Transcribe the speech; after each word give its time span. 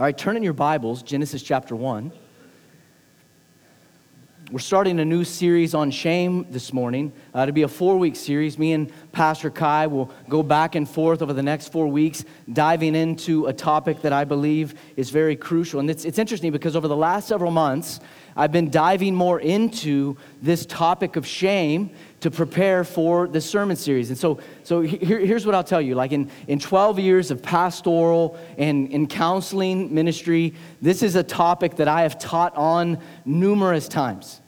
All 0.00 0.06
right, 0.06 0.16
turn 0.16 0.34
in 0.34 0.42
your 0.42 0.54
Bibles, 0.54 1.02
Genesis 1.02 1.42
chapter 1.42 1.76
1. 1.76 2.10
We're 4.50 4.58
starting 4.58 4.98
a 4.98 5.04
new 5.04 5.24
series 5.24 5.74
on 5.74 5.90
shame 5.90 6.46
this 6.48 6.72
morning. 6.72 7.12
Uh, 7.34 7.40
it'll 7.40 7.52
be 7.52 7.64
a 7.64 7.68
four 7.68 7.98
week 7.98 8.16
series. 8.16 8.58
Me 8.58 8.72
and 8.72 8.90
Pastor 9.12 9.50
Kai 9.50 9.88
will 9.88 10.10
go 10.26 10.42
back 10.42 10.74
and 10.74 10.88
forth 10.88 11.20
over 11.20 11.34
the 11.34 11.42
next 11.42 11.70
four 11.70 11.86
weeks, 11.86 12.24
diving 12.50 12.94
into 12.94 13.44
a 13.44 13.52
topic 13.52 14.00
that 14.00 14.14
I 14.14 14.24
believe 14.24 14.74
is 14.96 15.10
very 15.10 15.36
crucial. 15.36 15.80
And 15.80 15.90
it's, 15.90 16.06
it's 16.06 16.18
interesting 16.18 16.50
because 16.50 16.76
over 16.76 16.88
the 16.88 16.96
last 16.96 17.28
several 17.28 17.50
months, 17.50 18.00
I've 18.34 18.52
been 18.52 18.70
diving 18.70 19.14
more 19.14 19.38
into 19.38 20.16
this 20.40 20.64
topic 20.64 21.16
of 21.16 21.26
shame 21.26 21.90
to 22.20 22.30
prepare 22.30 22.84
for 22.84 23.26
the 23.26 23.40
sermon 23.40 23.76
series. 23.76 24.10
And 24.10 24.18
so, 24.18 24.38
so 24.62 24.82
here, 24.82 25.18
here's 25.18 25.46
what 25.46 25.54
I'll 25.54 25.64
tell 25.64 25.80
you. 25.80 25.94
Like 25.94 26.12
in, 26.12 26.30
in 26.48 26.58
12 26.58 26.98
years 26.98 27.30
of 27.30 27.42
pastoral 27.42 28.38
and 28.58 28.88
in 28.88 29.06
counseling 29.06 29.92
ministry, 29.92 30.54
this 30.82 31.02
is 31.02 31.16
a 31.16 31.22
topic 31.22 31.76
that 31.76 31.88
I 31.88 32.02
have 32.02 32.18
taught 32.18 32.54
on 32.56 32.98
numerous 33.24 33.88
times. 33.88 34.40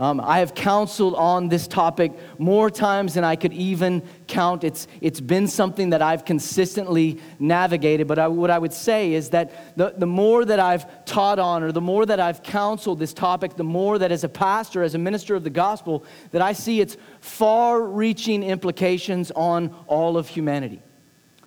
Um, 0.00 0.20
I 0.20 0.38
have 0.38 0.54
counseled 0.54 1.16
on 1.16 1.48
this 1.48 1.66
topic 1.66 2.12
more 2.38 2.70
times 2.70 3.14
than 3.14 3.24
I 3.24 3.34
could 3.34 3.52
even 3.52 4.04
count. 4.28 4.62
It's, 4.62 4.86
it's 5.00 5.20
been 5.20 5.48
something 5.48 5.90
that 5.90 6.02
I've 6.02 6.24
consistently 6.24 7.20
navigated. 7.40 8.06
But 8.06 8.20
I, 8.20 8.28
what 8.28 8.48
I 8.48 8.58
would 8.58 8.72
say 8.72 9.12
is 9.12 9.30
that 9.30 9.76
the, 9.76 9.94
the 9.96 10.06
more 10.06 10.44
that 10.44 10.60
I've 10.60 11.04
taught 11.04 11.40
on, 11.40 11.64
or 11.64 11.72
the 11.72 11.80
more 11.80 12.06
that 12.06 12.20
I've 12.20 12.44
counseled 12.44 13.00
this 13.00 13.12
topic, 13.12 13.56
the 13.56 13.64
more 13.64 13.98
that 13.98 14.12
as 14.12 14.22
a 14.22 14.28
pastor, 14.28 14.84
as 14.84 14.94
a 14.94 14.98
minister 14.98 15.34
of 15.34 15.42
the 15.42 15.50
gospel, 15.50 16.04
that 16.30 16.42
I 16.42 16.52
see 16.52 16.80
its 16.80 16.96
far 17.20 17.82
reaching 17.82 18.44
implications 18.44 19.32
on 19.32 19.74
all 19.88 20.16
of 20.16 20.28
humanity. 20.28 20.80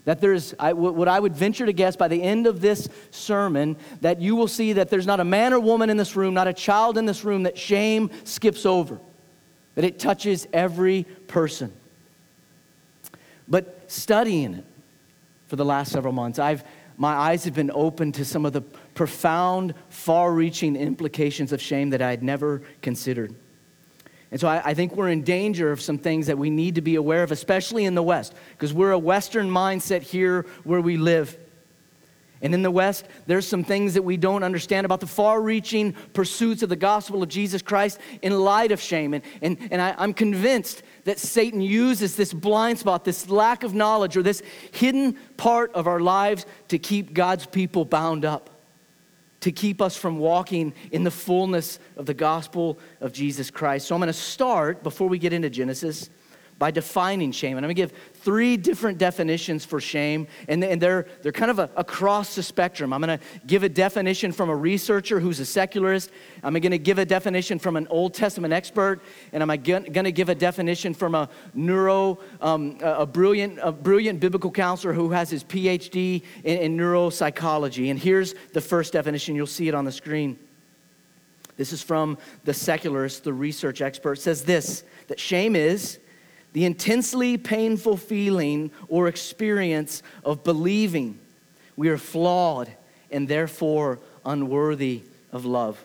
That 0.06 0.20
there's, 0.20 0.56
I, 0.58 0.74
what 0.74 1.08
I 1.08 1.20
would 1.20 1.36
venture 1.36 1.66
to 1.66 1.74
guess 1.74 1.96
by 1.96 2.08
the 2.08 2.22
end 2.22 2.48
of 2.48 2.60
this 2.60 2.90
sermon, 3.12 3.78
that 4.02 4.20
you 4.20 4.36
will 4.36 4.48
see 4.48 4.74
that 4.74 4.90
there's 4.90 5.06
not 5.06 5.20
a 5.20 5.24
man 5.24 5.54
or 5.54 5.60
woman 5.60 5.92
in 5.92 5.98
this 5.98 6.16
room, 6.16 6.34
not 6.34 6.48
a 6.48 6.54
child 6.54 6.98
in 6.98 7.06
this 7.06 7.24
room, 7.24 7.44
that 7.44 7.58
shame 7.58 8.10
skips 8.24 8.66
over, 8.66 9.00
that 9.76 9.86
it 9.86 10.00
touches 10.00 10.48
every 10.54 11.04
person. 11.28 11.72
But 13.48 13.92
studying 13.92 14.56
it 14.56 14.66
for 15.48 15.56
the 15.56 15.66
last 15.66 15.92
several 15.92 16.14
months, 16.14 16.40
I've, 16.40 16.64
my 16.98 17.14
eyes 17.14 17.44
have 17.46 17.54
been 17.54 17.72
opened 17.72 18.16
to 18.16 18.26
some 18.26 18.46
of 18.46 18.54
the 18.54 18.62
profound, 18.62 19.76
far 19.90 20.32
reaching 20.32 20.76
implications 20.76 21.52
of 21.52 21.62
shame 21.62 21.92
that 21.92 22.02
I 22.02 22.10
had 22.10 22.24
never 22.24 22.64
considered. 22.82 23.36
And 24.32 24.40
so 24.40 24.48
I, 24.48 24.62
I, 24.70 24.74
think 24.74 24.96
we're 24.96 25.10
in 25.10 25.24
danger 25.24 25.72
of 25.72 25.82
some 25.82 25.98
things 25.98 26.28
that 26.28 26.38
we 26.38 26.50
need 26.50 26.76
to 26.76 26.82
be 26.82 26.96
aware 26.96 27.22
of, 27.22 27.32
especially 27.34 27.84
in 27.84 27.96
the 27.96 28.04
West, 28.04 28.34
because 28.52 28.74
we're 28.74 28.92
a 28.92 29.00
Western 29.00 29.50
mindset 29.50 30.02
here 30.02 30.46
where 30.64 30.80
we 30.80 30.96
live. 30.96 31.38
And 32.42 32.54
in 32.54 32.64
the 32.64 32.72
West, 32.72 33.06
there's 33.28 33.46
some 33.46 33.64
things 33.64 33.94
that 33.94 34.02
we 34.02 34.18
don't 34.18 34.44
understand 34.44 34.86
about 34.86 35.00
the 35.02 35.08
far 35.08 35.42
reaching 35.42 35.94
pursuits 36.14 36.64
of 36.64 36.70
the 36.70 36.76
gospel 36.76 37.22
of 37.22 37.30
Jesus 37.30 37.62
Christ 37.62 38.00
in 38.22 38.40
light 38.40 38.72
of 38.72 38.82
shame. 38.82 39.14
And, 39.14 39.24
and, 39.42 39.58
and 39.70 39.82
I, 39.82 39.94
I'm 39.98 40.14
convinced 40.14 40.82
that 41.04 41.20
Satan 41.20 41.62
uses 41.62 42.16
this 42.16 42.34
blind 42.34 42.80
spot, 42.80 43.04
this 43.04 43.30
lack 43.30 43.64
of 43.64 43.74
knowledge, 43.74 44.18
or 44.18 44.24
this 44.24 44.42
hidden 44.72 45.14
part 45.38 45.74
of 45.74 45.88
our 45.88 46.00
lives 46.00 46.46
to 46.70 46.80
keep 46.80 47.14
God's 47.14 47.46
people 47.46 47.86
bound 47.86 48.26
up 48.26 48.51
to 49.42 49.52
keep 49.52 49.82
us 49.82 49.98
from 49.98 50.18
walking 50.18 50.74
in 50.92 51.04
the 51.04 51.12
fullness 51.12 51.80
of 51.98 52.06
the 52.06 52.14
gospel 52.14 52.80
of 53.00 53.12
Jesus 53.12 53.52
Christ. 53.52 53.88
So 53.88 53.96
I'm 53.96 54.02
going 54.02 54.08
to 54.08 54.14
start, 54.14 54.84
before 54.84 55.10
we 55.10 55.18
get 55.18 55.34
into 55.34 55.50
Genesis, 55.50 56.10
by 56.62 56.70
defining 56.70 57.32
shame. 57.32 57.58
And 57.58 57.66
I'm 57.66 57.74
going 57.74 57.88
to 57.88 57.94
give 57.94 57.94
three 58.14 58.56
different 58.56 59.00
definitions 59.00 59.66
for 59.66 59.82
shame, 59.82 60.28
and, 60.48 60.62
they're, 60.62 61.08
they're 61.24 61.32
kind 61.32 61.50
of 61.50 61.58
a, 61.58 61.72
across 61.76 62.36
the 62.36 62.44
spectrum. 62.44 62.94
I'm 62.94 63.02
going 63.02 63.18
to 63.18 63.26
give 63.48 63.64
a 63.64 63.70
definition 63.70 64.32
from 64.32 64.48
a 64.52 64.56
researcher 64.56 65.20
who's 65.20 65.40
a 65.40 65.46
secularist. 65.46 66.12
I'm 66.44 66.54
going 66.54 66.70
to 66.70 66.78
give 66.78 67.00
a 67.00 67.06
definition 67.06 67.58
from 67.58 67.78
an 67.78 67.88
Old 67.88 68.14
Testament 68.14 68.54
expert, 68.54 69.02
and 69.34 69.42
I'm 69.42 69.50
going 69.60 70.04
to 70.04 70.12
give 70.12 70.30
a 70.30 70.36
definition 70.36 70.94
from 70.94 71.16
a 71.16 71.30
neuro, 71.56 72.20
um, 72.42 72.78
a, 72.84 73.08
brilliant, 73.08 73.58
a 73.60 73.72
brilliant 73.72 74.20
biblical 74.20 74.52
counselor 74.52 74.94
who 74.94 75.10
has 75.10 75.32
his 75.32 75.44
PhD 75.44 76.22
in, 76.44 76.58
in 76.60 76.78
neuropsychology. 76.78 77.90
And 77.90 77.98
here's 77.98 78.36
the 78.54 78.62
first 78.62 78.94
definition. 78.94 79.34
You'll 79.36 79.48
see 79.48 79.68
it 79.68 79.74
on 79.74 79.86
the 79.86 79.92
screen. 79.92 80.38
This 81.58 81.74
is 81.74 81.82
from 81.82 82.20
the 82.44 82.54
secularist, 82.54 83.24
the 83.24 83.34
research 83.34 83.82
expert, 83.82 84.20
says 84.20 84.44
this 84.44 84.84
that 85.08 85.20
shame 85.20 85.56
is 85.56 85.98
the 86.54 86.66
intensely 86.66 87.38
painful 87.38 87.98
feeling 87.98 88.72
or 88.88 89.08
experience 89.08 90.04
of 90.24 90.44
believing 90.44 91.20
we 91.78 91.90
are 91.90 91.98
flawed 91.98 92.70
and 93.10 93.28
therefore 93.28 94.00
unworthy 94.26 95.04
of 95.32 95.46
love. 95.46 95.84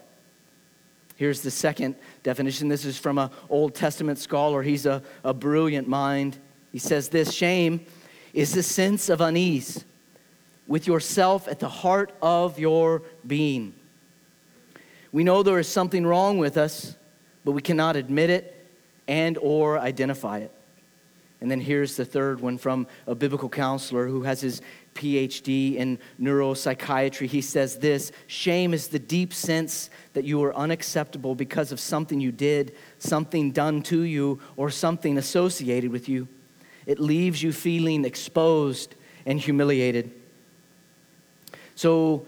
Here's 1.16 1.41
the 1.41 1.50
second 1.50 1.94
definition. 2.22 2.69
This 2.69 2.84
is 2.84 2.99
from 2.99 3.19
an 3.19 3.31
Old 3.49 3.75
Testament 3.75 4.19
scholar. 4.19 4.62
He's 4.62 4.84
a, 4.84 5.03
a 5.25 5.32
brilliant 5.32 5.88
mind. 5.88 6.37
He 6.72 6.78
says 6.78 7.09
this 7.09 7.32
shame 7.32 7.87
is 8.34 8.53
the 8.53 8.62
sense 8.62 9.09
of 9.09 9.21
unease 9.22 9.84
with 10.66 10.87
yourself 10.87 11.49
at 11.49 11.60
the 11.60 11.69
heart 11.69 12.12
of 12.21 12.59
your 12.59 13.03
being. 13.26 13.72
We 15.12 15.25
know 15.25 15.43
there 15.43 15.59
is 15.59 15.69
something 15.69 16.05
wrong 16.06 16.37
with 16.37 16.59
us, 16.59 16.97
but 17.44 17.53
we 17.53 17.62
cannot 17.62 17.97
admit 17.97 18.28
it 18.28 18.69
and 19.09 19.38
or 19.38 19.78
identify 19.78 20.38
it. 20.41 20.53
And 21.41 21.50
then 21.50 21.60
here's 21.60 21.97
the 21.97 22.04
third 22.04 22.41
one 22.41 22.56
from 22.56 22.86
a 23.06 23.14
biblical 23.14 23.48
counselor 23.48 24.06
who 24.06 24.22
has 24.22 24.41
his 24.41 24.62
PhD 24.94 25.76
in 25.76 25.98
neuropsychiatry. 26.20 27.26
He 27.26 27.42
says 27.42 27.78
this 27.78 28.10
shame 28.26 28.72
is 28.72 28.88
the 28.88 28.98
deep 28.98 29.34
sense 29.34 29.91
that 30.14 30.25
you 30.25 30.42
are 30.44 30.56
unacceptable 30.56 31.34
because 31.34 31.72
of 31.72 31.80
something 31.80 32.20
you 32.20 32.32
did, 32.32 32.75
something 32.98 33.52
done 33.52 33.82
to 33.82 34.02
you, 34.02 34.41
or 34.56 34.70
something 34.70 35.19
associated 35.19 35.91
with 35.91 36.08
you. 36.08 36.26
It 36.86 36.98
leaves 36.98 37.42
you 37.42 37.52
feeling 37.52 38.04
exposed 38.04 38.94
and 39.26 39.38
humiliated. 39.38 40.12
So, 41.75 42.26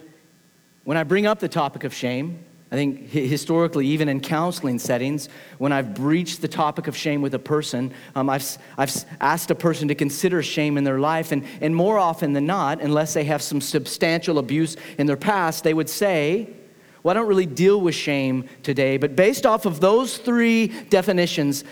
when 0.85 0.97
I 0.97 1.05
bring 1.05 1.27
up 1.27 1.39
the 1.39 1.49
topic 1.49 1.85
of 1.85 1.95
shame, 1.95 2.45
I 2.71 2.75
think 2.75 3.09
historically, 3.09 3.87
even 3.87 4.11
in 4.11 4.21
counseling 4.21 4.79
settings, 4.79 5.31
when 5.57 5.73
I've 5.73 5.95
breached 5.95 6.43
the 6.43 6.49
topic 6.49 6.87
of 6.87 6.95
shame 6.95 7.23
with 7.23 7.33
a 7.33 7.39
person, 7.39 7.95
um, 8.15 8.29
I've, 8.29 8.59
I've 8.77 8.95
asked 9.23 9.51
a 9.51 9.55
person 9.55 9.89
to 9.89 9.95
consider 9.95 10.43
shame 10.43 10.77
in 10.77 10.85
their 10.85 10.99
life. 10.99 11.33
And, 11.33 11.45
and 11.63 11.75
more 11.75 11.99
often 11.99 12.35
than 12.35 12.45
not, 12.45 12.83
unless 12.83 13.15
they 13.15 13.25
have 13.25 13.41
some 13.41 13.63
substantial 13.63 14.39
abuse 14.39 14.77
in 14.99 15.07
their 15.07 15.17
past, 15.17 15.65
they 15.65 15.73
would 15.73 15.89
say, 15.89 16.51
Well, 17.03 17.13
I 17.13 17.19
don't 17.19 17.27
really 17.27 17.47
deal 17.47 17.81
with 17.81 17.95
shame 17.95 18.47
today. 18.63 18.99
But 18.99 19.17
based 19.17 19.47
off 19.47 19.65
of 19.65 19.81
those 19.81 20.19
three 20.19 20.67
definitions, 20.91 21.65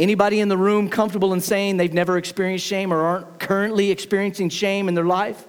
anybody 0.00 0.40
in 0.40 0.48
the 0.48 0.58
room 0.58 0.88
comfortable 0.88 1.34
in 1.34 1.40
saying 1.40 1.76
they've 1.76 1.94
never 1.94 2.18
experienced 2.18 2.66
shame 2.66 2.92
or 2.92 3.00
aren't 3.00 3.38
currently 3.38 3.92
experiencing 3.92 4.48
shame 4.48 4.88
in 4.88 4.94
their 4.94 5.04
life? 5.04 5.46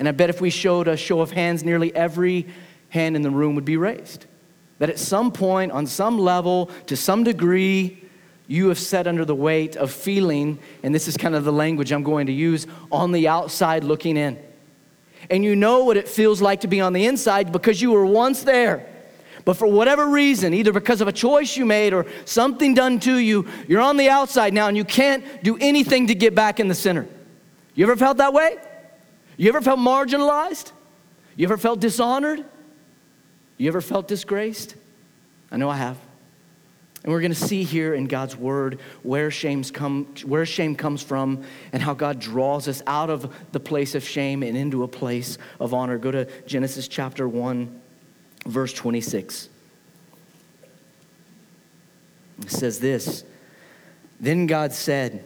And 0.00 0.08
I 0.08 0.10
bet 0.10 0.30
if 0.30 0.40
we 0.40 0.50
showed 0.50 0.88
a 0.88 0.96
show 0.96 1.20
of 1.20 1.30
hands, 1.30 1.62
nearly 1.62 1.94
every 1.94 2.46
hand 2.88 3.16
in 3.16 3.22
the 3.22 3.30
room 3.30 3.54
would 3.54 3.64
be 3.64 3.76
raised. 3.76 4.26
That 4.78 4.90
at 4.90 4.98
some 4.98 5.32
point, 5.32 5.72
on 5.72 5.86
some 5.86 6.18
level, 6.18 6.70
to 6.86 6.96
some 6.96 7.24
degree, 7.24 8.02
you 8.46 8.68
have 8.68 8.78
set 8.78 9.06
under 9.06 9.24
the 9.24 9.34
weight 9.34 9.76
of 9.76 9.90
feeling, 9.90 10.58
and 10.82 10.94
this 10.94 11.08
is 11.08 11.16
kind 11.16 11.34
of 11.34 11.44
the 11.44 11.52
language 11.52 11.92
I'm 11.92 12.02
going 12.02 12.26
to 12.26 12.32
use, 12.32 12.66
on 12.92 13.12
the 13.12 13.28
outside 13.28 13.84
looking 13.84 14.16
in. 14.16 14.38
And 15.30 15.44
you 15.44 15.56
know 15.56 15.84
what 15.84 15.96
it 15.96 16.08
feels 16.08 16.40
like 16.40 16.60
to 16.60 16.68
be 16.68 16.80
on 16.80 16.92
the 16.92 17.06
inside 17.06 17.50
because 17.50 17.82
you 17.82 17.90
were 17.90 18.06
once 18.06 18.42
there. 18.42 18.86
But 19.44 19.56
for 19.56 19.66
whatever 19.66 20.08
reason, 20.08 20.54
either 20.54 20.72
because 20.72 21.00
of 21.00 21.08
a 21.08 21.12
choice 21.12 21.56
you 21.56 21.64
made 21.64 21.94
or 21.94 22.06
something 22.24 22.74
done 22.74 22.98
to 23.00 23.16
you, 23.16 23.46
you're 23.68 23.80
on 23.80 23.96
the 23.96 24.08
outside 24.08 24.52
now 24.52 24.68
and 24.68 24.76
you 24.76 24.84
can't 24.84 25.24
do 25.42 25.56
anything 25.60 26.08
to 26.08 26.14
get 26.14 26.34
back 26.34 26.58
in 26.60 26.68
the 26.68 26.74
center. 26.74 27.06
You 27.74 27.84
ever 27.84 27.96
felt 27.96 28.16
that 28.16 28.32
way? 28.32 28.56
You 29.36 29.48
ever 29.48 29.60
felt 29.60 29.78
marginalized? 29.78 30.72
You 31.36 31.46
ever 31.46 31.56
felt 31.56 31.80
dishonored? 31.80 32.44
You 33.58 33.68
ever 33.68 33.80
felt 33.80 34.08
disgraced? 34.08 34.74
I 35.50 35.56
know 35.56 35.70
I 35.70 35.76
have. 35.76 35.98
And 37.06 37.12
we're 37.12 37.20
going 37.20 37.32
to 37.32 37.38
see 37.38 37.62
here 37.62 37.94
in 37.94 38.06
God's 38.06 38.36
word 38.36 38.80
where, 39.04 39.30
shame's 39.30 39.70
come, 39.70 40.06
where 40.24 40.44
shame 40.44 40.74
comes 40.74 41.02
from 41.02 41.44
and 41.72 41.80
how 41.80 41.94
God 41.94 42.18
draws 42.18 42.66
us 42.66 42.82
out 42.86 43.10
of 43.10 43.32
the 43.52 43.60
place 43.60 43.94
of 43.94 44.02
shame 44.02 44.42
and 44.42 44.56
into 44.56 44.82
a 44.82 44.88
place 44.88 45.38
of 45.60 45.72
honor. 45.72 45.98
Go 45.98 46.10
to 46.10 46.28
Genesis 46.46 46.88
chapter 46.88 47.28
1, 47.28 47.80
verse 48.46 48.72
26. 48.72 49.48
It 52.42 52.50
says 52.50 52.80
this 52.80 53.24
Then 54.18 54.46
God 54.46 54.72
said, 54.72 55.24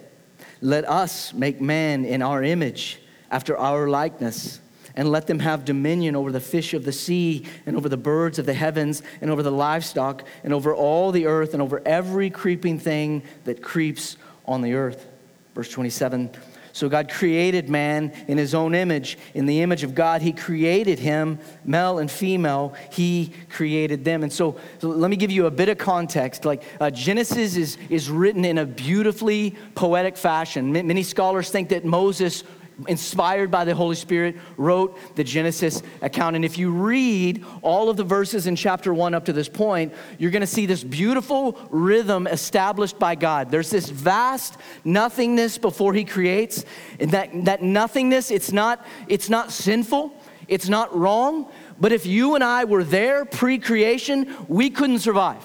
Let 0.60 0.86
us 0.86 1.32
make 1.32 1.62
man 1.62 2.04
in 2.04 2.20
our 2.20 2.42
image, 2.42 3.00
after 3.30 3.56
our 3.56 3.88
likeness 3.88 4.60
and 4.96 5.10
let 5.10 5.26
them 5.26 5.38
have 5.38 5.64
dominion 5.64 6.16
over 6.16 6.32
the 6.32 6.40
fish 6.40 6.74
of 6.74 6.84
the 6.84 6.92
sea, 6.92 7.44
and 7.66 7.76
over 7.76 7.88
the 7.88 7.96
birds 7.96 8.38
of 8.38 8.46
the 8.46 8.54
heavens, 8.54 9.02
and 9.20 9.30
over 9.30 9.42
the 9.42 9.52
livestock, 9.52 10.24
and 10.44 10.52
over 10.52 10.74
all 10.74 11.12
the 11.12 11.26
earth, 11.26 11.52
and 11.52 11.62
over 11.62 11.82
every 11.86 12.30
creeping 12.30 12.78
thing 12.78 13.22
that 13.44 13.62
creeps 13.62 14.16
on 14.46 14.62
the 14.62 14.74
earth. 14.74 15.06
Verse 15.54 15.70
27 15.70 16.30
So 16.72 16.88
God 16.88 17.10
created 17.10 17.68
man 17.68 18.12
in 18.28 18.38
his 18.38 18.54
own 18.54 18.74
image. 18.74 19.18
In 19.34 19.46
the 19.46 19.62
image 19.62 19.82
of 19.82 19.94
God, 19.94 20.22
he 20.22 20.32
created 20.32 20.98
him, 20.98 21.38
male 21.64 21.98
and 21.98 22.10
female, 22.10 22.74
he 22.90 23.32
created 23.50 24.04
them. 24.04 24.22
And 24.22 24.32
so, 24.32 24.58
so 24.78 24.88
let 24.88 25.10
me 25.10 25.16
give 25.16 25.30
you 25.30 25.46
a 25.46 25.50
bit 25.50 25.68
of 25.68 25.78
context. 25.78 26.44
Like 26.44 26.62
uh, 26.80 26.90
Genesis 26.90 27.56
is, 27.56 27.78
is 27.88 28.10
written 28.10 28.44
in 28.44 28.58
a 28.58 28.66
beautifully 28.66 29.56
poetic 29.74 30.16
fashion. 30.16 30.72
Many 30.72 31.02
scholars 31.02 31.50
think 31.50 31.68
that 31.70 31.84
Moses 31.84 32.44
inspired 32.88 33.50
by 33.50 33.64
the 33.64 33.74
Holy 33.74 33.96
Spirit, 33.96 34.36
wrote 34.56 34.98
the 35.16 35.24
Genesis 35.24 35.82
account. 36.02 36.36
And 36.36 36.44
if 36.44 36.58
you 36.58 36.70
read 36.70 37.44
all 37.62 37.88
of 37.88 37.96
the 37.96 38.04
verses 38.04 38.46
in 38.46 38.56
chapter 38.56 38.92
one 38.94 39.14
up 39.14 39.24
to 39.26 39.32
this 39.32 39.48
point, 39.48 39.92
you're 40.18 40.30
going 40.30 40.40
to 40.40 40.46
see 40.46 40.66
this 40.66 40.84
beautiful 40.84 41.58
rhythm 41.70 42.26
established 42.26 42.98
by 42.98 43.14
God. 43.14 43.50
There's 43.50 43.70
this 43.70 43.88
vast 43.88 44.56
nothingness 44.84 45.58
before 45.58 45.94
He 45.94 46.04
creates, 46.04 46.64
and 46.98 47.10
that, 47.12 47.44
that 47.44 47.62
nothingness, 47.62 48.30
it's 48.30 48.52
not, 48.52 48.86
it's 49.08 49.28
not 49.28 49.52
sinful, 49.52 50.12
it's 50.48 50.68
not 50.68 50.96
wrong, 50.96 51.50
but 51.80 51.92
if 51.92 52.06
you 52.06 52.34
and 52.34 52.44
I 52.44 52.64
were 52.64 52.84
there 52.84 53.24
pre 53.24 53.58
creation, 53.58 54.34
we 54.48 54.70
couldn't 54.70 54.98
survive. 54.98 55.44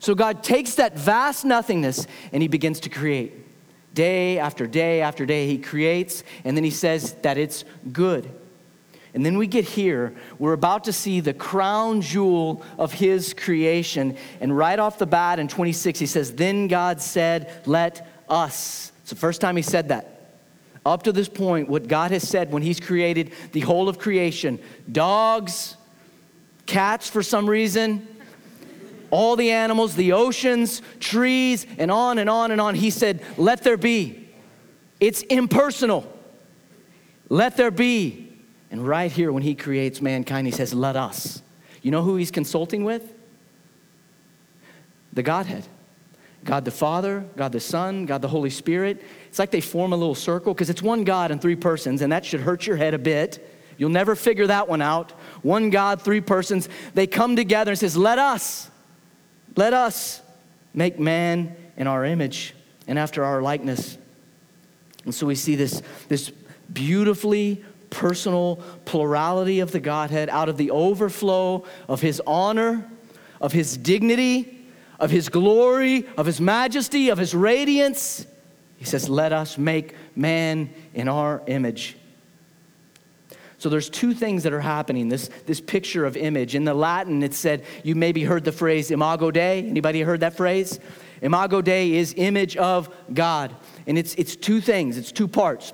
So 0.00 0.16
God 0.16 0.42
takes 0.42 0.74
that 0.76 0.98
vast 0.98 1.44
nothingness 1.44 2.06
and 2.32 2.42
He 2.42 2.48
begins 2.48 2.80
to 2.80 2.88
create. 2.88 3.41
Day 3.94 4.38
after 4.38 4.66
day 4.66 5.02
after 5.02 5.26
day, 5.26 5.46
he 5.46 5.58
creates, 5.58 6.24
and 6.44 6.56
then 6.56 6.64
he 6.64 6.70
says 6.70 7.14
that 7.22 7.36
it's 7.36 7.64
good. 7.92 8.30
And 9.14 9.26
then 9.26 9.36
we 9.36 9.46
get 9.46 9.64
here, 9.66 10.14
we're 10.38 10.54
about 10.54 10.84
to 10.84 10.92
see 10.92 11.20
the 11.20 11.34
crown 11.34 12.00
jewel 12.00 12.62
of 12.78 12.92
his 12.92 13.34
creation. 13.34 14.16
And 14.40 14.56
right 14.56 14.78
off 14.78 14.98
the 14.98 15.06
bat 15.06 15.38
in 15.38 15.48
26, 15.48 15.98
he 15.98 16.06
says, 16.06 16.32
Then 16.34 16.66
God 16.66 17.00
said, 17.00 17.52
Let 17.66 18.06
us. 18.28 18.92
It's 19.02 19.10
the 19.10 19.16
first 19.16 19.40
time 19.40 19.56
he 19.56 19.62
said 19.62 19.88
that. 19.88 20.08
Up 20.84 21.02
to 21.04 21.12
this 21.12 21.28
point, 21.28 21.68
what 21.68 21.88
God 21.88 22.10
has 22.10 22.26
said 22.26 22.50
when 22.50 22.62
he's 22.62 22.80
created 22.80 23.32
the 23.52 23.60
whole 23.60 23.88
of 23.88 23.98
creation 23.98 24.58
dogs, 24.90 25.76
cats 26.66 27.08
for 27.08 27.22
some 27.22 27.48
reason, 27.48 28.08
all 29.12 29.36
the 29.36 29.50
animals, 29.50 29.94
the 29.94 30.12
oceans, 30.12 30.80
trees, 30.98 31.66
and 31.78 31.90
on 31.90 32.18
and 32.18 32.28
on 32.28 32.50
and 32.50 32.60
on. 32.60 32.74
He 32.74 32.90
said, 32.90 33.22
Let 33.36 33.62
there 33.62 33.76
be. 33.76 34.28
It's 34.98 35.20
impersonal. 35.22 36.10
Let 37.28 37.56
there 37.56 37.70
be. 37.70 38.32
And 38.70 38.88
right 38.88 39.12
here, 39.12 39.30
when 39.30 39.42
he 39.42 39.54
creates 39.54 40.00
mankind, 40.00 40.46
he 40.46 40.50
says, 40.50 40.72
Let 40.72 40.96
us. 40.96 41.42
You 41.82 41.90
know 41.90 42.02
who 42.02 42.16
he's 42.16 42.30
consulting 42.30 42.84
with? 42.84 43.12
The 45.12 45.22
Godhead. 45.22 45.66
God 46.44 46.64
the 46.64 46.72
Father, 46.72 47.24
God 47.36 47.52
the 47.52 47.60
Son, 47.60 48.06
God 48.06 48.22
the 48.22 48.28
Holy 48.28 48.50
Spirit. 48.50 49.04
It's 49.28 49.38
like 49.38 49.50
they 49.50 49.60
form 49.60 49.92
a 49.92 49.96
little 49.96 50.14
circle 50.14 50.54
because 50.54 50.70
it's 50.70 50.82
one 50.82 51.04
God 51.04 51.30
and 51.30 51.40
three 51.40 51.54
persons, 51.54 52.02
and 52.02 52.10
that 52.10 52.24
should 52.24 52.40
hurt 52.40 52.66
your 52.66 52.76
head 52.76 52.94
a 52.94 52.98
bit. 52.98 53.48
You'll 53.76 53.90
never 53.90 54.16
figure 54.16 54.46
that 54.46 54.68
one 54.68 54.82
out. 54.82 55.12
One 55.42 55.70
God, 55.70 56.00
three 56.00 56.20
persons. 56.20 56.68
They 56.94 57.06
come 57.06 57.36
together 57.36 57.72
and 57.72 57.78
says, 57.78 57.96
Let 57.96 58.18
us. 58.18 58.70
Let 59.56 59.74
us 59.74 60.22
make 60.74 60.98
man 60.98 61.56
in 61.76 61.86
our 61.86 62.04
image 62.04 62.54
and 62.86 62.98
after 62.98 63.24
our 63.24 63.42
likeness. 63.42 63.98
And 65.04 65.14
so 65.14 65.26
we 65.26 65.34
see 65.34 65.56
this, 65.56 65.82
this 66.08 66.30
beautifully 66.72 67.64
personal 67.90 68.56
plurality 68.84 69.60
of 69.60 69.72
the 69.72 69.80
Godhead 69.80 70.28
out 70.30 70.48
of 70.48 70.56
the 70.56 70.70
overflow 70.70 71.64
of 71.88 72.00
his 72.00 72.22
honor, 72.26 72.88
of 73.40 73.52
his 73.52 73.76
dignity, 73.76 74.66
of 74.98 75.10
his 75.10 75.28
glory, 75.28 76.06
of 76.16 76.26
his 76.26 76.40
majesty, 76.40 77.10
of 77.10 77.18
his 77.18 77.34
radiance. 77.34 78.26
He 78.78 78.84
says, 78.84 79.08
Let 79.08 79.32
us 79.32 79.58
make 79.58 79.94
man 80.16 80.72
in 80.94 81.08
our 81.08 81.42
image. 81.46 81.96
So 83.62 83.68
there's 83.68 83.88
two 83.88 84.12
things 84.12 84.42
that 84.42 84.52
are 84.52 84.60
happening. 84.60 85.08
This, 85.08 85.30
this 85.46 85.60
picture 85.60 86.04
of 86.04 86.16
image. 86.16 86.56
In 86.56 86.64
the 86.64 86.74
Latin, 86.74 87.22
it 87.22 87.32
said, 87.32 87.64
you 87.84 87.94
maybe 87.94 88.24
heard 88.24 88.42
the 88.42 88.50
phrase 88.50 88.90
imago 88.90 89.30
Dei. 89.30 89.60
Anybody 89.60 90.00
heard 90.00 90.18
that 90.18 90.36
phrase? 90.36 90.80
Imago 91.20 91.62
Dei 91.62 91.92
is 91.92 92.12
image 92.16 92.56
of 92.56 92.92
God. 93.14 93.54
And 93.86 93.96
it's, 93.96 94.16
it's 94.16 94.34
two 94.34 94.60
things, 94.60 94.98
it's 94.98 95.12
two 95.12 95.28
parts. 95.28 95.72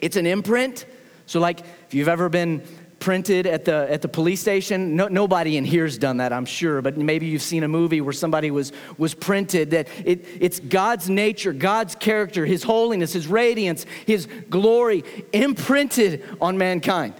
It's 0.00 0.16
an 0.16 0.26
imprint. 0.26 0.86
So, 1.26 1.38
like, 1.38 1.60
if 1.60 1.94
you've 1.94 2.08
ever 2.08 2.28
been 2.28 2.64
printed 3.04 3.46
at 3.46 3.66
the, 3.66 3.86
at 3.90 4.00
the 4.00 4.08
police 4.08 4.40
station. 4.40 4.96
No, 4.96 5.08
nobody 5.08 5.58
in 5.58 5.64
here's 5.66 5.98
done 5.98 6.16
that, 6.16 6.32
I'm 6.32 6.46
sure, 6.46 6.80
but 6.80 6.96
maybe 6.96 7.26
you've 7.26 7.42
seen 7.42 7.62
a 7.62 7.68
movie 7.68 8.00
where 8.00 8.14
somebody 8.14 8.50
was, 8.50 8.72
was 8.96 9.12
printed. 9.12 9.72
That 9.72 9.88
it, 10.06 10.24
it's 10.40 10.58
God's 10.58 11.10
nature, 11.10 11.52
God's 11.52 11.94
character, 11.94 12.46
His 12.46 12.62
holiness, 12.62 13.12
His 13.12 13.26
radiance, 13.26 13.84
His 14.06 14.26
glory 14.48 15.04
imprinted 15.34 16.24
on 16.40 16.56
mankind. 16.56 17.12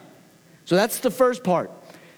So 0.65 0.75
that's 0.75 1.01
the 1.01 1.11
first 1.11 1.45
part. 1.45 1.71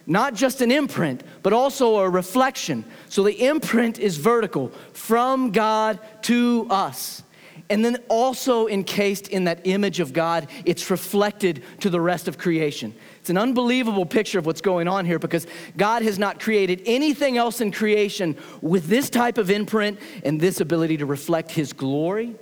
Not 0.07 0.35
just 0.35 0.61
an 0.61 0.71
imprint, 0.71 1.25
but 1.43 1.53
also 1.53 1.97
a 1.97 2.09
reflection. 2.09 2.85
So 3.09 3.25
the 3.25 3.49
imprint 3.49 3.99
is 3.99 4.17
vertical 4.17 4.69
from 4.93 5.51
God 5.51 5.99
to 6.23 6.69
us. 6.71 7.25
And 7.69 7.85
then 7.85 7.97
also 8.09 8.69
encased 8.69 9.27
in 9.27 9.45
that 9.45 9.67
image 9.67 9.99
of 9.99 10.13
God, 10.13 10.49
it's 10.65 10.89
reflected 10.89 11.65
to 11.81 11.91
the 11.91 12.01
rest 12.01 12.29
of 12.29 12.39
creation. 12.39 12.95
It's 13.27 13.31
an 13.33 13.39
unbelievable 13.39 14.07
picture 14.07 14.39
of 14.39 14.47
what's 14.47 14.61
going 14.61 14.87
on 14.87 15.05
here 15.05 15.19
because 15.19 15.49
God 15.77 16.03
has 16.03 16.17
not 16.17 16.39
created 16.39 16.81
anything 16.87 17.37
else 17.37 17.61
in 17.61 17.73
creation 17.73 18.37
with 18.63 18.87
this 18.87 19.11
type 19.11 19.37
of 19.37 19.51
imprint 19.51 19.99
and 20.25 20.41
this 20.41 20.61
ability 20.61 20.99
to 20.99 21.07
reflect 21.07 21.51
His 21.51 21.73
glory, 21.73 22.37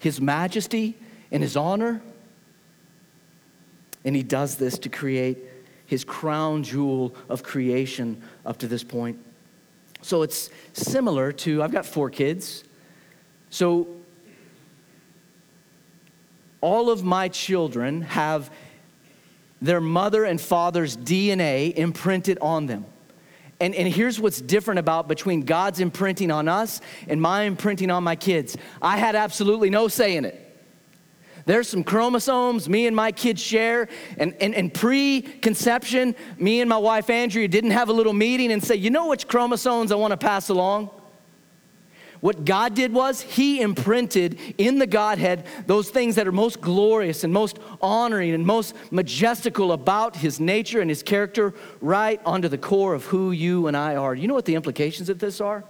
His 0.00 0.20
majesty, 0.20 0.98
and 1.32 1.42
His 1.42 1.56
honor. 1.56 2.02
And 4.04 4.14
He 4.14 4.22
does 4.22 4.56
this 4.56 4.78
to 4.80 4.90
create 4.90 5.38
His 5.86 6.04
crown 6.04 6.62
jewel 6.62 7.14
of 7.30 7.42
creation 7.42 8.20
up 8.44 8.58
to 8.58 8.68
this 8.68 8.84
point. 8.84 9.18
So 10.02 10.20
it's 10.20 10.50
similar 10.74 11.32
to, 11.32 11.62
I've 11.62 11.72
got 11.72 11.86
four 11.86 12.10
kids. 12.10 12.64
So 13.48 13.88
all 16.60 16.90
of 16.90 17.02
my 17.02 17.28
children 17.28 18.02
have 18.02 18.50
their 19.60 19.80
mother 19.80 20.24
and 20.24 20.40
father's 20.40 20.96
DNA 20.96 21.74
imprinted 21.74 22.38
on 22.40 22.66
them. 22.66 22.86
And, 23.60 23.74
and 23.74 23.92
here's 23.92 24.20
what's 24.20 24.40
different 24.40 24.78
about 24.78 25.08
between 25.08 25.40
God's 25.42 25.80
imprinting 25.80 26.30
on 26.30 26.46
us 26.48 26.80
and 27.08 27.20
my 27.20 27.42
imprinting 27.42 27.90
on 27.90 28.04
my 28.04 28.14
kids. 28.14 28.56
I 28.80 28.98
had 28.98 29.16
absolutely 29.16 29.68
no 29.68 29.88
say 29.88 30.16
in 30.16 30.24
it. 30.24 30.44
There's 31.44 31.66
some 31.66 31.82
chromosomes 31.82 32.68
me 32.68 32.86
and 32.86 32.94
my 32.94 33.10
kids 33.10 33.40
share. 33.40 33.88
And, 34.18 34.34
and, 34.40 34.54
and 34.54 34.72
pre 34.72 35.22
conception, 35.22 36.14
me 36.36 36.60
and 36.60 36.68
my 36.68 36.76
wife 36.76 37.10
Andrea 37.10 37.48
didn't 37.48 37.70
have 37.70 37.88
a 37.88 37.92
little 37.92 38.12
meeting 38.12 38.52
and 38.52 38.62
say, 38.62 38.76
you 38.76 38.90
know 38.90 39.08
which 39.08 39.26
chromosomes 39.26 39.90
I 39.90 39.96
want 39.96 40.12
to 40.12 40.18
pass 40.18 40.50
along? 40.50 40.90
What 42.20 42.44
God 42.44 42.74
did 42.74 42.92
was 42.92 43.20
He 43.20 43.60
imprinted 43.60 44.38
in 44.58 44.78
the 44.78 44.86
Godhead 44.86 45.46
those 45.66 45.90
things 45.90 46.16
that 46.16 46.26
are 46.26 46.32
most 46.32 46.60
glorious 46.60 47.22
and 47.22 47.32
most 47.32 47.58
honoring 47.80 48.32
and 48.32 48.44
most 48.44 48.74
majestical 48.90 49.72
about 49.72 50.16
His 50.16 50.40
nature 50.40 50.80
and 50.80 50.90
His 50.90 51.02
character 51.02 51.54
right 51.80 52.20
onto 52.26 52.48
the 52.48 52.58
core 52.58 52.94
of 52.94 53.04
who 53.04 53.30
you 53.30 53.68
and 53.68 53.76
I 53.76 53.96
are. 53.96 54.14
You 54.14 54.26
know 54.26 54.34
what 54.34 54.46
the 54.46 54.56
implications 54.56 55.08
of 55.08 55.18
this 55.18 55.40
are? 55.40 55.64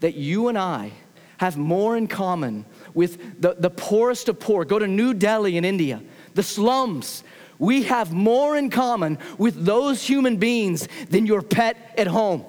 That 0.00 0.14
you 0.14 0.48
and 0.48 0.56
I 0.56 0.92
have 1.36 1.56
more 1.56 1.96
in 1.96 2.06
common 2.06 2.64
with 2.94 3.40
the, 3.40 3.54
the 3.58 3.70
poorest 3.70 4.28
of 4.28 4.40
poor. 4.40 4.64
Go 4.64 4.78
to 4.78 4.86
New 4.86 5.12
Delhi 5.14 5.56
in 5.56 5.64
India, 5.64 6.02
the 6.34 6.42
slums. 6.42 7.22
We 7.58 7.82
have 7.84 8.12
more 8.12 8.56
in 8.56 8.70
common 8.70 9.18
with 9.36 9.64
those 9.64 10.02
human 10.02 10.38
beings 10.38 10.88
than 11.10 11.26
your 11.26 11.42
pet 11.42 11.94
at 11.98 12.06
home. 12.06 12.44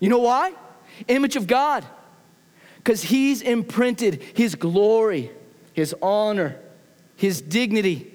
You 0.00 0.08
know 0.08 0.18
why? 0.18 0.54
Image 1.08 1.36
of 1.36 1.46
God. 1.46 1.84
Because 2.76 3.02
he's 3.02 3.40
imprinted 3.40 4.22
his 4.34 4.54
glory, 4.54 5.30
his 5.72 5.94
honor, 6.02 6.56
his 7.16 7.40
dignity 7.40 8.12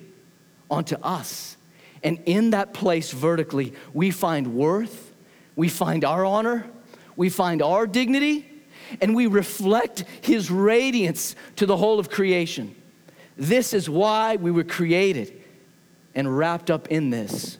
onto 0.69 0.95
us. 0.97 1.57
And 2.03 2.19
in 2.25 2.51
that 2.51 2.73
place 2.73 3.11
vertically, 3.11 3.73
we 3.93 4.11
find 4.11 4.53
worth, 4.53 5.13
we 5.55 5.69
find 5.69 6.05
our 6.05 6.23
honor, 6.23 6.65
we 7.15 7.29
find 7.29 7.61
our 7.61 7.87
dignity, 7.87 8.45
and 9.01 9.15
we 9.15 9.27
reflect 9.27 10.05
his 10.21 10.49
radiance 10.49 11.35
to 11.57 11.65
the 11.65 11.77
whole 11.77 11.99
of 11.99 12.09
creation. 12.09 12.75
This 13.35 13.73
is 13.73 13.89
why 13.89 14.35
we 14.35 14.51
were 14.51 14.63
created. 14.63 15.35
And 16.15 16.37
wrapped 16.37 16.71
up 16.71 16.87
in 16.87 17.11
this 17.11 17.57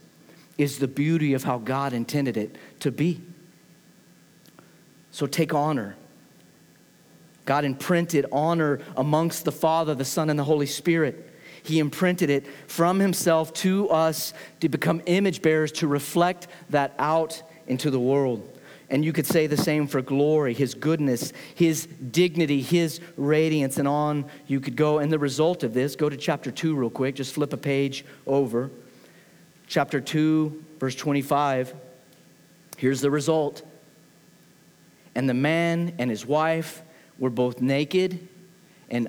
is 0.57 0.79
the 0.79 0.88
beauty 0.88 1.33
of 1.33 1.43
how 1.43 1.59
God 1.59 1.93
intended 1.93 2.35
it 2.35 2.55
to 2.81 2.91
be. 2.91 3.21
So 5.19 5.27
take 5.27 5.53
honor. 5.53 5.97
God 7.43 7.65
imprinted 7.65 8.25
honor 8.31 8.79
amongst 8.95 9.43
the 9.43 9.51
Father, 9.51 9.93
the 9.93 10.05
Son, 10.05 10.29
and 10.29 10.39
the 10.39 10.45
Holy 10.45 10.65
Spirit. 10.65 11.29
He 11.61 11.79
imprinted 11.79 12.29
it 12.29 12.47
from 12.67 13.01
Himself 13.01 13.51
to 13.55 13.89
us 13.89 14.33
to 14.61 14.69
become 14.69 15.01
image 15.07 15.41
bearers 15.41 15.73
to 15.73 15.88
reflect 15.88 16.47
that 16.69 16.95
out 16.97 17.43
into 17.67 17.91
the 17.91 17.99
world. 17.99 18.49
And 18.89 19.03
you 19.03 19.11
could 19.11 19.25
say 19.25 19.45
the 19.45 19.57
same 19.57 19.88
for 19.88 20.01
glory, 20.01 20.53
his 20.53 20.73
goodness, 20.73 21.33
his 21.53 21.85
dignity, 21.85 22.61
his 22.61 23.01
radiance, 23.17 23.77
and 23.77 23.89
on 23.89 24.23
you 24.47 24.61
could 24.61 24.77
go. 24.77 24.99
And 24.99 25.11
the 25.11 25.19
result 25.19 25.63
of 25.63 25.73
this, 25.73 25.97
go 25.97 26.07
to 26.07 26.15
chapter 26.15 26.49
2 26.49 26.75
real 26.75 26.89
quick, 26.89 27.15
just 27.15 27.33
flip 27.33 27.51
a 27.51 27.57
page 27.57 28.05
over. 28.25 28.71
Chapter 29.67 29.99
2, 29.99 30.63
verse 30.79 30.95
25. 30.95 31.75
Here's 32.77 33.01
the 33.01 33.11
result. 33.11 33.63
And 35.15 35.29
the 35.29 35.33
man 35.33 35.95
and 35.97 36.09
his 36.09 36.25
wife 36.25 36.81
were 37.17 37.29
both 37.29 37.61
naked 37.61 38.27
and 38.89 39.07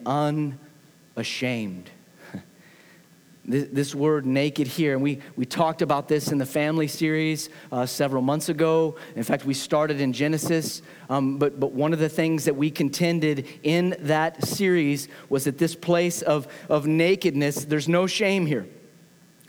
unashamed 1.17 1.91
this 3.45 3.95
word 3.95 4.27
naked 4.27 4.67
here. 4.67 4.95
And 4.95 5.03
we, 5.03 5.21
we 5.37 5.45
talked 5.45 5.83
about 5.83 6.09
this 6.09 6.31
in 6.31 6.39
the 6.39 6.47
family 6.47 6.87
series 6.87 7.49
uh, 7.73 7.87
several 7.87 8.23
months 8.23 8.49
ago. 8.49 8.97
In 9.17 9.23
fact, 9.23 9.45
we 9.45 9.55
started 9.55 10.01
in 10.01 10.13
Genesis. 10.13 10.83
Um, 11.09 11.39
but, 11.39 11.59
but 11.59 11.73
one 11.73 11.93
of 11.93 11.99
the 11.99 12.09
things 12.09 12.45
that 12.45 12.57
we 12.57 12.71
contended 12.71 13.47
in 13.63 13.97
that 14.01 14.45
series 14.45 15.09
was 15.29 15.45
that 15.45 15.59
this 15.59 15.75
place 15.75 16.23
of, 16.23 16.47
of 16.69 16.87
nakedness, 16.87 17.65
there's 17.65 17.89
no 17.89 18.07
shame 18.07 18.47
here, 18.47 18.67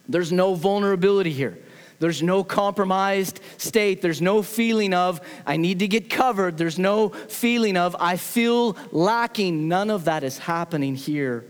there's 0.07 0.31
no 0.31 0.55
vulnerability 0.55 1.31
here. 1.31 1.57
There's 2.01 2.21
no 2.21 2.43
compromised 2.43 3.39
state. 3.57 4.01
There's 4.01 4.21
no 4.21 4.41
feeling 4.41 4.93
of, 4.93 5.21
I 5.45 5.55
need 5.55 5.79
to 5.79 5.87
get 5.87 6.09
covered. 6.09 6.57
There's 6.57 6.77
no 6.77 7.09
feeling 7.09 7.77
of, 7.77 7.95
I 7.97 8.17
feel 8.17 8.75
lacking. 8.91 9.69
None 9.69 9.89
of 9.89 10.05
that 10.05 10.25
is 10.25 10.37
happening 10.37 10.95
here 10.95 11.45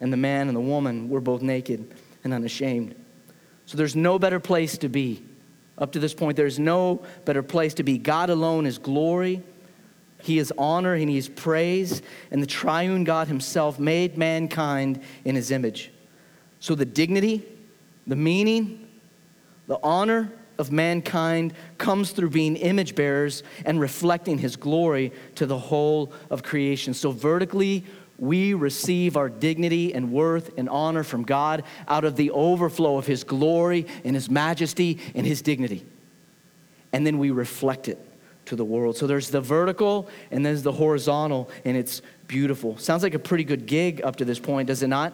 and 0.00 0.12
the 0.12 0.16
man 0.16 0.48
and 0.48 0.56
the 0.56 0.60
woman 0.60 1.08
were 1.08 1.20
both 1.20 1.42
naked 1.42 1.92
and 2.24 2.32
unashamed. 2.32 2.94
So 3.66 3.76
there's 3.76 3.96
no 3.96 4.18
better 4.18 4.40
place 4.40 4.78
to 4.78 4.88
be. 4.88 5.22
Up 5.76 5.92
to 5.92 5.98
this 5.98 6.14
point, 6.14 6.36
there's 6.36 6.58
no 6.58 7.02
better 7.24 7.42
place 7.42 7.74
to 7.74 7.82
be. 7.82 7.98
God 7.98 8.30
alone 8.30 8.66
is 8.66 8.78
glory, 8.78 9.42
He 10.22 10.38
is 10.38 10.52
honor, 10.58 10.94
and 10.94 11.08
He 11.08 11.16
is 11.16 11.28
praise. 11.28 12.02
And 12.30 12.42
the 12.42 12.46
triune 12.46 13.04
God 13.04 13.28
Himself 13.28 13.78
made 13.78 14.16
mankind 14.16 15.02
in 15.24 15.34
His 15.36 15.50
image. 15.50 15.92
So 16.60 16.74
the 16.74 16.84
dignity, 16.84 17.44
the 18.06 18.16
meaning, 18.16 18.87
the 19.68 19.78
honor 19.82 20.32
of 20.58 20.72
mankind 20.72 21.54
comes 21.78 22.10
through 22.10 22.30
being 22.30 22.56
image 22.56 22.96
bearers 22.96 23.44
and 23.64 23.80
reflecting 23.80 24.38
His 24.38 24.56
glory 24.56 25.12
to 25.36 25.46
the 25.46 25.58
whole 25.58 26.12
of 26.30 26.42
creation. 26.42 26.94
So 26.94 27.12
vertically, 27.12 27.84
we 28.18 28.54
receive 28.54 29.16
our 29.16 29.28
dignity 29.28 29.94
and 29.94 30.10
worth 30.10 30.50
and 30.58 30.68
honor 30.68 31.04
from 31.04 31.22
God 31.22 31.62
out 31.86 32.04
of 32.04 32.16
the 32.16 32.32
overflow 32.32 32.98
of 32.98 33.06
His 33.06 33.22
glory 33.22 33.86
and 34.04 34.16
His 34.16 34.28
majesty 34.28 34.98
and 35.14 35.24
His 35.24 35.42
dignity. 35.42 35.86
And 36.92 37.06
then 37.06 37.18
we 37.18 37.30
reflect 37.30 37.86
it 37.86 38.04
to 38.46 38.56
the 38.56 38.64
world. 38.64 38.96
So 38.96 39.06
there's 39.06 39.30
the 39.30 39.42
vertical 39.42 40.08
and 40.32 40.44
there's 40.44 40.62
the 40.62 40.72
horizontal, 40.72 41.50
and 41.64 41.76
it's 41.76 42.02
beautiful. 42.26 42.76
Sounds 42.78 43.04
like 43.04 43.14
a 43.14 43.18
pretty 43.18 43.44
good 43.44 43.66
gig 43.66 44.00
up 44.02 44.16
to 44.16 44.24
this 44.24 44.40
point, 44.40 44.66
does 44.66 44.82
it 44.82 44.88
not? 44.88 45.12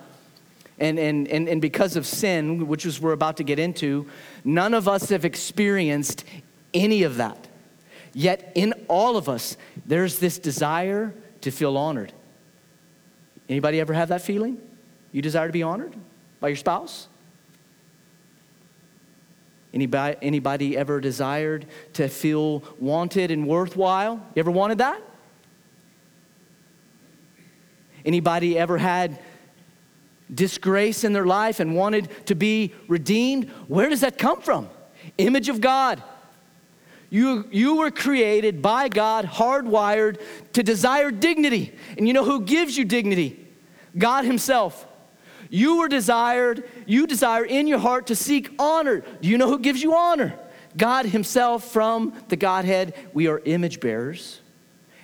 And, 0.78 0.98
and, 0.98 1.28
and, 1.28 1.48
and 1.48 1.62
because 1.62 1.96
of 1.96 2.06
sin, 2.06 2.66
which 2.66 2.84
is 2.84 3.00
we're 3.00 3.12
about 3.12 3.36
to 3.36 3.44
get 3.44 3.58
into, 3.58 4.06
none 4.44 4.74
of 4.74 4.88
us 4.88 5.08
have 5.10 5.24
experienced 5.24 6.24
any 6.72 7.04
of 7.04 7.16
that. 7.16 7.48
Yet 8.12 8.52
in 8.54 8.72
all 8.88 9.16
of 9.16 9.28
us, 9.28 9.56
there's 9.86 10.18
this 10.18 10.38
desire 10.38 11.14
to 11.42 11.50
feel 11.50 11.76
honored 11.76 12.12
Anybody 13.48 13.80
ever 13.80 13.92
have 13.92 14.08
that 14.08 14.22
feeling? 14.22 14.58
You 15.12 15.22
desire 15.22 15.46
to 15.46 15.52
be 15.52 15.62
honored 15.62 15.94
by 16.40 16.48
your 16.48 16.56
spouse? 16.56 17.08
Anybody, 19.72 20.16
anybody 20.22 20.76
ever 20.76 21.00
desired 21.00 21.66
to 21.94 22.08
feel 22.08 22.62
wanted 22.78 23.30
and 23.30 23.46
worthwhile? 23.46 24.14
You 24.34 24.40
ever 24.40 24.50
wanted 24.50 24.78
that? 24.78 25.02
Anybody 28.04 28.58
ever 28.58 28.78
had 28.78 29.18
disgrace 30.32 31.04
in 31.04 31.12
their 31.12 31.26
life 31.26 31.60
and 31.60 31.74
wanted 31.74 32.08
to 32.26 32.34
be 32.34 32.72
redeemed? 32.88 33.50
Where 33.68 33.88
does 33.88 34.00
that 34.00 34.18
come 34.18 34.40
from? 34.40 34.68
Image 35.18 35.48
of 35.48 35.60
God. 35.60 36.02
You, 37.10 37.46
you 37.52 37.76
were 37.76 37.90
created 37.90 38.60
by 38.60 38.88
God, 38.88 39.24
hardwired 39.24 40.20
to 40.54 40.62
desire 40.62 41.10
dignity. 41.10 41.72
And 41.96 42.08
you 42.08 42.12
know 42.12 42.24
who 42.24 42.40
gives 42.40 42.76
you 42.76 42.84
dignity? 42.84 43.46
God 43.96 44.24
Himself. 44.24 44.86
You 45.50 45.78
were 45.78 45.88
desired, 45.88 46.68
you 46.86 47.06
desire 47.06 47.44
in 47.44 47.68
your 47.68 47.78
heart 47.78 48.08
to 48.08 48.16
seek 48.16 48.50
honor. 48.58 49.04
Do 49.20 49.28
you 49.28 49.38
know 49.38 49.48
who 49.48 49.60
gives 49.60 49.82
you 49.82 49.94
honor? 49.94 50.36
God 50.76 51.06
Himself 51.06 51.70
from 51.70 52.12
the 52.28 52.36
Godhead. 52.36 52.94
We 53.12 53.28
are 53.28 53.40
image 53.44 53.78
bearers. 53.78 54.40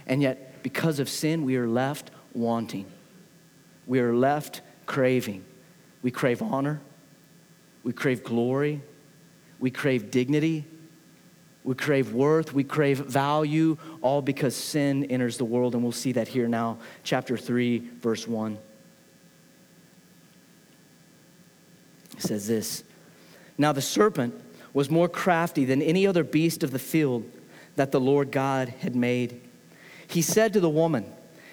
And 0.07 0.21
yet, 0.21 0.63
because 0.65 0.99
of 0.99 1.09
sin, 1.09 1.45
we 1.45 1.57
are 1.57 1.69
left 1.69 2.11
wanting. 2.35 2.87
We 3.87 4.01
are 4.01 4.15
left 4.15 4.63
craving. 4.91 5.45
We 6.03 6.11
crave 6.11 6.43
honor. 6.43 6.81
We 7.85 7.93
crave 7.93 8.25
glory. 8.25 8.83
We 9.61 9.71
crave 9.71 10.11
dignity. 10.11 10.65
We 11.63 11.77
crave 11.77 12.13
worth, 12.13 12.55
we 12.55 12.65
crave 12.65 12.99
value, 12.99 13.77
all 14.01 14.23
because 14.23 14.57
sin 14.57 15.05
enters 15.05 15.37
the 15.37 15.45
world. 15.45 15.75
And 15.75 15.83
we'll 15.85 15.93
see 15.93 16.13
that 16.13 16.27
here 16.27 16.49
now, 16.49 16.79
chapter 17.05 17.37
3, 17.37 17.79
verse 18.01 18.27
1. 18.27 18.59
It 22.17 22.23
says 22.23 22.49
this 22.49 22.83
Now 23.59 23.73
the 23.73 23.83
serpent 23.83 24.35
was 24.73 24.91
more 24.91 25.09
crafty 25.09 25.65
than 25.65 25.83
any 25.83 26.05
other 26.07 26.25
beast 26.25 26.65
of 26.65 26.73
the 26.73 26.79
field 26.81 27.31
that 27.77 27.93
the 27.93 28.01
Lord 28.01 28.33
God 28.33 28.71
had 28.81 28.97
made. 28.97 29.41
He 30.09 30.23
said 30.23 30.55
to 30.55 30.61
the 30.61 30.69
woman, 30.69 31.05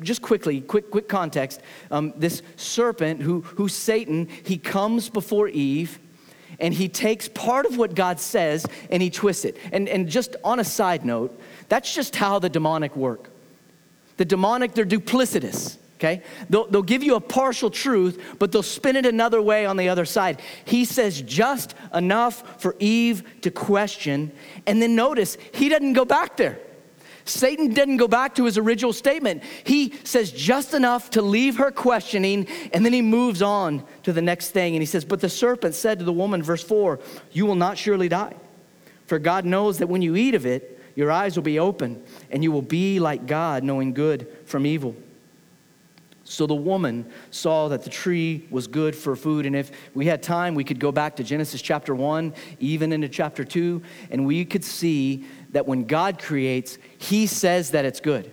just 0.00 0.22
quickly, 0.22 0.60
quick, 0.60 0.90
quick 0.90 1.08
context. 1.08 1.60
Um, 1.90 2.12
this 2.16 2.42
serpent, 2.56 3.22
who, 3.22 3.42
who 3.42 3.68
Satan, 3.68 4.28
he 4.44 4.58
comes 4.58 5.08
before 5.08 5.48
Eve 5.48 5.98
and 6.60 6.74
he 6.74 6.88
takes 6.88 7.28
part 7.28 7.66
of 7.66 7.76
what 7.76 7.94
God 7.94 8.18
says 8.18 8.66
and 8.90 9.02
he 9.02 9.10
twists 9.10 9.44
it. 9.44 9.56
And, 9.72 9.88
and 9.88 10.08
just 10.08 10.36
on 10.44 10.60
a 10.60 10.64
side 10.64 11.04
note, 11.04 11.38
that's 11.68 11.94
just 11.94 12.16
how 12.16 12.38
the 12.38 12.48
demonic 12.48 12.96
work. 12.96 13.30
The 14.16 14.24
demonic, 14.24 14.74
they're 14.74 14.84
duplicitous, 14.84 15.78
okay? 15.96 16.22
They'll, 16.50 16.66
they'll 16.66 16.82
give 16.82 17.04
you 17.04 17.14
a 17.14 17.20
partial 17.20 17.70
truth, 17.70 18.20
but 18.38 18.50
they'll 18.50 18.64
spin 18.64 18.96
it 18.96 19.06
another 19.06 19.40
way 19.40 19.64
on 19.64 19.76
the 19.76 19.88
other 19.88 20.04
side. 20.04 20.42
He 20.64 20.84
says 20.84 21.22
just 21.22 21.74
enough 21.94 22.60
for 22.60 22.74
Eve 22.80 23.40
to 23.42 23.50
question, 23.50 24.32
and 24.66 24.82
then 24.82 24.96
notice, 24.96 25.36
he 25.54 25.68
doesn't 25.68 25.92
go 25.92 26.04
back 26.04 26.36
there. 26.36 26.58
Satan 27.28 27.68
didn't 27.68 27.98
go 27.98 28.08
back 28.08 28.34
to 28.36 28.44
his 28.44 28.58
original 28.58 28.92
statement. 28.92 29.42
He 29.64 29.94
says 30.04 30.32
just 30.32 30.74
enough 30.74 31.10
to 31.10 31.22
leave 31.22 31.58
her 31.58 31.70
questioning, 31.70 32.46
and 32.72 32.84
then 32.84 32.92
he 32.92 33.02
moves 33.02 33.42
on 33.42 33.84
to 34.04 34.12
the 34.12 34.22
next 34.22 34.50
thing. 34.50 34.74
And 34.74 34.82
he 34.82 34.86
says, 34.86 35.04
But 35.04 35.20
the 35.20 35.28
serpent 35.28 35.74
said 35.74 35.98
to 35.98 36.04
the 36.04 36.12
woman, 36.12 36.42
verse 36.42 36.62
4, 36.62 36.98
You 37.32 37.46
will 37.46 37.54
not 37.54 37.78
surely 37.78 38.08
die. 38.08 38.34
For 39.06 39.18
God 39.18 39.44
knows 39.44 39.78
that 39.78 39.88
when 39.88 40.02
you 40.02 40.16
eat 40.16 40.34
of 40.34 40.46
it, 40.46 40.78
your 40.94 41.10
eyes 41.12 41.36
will 41.36 41.44
be 41.44 41.58
open, 41.58 42.02
and 42.30 42.42
you 42.42 42.50
will 42.50 42.62
be 42.62 42.98
like 42.98 43.26
God, 43.26 43.62
knowing 43.62 43.94
good 43.94 44.26
from 44.46 44.66
evil. 44.66 44.96
So 46.28 46.46
the 46.46 46.54
woman 46.54 47.10
saw 47.30 47.68
that 47.68 47.84
the 47.84 47.90
tree 47.90 48.46
was 48.50 48.66
good 48.66 48.94
for 48.94 49.16
food. 49.16 49.46
And 49.46 49.56
if 49.56 49.70
we 49.94 50.04
had 50.04 50.22
time, 50.22 50.54
we 50.54 50.62
could 50.62 50.78
go 50.78 50.92
back 50.92 51.16
to 51.16 51.24
Genesis 51.24 51.62
chapter 51.62 51.94
1, 51.94 52.34
even 52.60 52.92
into 52.92 53.08
chapter 53.08 53.44
2, 53.44 53.80
and 54.10 54.26
we 54.26 54.44
could 54.44 54.62
see 54.62 55.24
that 55.50 55.66
when 55.66 55.84
God 55.84 56.20
creates, 56.20 56.78
He 56.98 57.26
says 57.26 57.70
that 57.70 57.84
it's 57.84 58.00
good. 58.00 58.32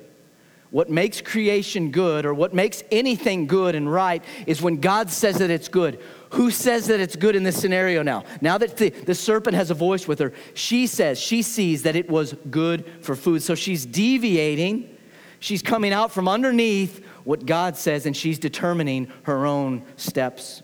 What 0.72 0.90
makes 0.90 1.22
creation 1.22 1.92
good 1.92 2.26
or 2.26 2.34
what 2.34 2.54
makes 2.54 2.84
anything 2.92 3.48
good 3.48 3.76
and 3.76 3.90
right 3.90 4.22
is 4.46 4.62
when 4.62 4.82
God 4.82 5.10
says 5.10 5.38
that 5.38 5.50
it's 5.50 5.70
good. 5.70 6.02
Who 6.32 6.52
says 6.52 6.88
that 6.88 7.00
it's 7.00 7.16
good 7.16 7.34
in 7.34 7.44
this 7.44 7.58
scenario 7.58 8.04
now? 8.04 8.26
Now 8.42 8.58
that 8.58 8.76
the, 8.76 8.90
the 8.90 9.16
serpent 9.16 9.56
has 9.56 9.72
a 9.72 9.74
voice 9.74 10.06
with 10.06 10.20
her, 10.20 10.34
she 10.54 10.86
says, 10.86 11.18
she 11.18 11.44
sees 11.44 11.84
that 11.84 11.96
it 11.96 12.10
was 12.10 12.34
good 12.50 12.86
for 13.00 13.16
food. 13.16 13.42
So 13.42 13.56
she's 13.56 13.86
deviating, 13.86 14.98
she's 15.40 15.62
coming 15.62 15.94
out 15.94 16.12
from 16.12 16.28
underneath 16.28 17.06
what 17.24 17.46
God 17.46 17.78
says, 17.78 18.06
and 18.06 18.18
she's 18.18 18.38
determining 18.38 19.10
her 19.24 19.46
own 19.46 19.86
steps. 19.96 20.62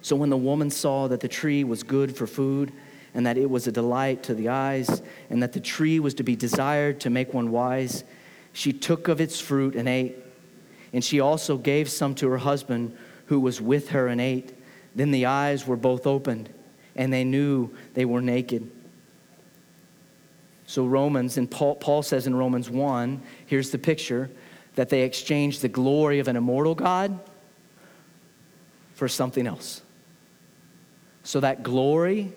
So 0.00 0.14
when 0.14 0.30
the 0.30 0.36
woman 0.36 0.70
saw 0.70 1.08
that 1.08 1.18
the 1.18 1.28
tree 1.28 1.64
was 1.64 1.82
good 1.82 2.16
for 2.16 2.28
food, 2.28 2.72
and 3.14 3.24
that 3.24 3.38
it 3.38 3.48
was 3.48 3.66
a 3.66 3.72
delight 3.72 4.24
to 4.24 4.34
the 4.34 4.48
eyes, 4.48 5.00
and 5.30 5.42
that 5.42 5.52
the 5.52 5.60
tree 5.60 6.00
was 6.00 6.14
to 6.14 6.24
be 6.24 6.34
desired 6.34 7.00
to 7.00 7.10
make 7.10 7.32
one 7.32 7.50
wise, 7.50 8.04
She 8.52 8.72
took 8.72 9.08
of 9.08 9.20
its 9.20 9.40
fruit 9.40 9.74
and 9.74 9.88
ate. 9.88 10.16
And 10.92 11.04
she 11.04 11.18
also 11.18 11.58
gave 11.58 11.90
some 11.90 12.14
to 12.16 12.28
her 12.28 12.38
husband 12.38 12.96
who 13.26 13.40
was 13.40 13.60
with 13.60 13.88
her 13.90 14.06
and 14.06 14.20
ate. 14.20 14.52
Then 14.94 15.10
the 15.10 15.26
eyes 15.26 15.66
were 15.66 15.76
both 15.76 16.06
opened, 16.06 16.48
and 16.94 17.12
they 17.12 17.24
knew 17.24 17.70
they 17.94 18.04
were 18.04 18.22
naked. 18.22 18.70
So, 20.66 20.86
Romans, 20.86 21.36
and 21.36 21.50
Paul, 21.50 21.74
Paul 21.74 22.02
says 22.02 22.26
in 22.26 22.34
Romans 22.34 22.70
1, 22.70 23.20
here's 23.46 23.70
the 23.70 23.78
picture 23.78 24.30
that 24.76 24.88
they 24.88 25.02
exchanged 25.02 25.60
the 25.62 25.68
glory 25.68 26.20
of 26.20 26.28
an 26.28 26.36
immortal 26.36 26.74
God 26.74 27.18
for 28.94 29.08
something 29.08 29.46
else. 29.46 29.82
So, 31.24 31.40
that 31.40 31.62
glory, 31.62 32.32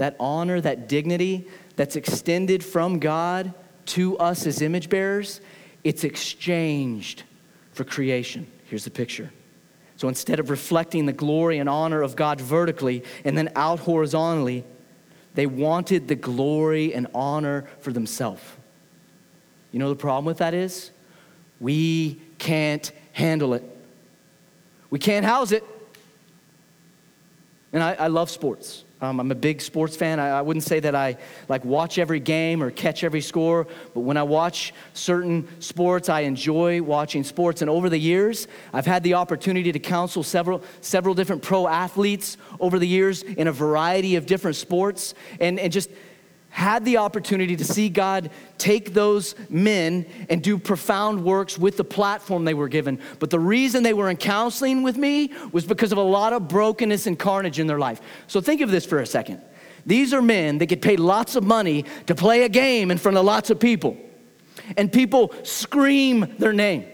that 0.00 0.16
honor, 0.18 0.62
that 0.62 0.88
dignity 0.88 1.46
that's 1.76 1.94
extended 1.94 2.64
from 2.64 2.98
God 2.98 3.52
to 3.84 4.16
us 4.16 4.46
as 4.46 4.62
image 4.62 4.88
bearers, 4.88 5.42
it's 5.84 6.04
exchanged 6.04 7.24
for 7.72 7.84
creation. 7.84 8.46
Here's 8.64 8.84
the 8.84 8.90
picture. 8.90 9.30
So 9.96 10.08
instead 10.08 10.40
of 10.40 10.48
reflecting 10.48 11.04
the 11.04 11.12
glory 11.12 11.58
and 11.58 11.68
honor 11.68 12.00
of 12.00 12.16
God 12.16 12.40
vertically 12.40 13.04
and 13.26 13.36
then 13.36 13.52
out 13.54 13.80
horizontally, 13.80 14.64
they 15.34 15.44
wanted 15.44 16.08
the 16.08 16.14
glory 16.14 16.94
and 16.94 17.06
honor 17.14 17.68
for 17.80 17.92
themselves. 17.92 18.42
You 19.70 19.80
know 19.80 19.90
the 19.90 19.96
problem 19.96 20.24
with 20.24 20.38
that 20.38 20.54
is? 20.54 20.92
We 21.60 22.22
can't 22.38 22.90
handle 23.12 23.52
it. 23.52 23.64
We 24.88 24.98
can't 24.98 25.26
house 25.26 25.52
it. 25.52 25.62
And 27.74 27.82
I, 27.82 27.92
I 27.92 28.06
love 28.06 28.30
sports. 28.30 28.84
Um, 29.02 29.18
I'm 29.18 29.30
a 29.30 29.34
big 29.34 29.62
sports 29.62 29.96
fan. 29.96 30.20
I, 30.20 30.38
I, 30.38 30.42
wouldn't 30.42 30.64
say 30.64 30.78
that 30.80 30.94
I 30.94 31.16
like 31.48 31.64
watch 31.64 31.98
every 31.98 32.20
game 32.20 32.62
or 32.62 32.70
catch 32.70 33.02
every 33.02 33.22
score, 33.22 33.66
but 33.94 34.00
when 34.00 34.18
I 34.18 34.22
watch 34.22 34.74
certain 34.92 35.48
sports, 35.60 36.10
I 36.10 36.20
enjoy 36.20 36.82
watching 36.82 37.24
sports. 37.24 37.62
And 37.62 37.70
over 37.70 37.88
the 37.88 37.98
years, 37.98 38.46
I've 38.74 38.84
had 38.84 39.02
the 39.02 39.14
opportunity 39.14 39.72
to 39.72 39.78
counsel 39.78 40.22
several 40.22 40.62
several 40.82 41.14
different 41.14 41.42
pro 41.42 41.66
athletes 41.66 42.36
over 42.60 42.78
the 42.78 42.86
years 42.86 43.22
in 43.22 43.48
a 43.48 43.52
variety 43.52 44.16
of 44.16 44.26
different 44.26 44.56
sports, 44.56 45.14
and 45.40 45.58
and 45.58 45.72
just 45.72 45.88
had 46.50 46.84
the 46.84 46.98
opportunity 46.98 47.56
to 47.56 47.64
see 47.64 47.88
God 47.88 48.30
take 48.58 48.92
those 48.92 49.34
men 49.48 50.04
and 50.28 50.42
do 50.42 50.58
profound 50.58 51.24
works 51.24 51.56
with 51.56 51.76
the 51.76 51.84
platform 51.84 52.44
they 52.44 52.54
were 52.54 52.68
given. 52.68 52.98
But 53.18 53.30
the 53.30 53.40
reason 53.40 53.82
they 53.82 53.94
were 53.94 54.10
in 54.10 54.16
counseling 54.16 54.82
with 54.82 54.96
me 54.96 55.32
was 55.52 55.64
because 55.64 55.92
of 55.92 55.98
a 55.98 56.02
lot 56.02 56.32
of 56.32 56.48
brokenness 56.48 57.06
and 57.06 57.18
carnage 57.18 57.58
in 57.58 57.66
their 57.66 57.78
life. 57.78 58.00
So 58.26 58.40
think 58.40 58.60
of 58.60 58.70
this 58.70 58.84
for 58.84 58.98
a 58.98 59.06
second. 59.06 59.40
These 59.86 60.12
are 60.12 60.20
men 60.20 60.58
that 60.58 60.66
get 60.66 60.82
paid 60.82 61.00
lots 61.00 61.36
of 61.36 61.44
money 61.44 61.84
to 62.06 62.14
play 62.14 62.42
a 62.42 62.48
game 62.48 62.90
in 62.90 62.98
front 62.98 63.16
of 63.16 63.24
lots 63.24 63.50
of 63.50 63.58
people, 63.58 63.96
and 64.76 64.92
people 64.92 65.32
scream 65.42 66.34
their 66.38 66.52
name. 66.52 66.84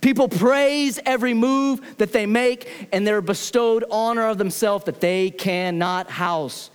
People 0.00 0.28
praise 0.28 1.00
every 1.06 1.32
move 1.32 1.80
that 1.96 2.12
they 2.12 2.26
make, 2.26 2.88
and 2.92 3.06
they're 3.06 3.22
bestowed 3.22 3.84
honor 3.90 4.26
of 4.26 4.36
themselves 4.38 4.84
that 4.84 5.00
they 5.00 5.30
cannot 5.30 6.10
house. 6.10 6.70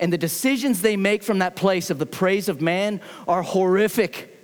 And 0.00 0.12
the 0.12 0.18
decisions 0.18 0.82
they 0.82 0.96
make 0.96 1.22
from 1.22 1.38
that 1.38 1.54
place 1.54 1.90
of 1.90 1.98
the 1.98 2.06
praise 2.06 2.48
of 2.48 2.60
man 2.60 3.00
are 3.28 3.42
horrific. 3.42 4.38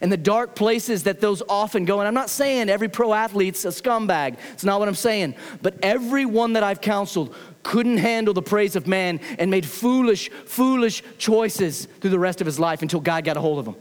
And 0.00 0.10
the 0.10 0.16
dark 0.16 0.56
places 0.56 1.04
that 1.04 1.20
those 1.20 1.42
often 1.48 1.84
go, 1.84 2.00
and 2.00 2.08
I'm 2.08 2.14
not 2.14 2.30
saying 2.30 2.70
every 2.70 2.88
pro 2.88 3.12
athlete's 3.12 3.64
a 3.64 3.68
scumbag, 3.68 4.38
it's 4.52 4.64
not 4.64 4.80
what 4.80 4.88
I'm 4.88 4.94
saying, 4.94 5.36
but 5.60 5.76
everyone 5.82 6.54
that 6.54 6.62
I've 6.62 6.80
counseled 6.80 7.36
couldn't 7.62 7.98
handle 7.98 8.34
the 8.34 8.42
praise 8.42 8.74
of 8.74 8.86
man 8.86 9.20
and 9.38 9.50
made 9.50 9.66
foolish, 9.66 10.30
foolish 10.46 11.02
choices 11.18 11.86
through 12.00 12.10
the 12.10 12.18
rest 12.18 12.40
of 12.40 12.46
his 12.46 12.58
life 12.58 12.82
until 12.82 13.00
God 13.00 13.24
got 13.24 13.36
a 13.36 13.40
hold 13.40 13.58
of 13.58 13.68
him. 13.68 13.76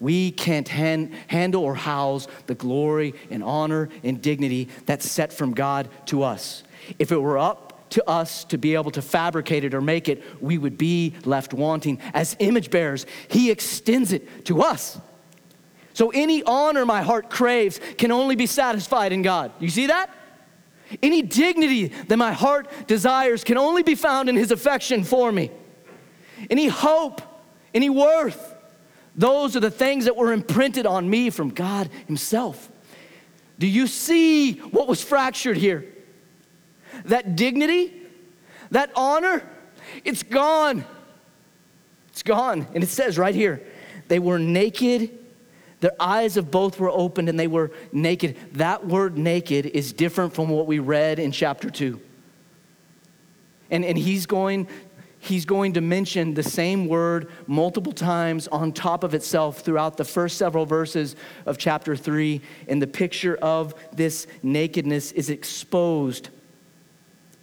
We 0.00 0.30
can't 0.30 0.68
han- 0.68 1.12
handle 1.26 1.62
or 1.62 1.74
house 1.74 2.26
the 2.46 2.54
glory 2.54 3.14
and 3.30 3.44
honor 3.44 3.88
and 4.02 4.22
dignity 4.22 4.68
that's 4.86 5.08
set 5.08 5.32
from 5.32 5.54
God 5.54 5.88
to 6.06 6.22
us. 6.22 6.62
If 6.98 7.12
it 7.12 7.20
were 7.20 7.38
up 7.38 7.67
to 7.90 8.08
us 8.08 8.44
to 8.44 8.58
be 8.58 8.74
able 8.74 8.90
to 8.92 9.02
fabricate 9.02 9.64
it 9.64 9.74
or 9.74 9.80
make 9.80 10.08
it, 10.08 10.22
we 10.40 10.58
would 10.58 10.78
be 10.78 11.14
left 11.24 11.54
wanting. 11.54 12.00
As 12.14 12.36
image 12.38 12.70
bearers, 12.70 13.06
He 13.28 13.50
extends 13.50 14.12
it 14.12 14.44
to 14.46 14.62
us. 14.62 14.98
So 15.94 16.10
any 16.10 16.42
honor 16.44 16.86
my 16.86 17.02
heart 17.02 17.28
craves 17.28 17.80
can 17.96 18.12
only 18.12 18.36
be 18.36 18.46
satisfied 18.46 19.12
in 19.12 19.22
God. 19.22 19.50
You 19.58 19.68
see 19.68 19.86
that? 19.86 20.10
Any 21.02 21.22
dignity 21.22 21.88
that 22.06 22.16
my 22.16 22.32
heart 22.32 22.68
desires 22.86 23.44
can 23.44 23.58
only 23.58 23.82
be 23.82 23.94
found 23.94 24.28
in 24.28 24.36
His 24.36 24.50
affection 24.50 25.04
for 25.04 25.32
me. 25.32 25.50
Any 26.48 26.68
hope, 26.68 27.20
any 27.74 27.90
worth, 27.90 28.54
those 29.16 29.56
are 29.56 29.60
the 29.60 29.70
things 29.70 30.04
that 30.04 30.16
were 30.16 30.32
imprinted 30.32 30.86
on 30.86 31.10
me 31.10 31.30
from 31.30 31.50
God 31.50 31.90
Himself. 32.06 32.70
Do 33.58 33.66
you 33.66 33.88
see 33.88 34.52
what 34.58 34.86
was 34.86 35.02
fractured 35.02 35.56
here? 35.56 35.84
That 37.04 37.36
dignity, 37.36 37.92
that 38.70 38.90
honor, 38.94 39.48
it's 40.04 40.22
gone. 40.22 40.84
It's 42.08 42.22
gone. 42.22 42.66
And 42.74 42.82
it 42.82 42.88
says 42.88 43.18
right 43.18 43.34
here, 43.34 43.62
they 44.08 44.18
were 44.18 44.38
naked. 44.38 45.16
Their 45.80 45.92
eyes 46.00 46.36
of 46.36 46.50
both 46.50 46.80
were 46.80 46.90
opened 46.90 47.28
and 47.28 47.38
they 47.38 47.46
were 47.46 47.70
naked. 47.92 48.36
That 48.54 48.86
word 48.86 49.16
naked 49.16 49.66
is 49.66 49.92
different 49.92 50.34
from 50.34 50.48
what 50.48 50.66
we 50.66 50.78
read 50.80 51.18
in 51.18 51.30
chapter 51.30 51.70
2. 51.70 52.00
And, 53.70 53.84
and 53.84 53.98
he's 53.98 54.26
going 54.26 54.66
he's 55.20 55.44
going 55.44 55.72
to 55.72 55.80
mention 55.80 56.34
the 56.34 56.42
same 56.42 56.86
word 56.86 57.28
multiple 57.46 57.92
times 57.92 58.46
on 58.48 58.72
top 58.72 59.02
of 59.02 59.14
itself 59.14 59.60
throughout 59.60 59.96
the 59.96 60.04
first 60.04 60.38
several 60.38 60.64
verses 60.64 61.16
of 61.44 61.58
chapter 61.58 61.96
3 61.96 62.40
and 62.68 62.80
the 62.80 62.86
picture 62.86 63.36
of 63.42 63.74
this 63.92 64.28
nakedness 64.44 65.10
is 65.12 65.28
exposed 65.28 66.30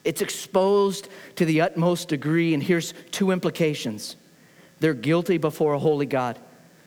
it's 0.06 0.22
exposed 0.22 1.10
to 1.36 1.46
the 1.46 1.62
utmost 1.62 2.08
degree, 2.08 2.54
and 2.54 2.63
here's 2.63 2.94
two 3.12 3.32
implications. 3.32 4.15
They're 4.80 4.94
guilty 4.94 5.38
before 5.38 5.74
a 5.74 5.80
holy 5.80 6.06
God. 6.06 6.39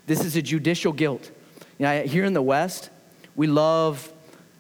This 0.07 0.24
is 0.24 0.37
a 0.37 0.42
judicial 0.42 0.92
guilt. 0.92 1.31
You 1.78 1.87
know, 1.87 2.02
here 2.02 2.24
in 2.24 2.33
the 2.33 2.42
West, 2.42 2.90
we 3.37 3.46
love, 3.46 4.12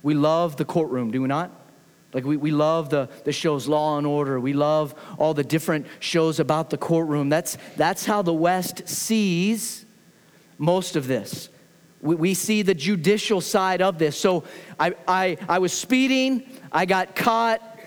we 0.02 0.14
love 0.14 0.56
the 0.56 0.64
courtroom, 0.64 1.10
do 1.10 1.22
we 1.22 1.28
not? 1.28 1.50
Like 2.12 2.24
we, 2.24 2.36
we 2.36 2.50
love 2.50 2.90
the, 2.90 3.08
the 3.24 3.32
shows 3.32 3.68
Law 3.68 3.98
and 3.98 4.06
Order. 4.06 4.40
We 4.40 4.54
love 4.54 4.94
all 5.18 5.34
the 5.34 5.44
different 5.44 5.86
shows 6.00 6.40
about 6.40 6.70
the 6.70 6.78
courtroom. 6.78 7.28
That's, 7.28 7.58
that's 7.76 8.06
how 8.06 8.22
the 8.22 8.32
West 8.32 8.88
sees 8.88 9.84
most 10.56 10.96
of 10.96 11.06
this. 11.06 11.48
We, 12.00 12.14
we 12.14 12.34
see 12.34 12.62
the 12.62 12.74
judicial 12.74 13.40
side 13.40 13.82
of 13.82 13.98
this. 13.98 14.18
So 14.18 14.44
I, 14.80 14.94
I, 15.06 15.36
I 15.48 15.58
was 15.58 15.72
speeding, 15.72 16.48
I 16.72 16.86
got 16.86 17.14
caught, 17.14 17.77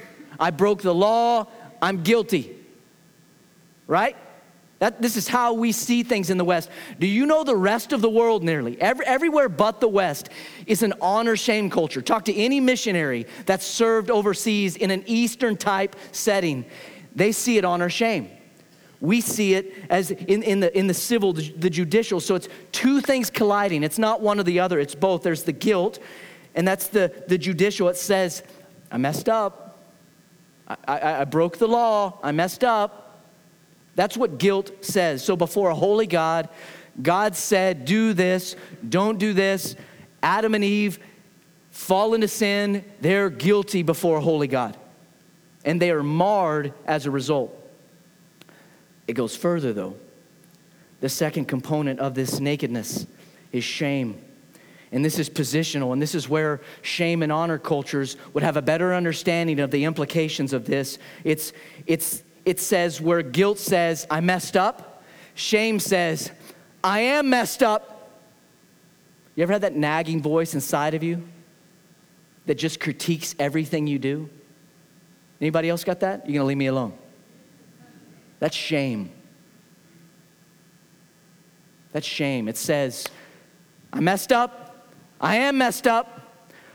I 0.41 0.49
broke 0.49 0.81
the 0.81 0.93
law, 0.93 1.47
I'm 1.81 2.03
guilty. 2.03 2.57
Right? 3.87 4.17
That, 4.79 4.99
this 4.99 5.15
is 5.15 5.27
how 5.27 5.53
we 5.53 5.71
see 5.73 6.01
things 6.01 6.31
in 6.31 6.39
the 6.39 6.43
West. 6.43 6.67
Do 6.99 7.05
you 7.05 7.27
know 7.27 7.43
the 7.43 7.55
rest 7.55 7.93
of 7.93 8.01
the 8.01 8.09
world, 8.09 8.43
nearly 8.43 8.81
every, 8.81 9.05
everywhere 9.05 9.47
but 9.47 9.79
the 9.79 9.87
West, 9.87 10.29
is 10.65 10.81
an 10.81 10.95
honor 10.99 11.35
shame 11.35 11.69
culture? 11.69 12.01
Talk 12.01 12.25
to 12.25 12.35
any 12.35 12.59
missionary 12.59 13.27
that's 13.45 13.63
served 13.63 14.09
overseas 14.09 14.75
in 14.75 14.89
an 14.89 15.03
Eastern 15.05 15.55
type 15.55 15.95
setting. 16.11 16.65
They 17.15 17.31
see 17.31 17.59
it 17.59 17.63
honor 17.63 17.89
shame. 17.89 18.31
We 19.01 19.21
see 19.21 19.53
it 19.53 19.71
as 19.91 20.09
in, 20.09 20.41
in, 20.41 20.61
the, 20.61 20.75
in 20.75 20.87
the 20.87 20.95
civil, 20.95 21.33
the, 21.33 21.69
judicial. 21.69 22.19
So 22.19 22.33
it's 22.33 22.49
two 22.71 23.01
things 23.01 23.29
colliding. 23.29 23.83
It's 23.83 23.99
not 23.99 24.21
one 24.21 24.39
or 24.39 24.43
the 24.43 24.59
other, 24.59 24.79
it's 24.79 24.95
both. 24.95 25.21
There's 25.21 25.43
the 25.43 25.51
guilt, 25.51 25.99
and 26.55 26.67
that's 26.67 26.87
the, 26.87 27.23
the 27.27 27.37
judicial. 27.37 27.87
It 27.89 27.97
says, 27.97 28.41
I 28.91 28.97
messed 28.97 29.29
up. 29.29 29.60
I, 30.87 30.99
I, 30.99 31.21
I 31.21 31.23
broke 31.25 31.57
the 31.57 31.67
law, 31.67 32.19
I 32.23 32.31
messed 32.31 32.63
up. 32.63 33.19
That's 33.95 34.15
what 34.15 34.37
guilt 34.37 34.71
says. 34.85 35.23
So 35.23 35.35
before 35.35 35.69
a 35.69 35.75
holy 35.75 36.07
God, 36.07 36.49
God 37.01 37.35
said, 37.35 37.85
Do 37.85 38.13
this, 38.13 38.55
don't 38.87 39.17
do 39.17 39.33
this. 39.33 39.75
Adam 40.23 40.55
and 40.55 40.63
Eve 40.63 40.99
fall 41.71 42.13
into 42.13 42.27
sin, 42.27 42.85
they're 42.99 43.29
guilty 43.29 43.83
before 43.83 44.17
a 44.17 44.21
holy 44.21 44.47
God. 44.47 44.77
And 45.65 45.81
they 45.81 45.91
are 45.91 46.03
marred 46.03 46.73
as 46.85 47.05
a 47.05 47.11
result. 47.11 47.57
It 49.07 49.13
goes 49.13 49.35
further, 49.35 49.73
though. 49.73 49.95
The 51.01 51.09
second 51.09 51.45
component 51.45 51.99
of 51.99 52.13
this 52.13 52.39
nakedness 52.39 53.07
is 53.51 53.63
shame. 53.63 54.21
And 54.91 55.05
this 55.05 55.19
is 55.19 55.29
positional, 55.29 55.93
and 55.93 56.01
this 56.01 56.13
is 56.13 56.27
where 56.27 56.59
shame 56.81 57.23
and 57.23 57.31
honor 57.31 57.57
cultures 57.57 58.17
would 58.33 58.43
have 58.43 58.57
a 58.57 58.61
better 58.61 58.93
understanding 58.93 59.61
of 59.61 59.71
the 59.71 59.85
implications 59.85 60.51
of 60.51 60.65
this. 60.65 60.97
It's, 61.23 61.53
it's, 61.85 62.23
it 62.43 62.59
says 62.59 62.99
where 62.99 63.21
guilt 63.21 63.57
says, 63.57 64.05
I 64.09 64.19
messed 64.19 64.57
up, 64.57 65.03
shame 65.33 65.79
says, 65.79 66.31
I 66.83 66.99
am 66.99 67.29
messed 67.29 67.63
up. 67.63 68.19
You 69.35 69.43
ever 69.43 69.53
had 69.53 69.61
that 69.61 69.75
nagging 69.75 70.21
voice 70.21 70.53
inside 70.53 70.93
of 70.93 71.03
you 71.03 71.25
that 72.47 72.55
just 72.55 72.81
critiques 72.81 73.33
everything 73.39 73.87
you 73.87 73.97
do? 73.97 74.29
Anybody 75.39 75.69
else 75.69 75.85
got 75.85 76.01
that? 76.01 76.27
You're 76.27 76.39
gonna 76.39 76.47
leave 76.47 76.57
me 76.57 76.67
alone. 76.67 76.93
That's 78.39 78.55
shame. 78.55 79.11
That's 81.93 82.05
shame. 82.05 82.49
It 82.49 82.57
says, 82.57 83.07
I 83.93 84.01
messed 84.01 84.31
up. 84.31 84.70
I 85.21 85.37
am 85.37 85.59
messed 85.59 85.87
up. 85.87 86.33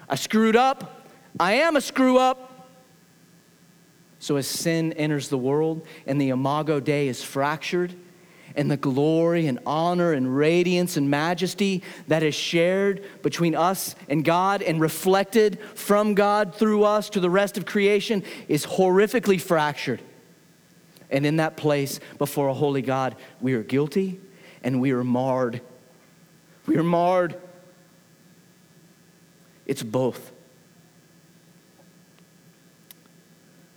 I 0.08 0.14
screwed 0.14 0.56
up. 0.56 1.08
I 1.38 1.54
am 1.54 1.76
a 1.76 1.80
screw 1.82 2.16
up. 2.16 2.68
So 4.20 4.36
as 4.36 4.46
sin 4.46 4.94
enters 4.94 5.28
the 5.28 5.36
world 5.36 5.86
and 6.06 6.18
the 6.20 6.30
imago 6.30 6.80
Dei 6.80 7.08
is 7.08 7.22
fractured, 7.22 7.94
and 8.56 8.70
the 8.70 8.76
glory 8.76 9.46
and 9.46 9.58
honor 9.66 10.12
and 10.12 10.34
radiance 10.34 10.96
and 10.96 11.10
majesty 11.10 11.82
that 12.08 12.22
is 12.22 12.34
shared 12.34 13.04
between 13.22 13.54
us 13.54 13.94
and 14.08 14.24
God 14.24 14.62
and 14.62 14.80
reflected 14.80 15.60
from 15.74 16.14
God 16.14 16.54
through 16.54 16.84
us 16.84 17.10
to 17.10 17.20
the 17.20 17.28
rest 17.28 17.58
of 17.58 17.66
creation 17.66 18.24
is 18.48 18.64
horrifically 18.64 19.38
fractured. 19.38 20.00
And 21.10 21.26
in 21.26 21.36
that 21.36 21.56
place, 21.56 22.00
before 22.18 22.48
a 22.48 22.54
holy 22.54 22.82
God, 22.82 23.14
we 23.40 23.52
are 23.52 23.62
guilty 23.62 24.18
and 24.64 24.80
we 24.80 24.90
are 24.92 25.04
marred. 25.04 25.60
We 26.66 26.78
are 26.78 26.82
marred. 26.82 27.36
It's 29.66 29.82
both. 29.82 30.32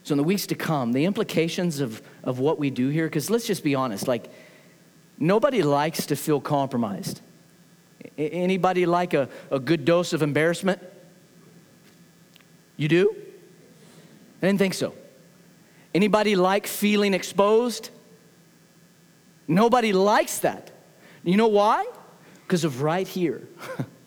So, 0.04 0.14
in 0.14 0.18
the 0.18 0.24
weeks 0.24 0.48
to 0.48 0.56
come, 0.56 0.94
the 0.94 1.06
implications 1.06 1.80
of, 1.80 2.02
of 2.24 2.40
what 2.40 2.58
we 2.58 2.70
do 2.70 2.90
here, 2.90 3.06
because 3.06 3.30
let's 3.30 3.46
just 3.46 3.64
be 3.64 3.76
honest, 3.76 4.08
like, 4.08 4.30
Nobody 5.20 5.62
likes 5.62 6.06
to 6.08 6.16
feel 6.16 6.40
compromised. 6.40 7.20
Anybody 8.18 8.86
like 8.86 9.14
a, 9.14 9.28
a 9.52 9.60
good 9.60 9.84
dose 9.84 10.14
of 10.14 10.22
embarrassment? 10.22 10.82
You 12.78 12.88
do? 12.88 13.14
I 14.42 14.48
didn't 14.48 14.60
think 14.60 14.74
so. 14.74 14.96
Anybody 15.94 16.38
like 16.38 16.68
feeling 16.68 17.14
exposed? 17.14 17.90
Nobody 19.46 19.92
likes 19.92 20.40
that. 20.40 20.72
You 21.24 21.36
know 21.36 21.48
why? 21.48 21.86
Because 22.48 22.64
of 22.64 22.82
right 22.82 23.08
here. 23.08 23.46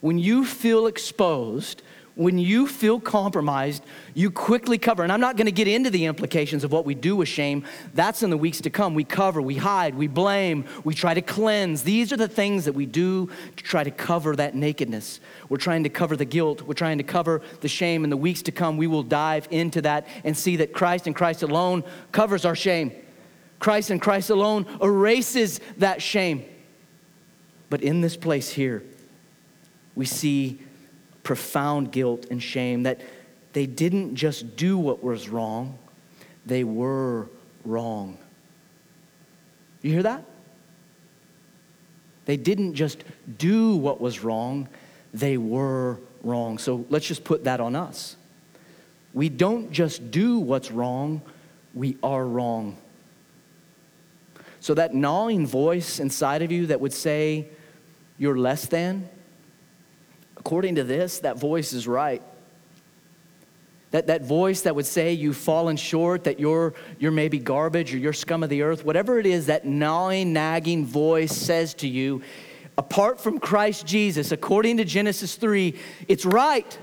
when 0.00 0.18
you 0.18 0.44
feel 0.44 0.86
exposed, 0.86 1.82
when 2.16 2.38
you 2.38 2.66
feel 2.66 3.00
compromised, 3.00 3.82
you 4.12 4.30
quickly 4.30 4.76
cover. 4.76 5.02
And 5.02 5.10
I'm 5.10 5.20
not 5.20 5.36
going 5.36 5.46
to 5.46 5.52
get 5.52 5.68
into 5.68 5.88
the 5.88 6.04
implications 6.04 6.64
of 6.64 6.72
what 6.72 6.84
we 6.84 6.94
do 6.94 7.16
with 7.16 7.28
shame. 7.28 7.64
That's 7.94 8.22
in 8.22 8.28
the 8.28 8.36
weeks 8.36 8.60
to 8.62 8.70
come. 8.70 8.94
We 8.94 9.04
cover, 9.04 9.40
we 9.40 9.56
hide, 9.56 9.94
we 9.94 10.06
blame, 10.06 10.66
we 10.84 10.92
try 10.92 11.14
to 11.14 11.22
cleanse. 11.22 11.82
These 11.82 12.12
are 12.12 12.18
the 12.18 12.28
things 12.28 12.66
that 12.66 12.74
we 12.74 12.84
do 12.84 13.30
to 13.56 13.64
try 13.64 13.84
to 13.84 13.90
cover 13.90 14.36
that 14.36 14.54
nakedness. 14.54 15.20
We're 15.48 15.56
trying 15.56 15.84
to 15.84 15.88
cover 15.88 16.16
the 16.16 16.24
guilt, 16.24 16.62
we're 16.62 16.74
trying 16.74 16.98
to 16.98 17.04
cover 17.04 17.40
the 17.60 17.68
shame. 17.68 18.04
In 18.04 18.10
the 18.10 18.16
weeks 18.16 18.42
to 18.42 18.52
come, 18.52 18.76
we 18.76 18.86
will 18.86 19.02
dive 19.02 19.48
into 19.50 19.80
that 19.82 20.06
and 20.24 20.36
see 20.36 20.56
that 20.56 20.72
Christ 20.74 21.06
and 21.06 21.16
Christ 21.16 21.42
alone 21.42 21.84
covers 22.12 22.44
our 22.44 22.56
shame. 22.56 22.92
Christ 23.60 23.90
and 23.90 24.00
Christ 24.00 24.30
alone 24.30 24.66
erases 24.82 25.60
that 25.78 26.02
shame. 26.02 26.44
But 27.70 27.82
in 27.82 28.00
this 28.00 28.16
place 28.16 28.50
here, 28.50 28.82
we 29.94 30.06
see 30.06 30.60
profound 31.22 31.92
guilt 31.92 32.26
and 32.30 32.42
shame 32.42 32.84
that 32.84 33.00
they 33.52 33.66
didn't 33.66 34.14
just 34.14 34.56
do 34.56 34.78
what 34.78 35.02
was 35.02 35.28
wrong, 35.28 35.78
they 36.46 36.64
were 36.64 37.28
wrong. 37.64 38.16
You 39.82 39.92
hear 39.92 40.02
that? 40.02 40.24
They 42.26 42.36
didn't 42.36 42.74
just 42.74 43.02
do 43.38 43.74
what 43.76 44.00
was 44.00 44.22
wrong, 44.22 44.68
they 45.12 45.36
were 45.36 45.98
wrong. 46.22 46.58
So 46.58 46.84
let's 46.88 47.06
just 47.06 47.24
put 47.24 47.44
that 47.44 47.60
on 47.60 47.74
us. 47.74 48.16
We 49.12 49.28
don't 49.28 49.72
just 49.72 50.10
do 50.10 50.38
what's 50.38 50.70
wrong, 50.70 51.22
we 51.74 51.96
are 52.02 52.24
wrong. 52.24 52.76
So 54.60 54.74
that 54.74 54.94
gnawing 54.94 55.46
voice 55.46 55.98
inside 55.98 56.42
of 56.42 56.52
you 56.52 56.66
that 56.66 56.80
would 56.80 56.92
say, 56.92 57.48
You're 58.18 58.38
less 58.38 58.66
than, 58.66 59.08
according 60.40 60.76
to 60.76 60.84
this, 60.84 61.18
that 61.20 61.38
voice 61.38 61.74
is 61.74 61.86
right. 61.86 62.22
That, 63.90 64.06
that 64.06 64.22
voice 64.22 64.62
that 64.62 64.74
would 64.74 64.86
say 64.86 65.12
you've 65.12 65.36
fallen 65.36 65.76
short, 65.76 66.24
that 66.24 66.40
you're, 66.40 66.72
you're 66.98 67.12
maybe 67.12 67.38
garbage 67.38 67.92
or 67.92 67.98
you're 67.98 68.14
scum 68.14 68.42
of 68.42 68.48
the 68.48 68.62
earth, 68.62 68.82
whatever 68.82 69.18
it 69.18 69.26
is, 69.26 69.46
that 69.46 69.66
gnawing, 69.66 70.32
nagging 70.32 70.86
voice 70.86 71.36
says 71.36 71.74
to 71.74 71.88
you, 71.88 72.22
apart 72.78 73.20
from 73.20 73.38
Christ 73.38 73.86
Jesus, 73.86 74.32
according 74.32 74.78
to 74.78 74.84
Genesis 74.84 75.34
3, 75.34 75.74
it's 76.08 76.24
right. 76.24 76.78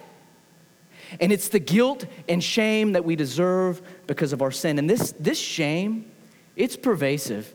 And 1.19 1.31
it's 1.31 1.49
the 1.49 1.59
guilt 1.59 2.05
and 2.29 2.43
shame 2.43 2.91
that 2.91 3.05
we 3.05 3.15
deserve 3.15 3.81
because 4.05 4.33
of 4.33 4.43
our 4.43 4.51
sin. 4.51 4.77
And 4.77 4.87
this, 4.87 5.13
this 5.13 5.39
shame, 5.39 6.11
it's 6.55 6.75
pervasive. 6.75 7.51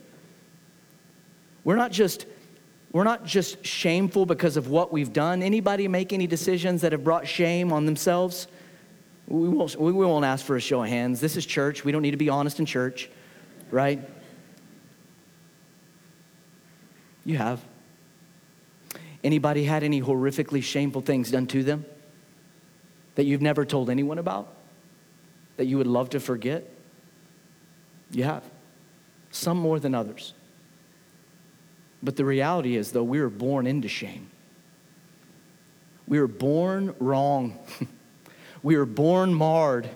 We're 1.63 1.77
not 1.77 1.93
just 1.93 2.27
we're 2.93 3.05
not 3.05 3.25
just 3.25 3.65
shameful 3.65 4.27
because 4.27 4.57
of 4.57 4.69
what 4.69 4.93
we've 4.93 5.13
done. 5.13 5.43
Anybody 5.43 5.89
make 5.89 6.13
any 6.13 6.27
decisions 6.27 6.83
that 6.83 6.93
have 6.93 7.03
brought 7.03 7.27
shame 7.27 7.73
on 7.73 7.87
themselves? 7.87 8.47
We 9.29 9.49
won't, 9.49 9.77
we 9.77 9.93
won't 9.93 10.27
ask 10.27 10.45
for 10.45 10.57
a 10.57 10.61
show 10.61 10.83
of 10.83 10.91
hands. 10.91 11.21
This 11.21 11.37
is 11.37 11.47
church. 11.47 11.85
We 11.85 11.93
don't 11.93 12.03
need 12.03 12.11
to 12.11 12.19
be 12.19 12.29
honest 12.29 12.59
in 12.59 12.67
church, 12.67 13.09
right? 13.71 13.99
You 17.25 17.39
have. 17.39 17.63
Anybody 19.25 19.65
had 19.65 19.83
any 19.85 20.03
horrifically 20.03 20.63
shameful 20.63 21.01
things 21.01 21.31
done 21.31 21.47
to 21.47 21.63
them 21.63 21.87
that 23.15 23.25
you've 23.25 23.41
never 23.41 23.65
told 23.65 23.89
anyone 23.89 24.19
about? 24.19 24.53
That 25.57 25.65
you 25.65 25.79
would 25.79 25.87
love 25.87 26.11
to 26.11 26.21
forget? 26.21 26.69
You 28.11 28.25
have. 28.25 28.43
Some 29.31 29.57
more 29.57 29.79
than 29.79 29.95
others. 29.95 30.35
But 32.03 32.17
the 32.17 32.25
reality 32.25 32.77
is, 32.77 32.93
though, 32.93 33.05
we 33.05 33.21
were 33.21 33.31
born 33.31 33.67
into 33.67 33.89
shame. 33.89 34.31
We 36.09 36.21
were 36.21 36.27
born 36.27 36.95
wrong. 36.99 37.59
we 38.63 38.77
were 38.77 38.87
born 38.87 39.33
marred. 39.33 39.89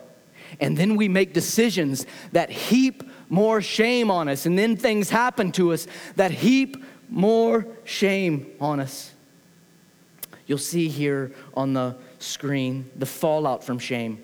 And 0.61 0.77
then 0.77 0.97
we 0.97 1.09
make 1.09 1.33
decisions 1.33 2.07
that 2.33 2.51
heap 2.51 3.03
more 3.29 3.61
shame 3.61 4.11
on 4.11 4.29
us. 4.29 4.47
And 4.47 4.57
then 4.57 4.77
things 4.77 5.11
happen 5.11 5.51
to 5.53 5.73
us 5.73 5.88
that 6.14 6.31
heap 6.31 6.83
more 7.09 7.66
shame 7.85 8.53
on 8.61 8.79
us. 8.79 9.12
You'll 10.47 10.59
see 10.59 10.88
here 10.88 11.33
on 11.55 11.73
the 11.73 11.97
screen 12.21 12.88
the 12.95 13.07
fallout 13.07 13.64
from 13.64 13.81
shame. 13.81 14.23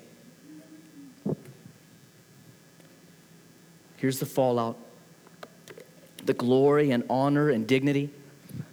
Here's 3.96 4.18
the 4.18 4.26
fallout 4.26 4.78
the 6.24 6.34
glory 6.34 6.90
and 6.90 7.04
honor 7.10 7.50
and 7.50 7.66
dignity 7.66 8.10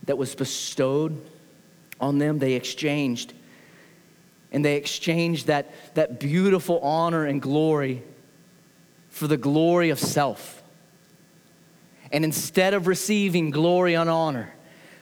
that 0.06 0.18
was 0.18 0.36
bestowed 0.36 1.20
on 2.00 2.18
them, 2.18 2.40
they 2.40 2.54
exchanged. 2.54 3.34
And 4.52 4.64
they 4.66 4.76
exchanged 4.76 5.48
that, 5.48 5.96
that 5.96 6.20
beautiful 6.20 6.80
honor 6.80 7.26
and 7.26 7.42
glory 7.42 8.04
for 9.10 9.28
the 9.28 9.38
glory 9.38 9.90
of 9.90 10.00
self. 10.00 10.64
And 12.12 12.24
instead 12.24 12.74
of 12.74 12.88
receiving 12.88 13.52
glory 13.52 13.94
and 13.94 14.10
honor, 14.10 14.54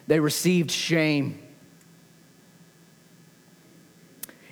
they 0.07 0.19
received 0.19 0.71
shame. 0.71 1.41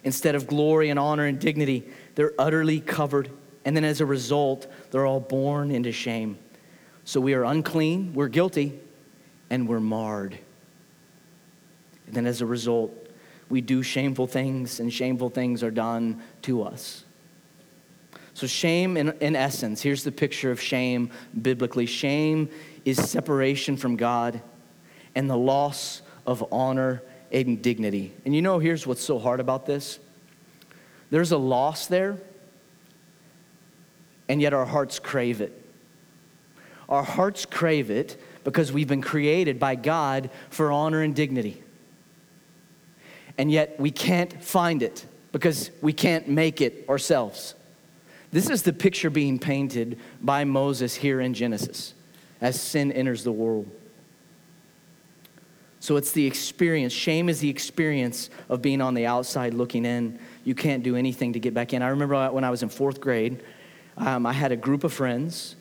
Instead 0.04 0.36
of 0.36 0.48
glory 0.48 0.90
and 0.90 1.00
honor 1.00 1.26
and 1.26 1.40
dignity, 1.40 1.90
they're 2.14 2.34
utterly 2.38 2.80
covered. 2.80 3.30
And 3.66 3.76
then 3.76 3.84
as 3.84 4.00
a 4.00 4.06
result, 4.06 4.68
they're 4.92 5.06
all 5.06 5.20
born 5.20 5.72
into 5.72 5.92
shame. 5.92 6.38
So 7.06 7.22
we 7.22 7.36
are 7.36 7.44
unclean, 7.44 8.14
we're 8.14 8.28
guilty, 8.28 8.80
and 9.50 9.68
we're 9.68 9.80
marred. 9.80 10.38
And 12.08 12.16
then 12.16 12.26
as 12.26 12.42
a 12.42 12.46
result, 12.46 12.92
we 13.50 13.62
do 13.62 13.84
shameful 13.84 14.28
things, 14.28 14.80
and 14.80 14.92
shameful 14.92 15.30
things 15.30 15.64
are 15.64 15.72
done 15.72 16.22
to 16.42 16.64
us. 16.64 17.04
So, 18.34 18.48
shame, 18.48 18.98
in, 18.98 19.12
in 19.22 19.36
essence, 19.36 19.82
here's 19.82 20.04
the 20.04 20.12
picture 20.12 20.52
of 20.52 20.60
shame 20.60 21.10
biblically 21.42 21.86
shame 21.86 22.50
is 22.84 22.98
separation 22.98 23.78
from 23.78 23.96
God 23.96 24.42
and 25.14 25.30
the 25.30 25.38
loss 25.38 26.02
of 26.28 26.44
honor 26.52 27.02
and 27.32 27.62
dignity. 27.62 28.14
And 28.26 28.36
you 28.36 28.42
know, 28.42 28.60
here's 28.60 28.86
what's 28.86 29.04
so 29.04 29.20
hard 29.20 29.40
about 29.40 29.66
this 29.66 30.00
there's 31.12 31.32
a 31.32 31.38
loss 31.38 31.86
there, 31.86 32.18
and 34.28 34.42
yet 34.42 34.54
our 34.54 34.66
hearts 34.66 35.00
crave 35.00 35.40
it. 35.40 35.65
Our 36.90 37.04
hearts 37.04 37.46
crave 37.46 37.90
it 37.90 38.22
because 38.44 38.72
we've 38.72 38.88
been 38.88 39.02
created 39.02 39.60
by 39.60 39.76
God 39.76 40.30
for 40.50 40.72
honor 40.72 41.02
and 41.02 41.16
dignity. 41.16 41.62
And 43.38 43.52
yet 43.52 43.80
we 43.80 43.92
can't 43.92 44.44
find 44.44 44.82
it 44.84 45.06
because 45.32 45.72
we 45.82 45.92
can't 45.92 46.28
make 46.30 46.62
it 46.62 46.86
ourselves. 46.88 47.56
This 48.32 48.50
is 48.50 48.64
the 48.64 48.74
picture 48.74 49.10
being 49.10 49.40
painted 49.40 50.00
by 50.22 50.44
Moses 50.44 50.96
here 50.96 51.20
in 51.20 51.34
Genesis 51.34 51.94
as 52.42 52.60
sin 52.60 52.92
enters 52.92 53.24
the 53.24 53.32
world. 53.32 53.70
So 55.80 55.98
it's 55.98 56.12
the 56.12 56.26
experience. 56.26 56.94
Shame 56.94 57.30
is 57.30 57.40
the 57.40 57.50
experience 57.50 58.30
of 58.50 58.62
being 58.62 58.82
on 58.82 58.94
the 58.94 59.06
outside 59.06 59.54
looking 59.54 59.86
in. 59.86 60.20
You 60.44 60.56
can't 60.56 60.84
do 60.84 60.96
anything 60.96 61.34
to 61.34 61.40
get 61.40 61.54
back 61.54 61.74
in. 61.74 61.82
I 61.82 61.90
remember 61.90 62.32
when 62.32 62.44
I 62.44 62.50
was 62.50 62.64
in 62.64 62.70
fourth 62.70 63.00
grade, 63.00 63.44
um, 63.98 64.26
I 64.26 64.34
had 64.34 64.52
a 64.52 64.56
group 64.56 64.84
of 64.84 64.92
friends 64.94 65.56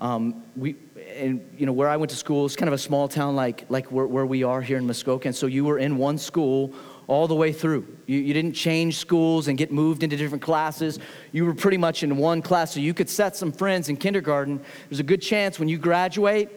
Um, 0.00 0.44
we, 0.56 0.76
and 1.16 1.44
you 1.56 1.66
know 1.66 1.72
where 1.72 1.88
I 1.88 1.96
went 1.96 2.10
to 2.10 2.16
school 2.16 2.46
is 2.46 2.54
kind 2.54 2.68
of 2.68 2.72
a 2.72 2.78
small 2.78 3.08
town 3.08 3.34
like 3.34 3.64
like 3.68 3.90
where, 3.90 4.06
where 4.06 4.26
we 4.26 4.44
are 4.44 4.62
here 4.62 4.78
in 4.78 4.86
Muskoka, 4.86 5.28
and 5.28 5.34
so 5.34 5.46
you 5.46 5.64
were 5.64 5.78
in 5.78 5.96
one 5.96 6.18
school 6.18 6.72
all 7.08 7.26
the 7.26 7.34
way 7.34 7.52
through. 7.52 7.86
You, 8.06 8.18
you 8.18 8.34
didn't 8.34 8.52
change 8.52 8.98
schools 8.98 9.48
and 9.48 9.58
get 9.58 9.72
moved 9.72 10.02
into 10.02 10.16
different 10.16 10.42
classes. 10.42 10.98
You 11.32 11.46
were 11.46 11.54
pretty 11.54 11.78
much 11.78 12.02
in 12.02 12.16
one 12.16 12.42
class, 12.42 12.74
so 12.74 12.80
you 12.80 12.94
could 12.94 13.08
set 13.08 13.34
some 13.34 13.50
friends 13.50 13.88
in 13.88 13.96
kindergarten. 13.96 14.60
There's 14.88 15.00
a 15.00 15.04
good 15.04 15.22
chance 15.22 15.58
when 15.58 15.68
you 15.68 15.78
graduate, 15.78 16.50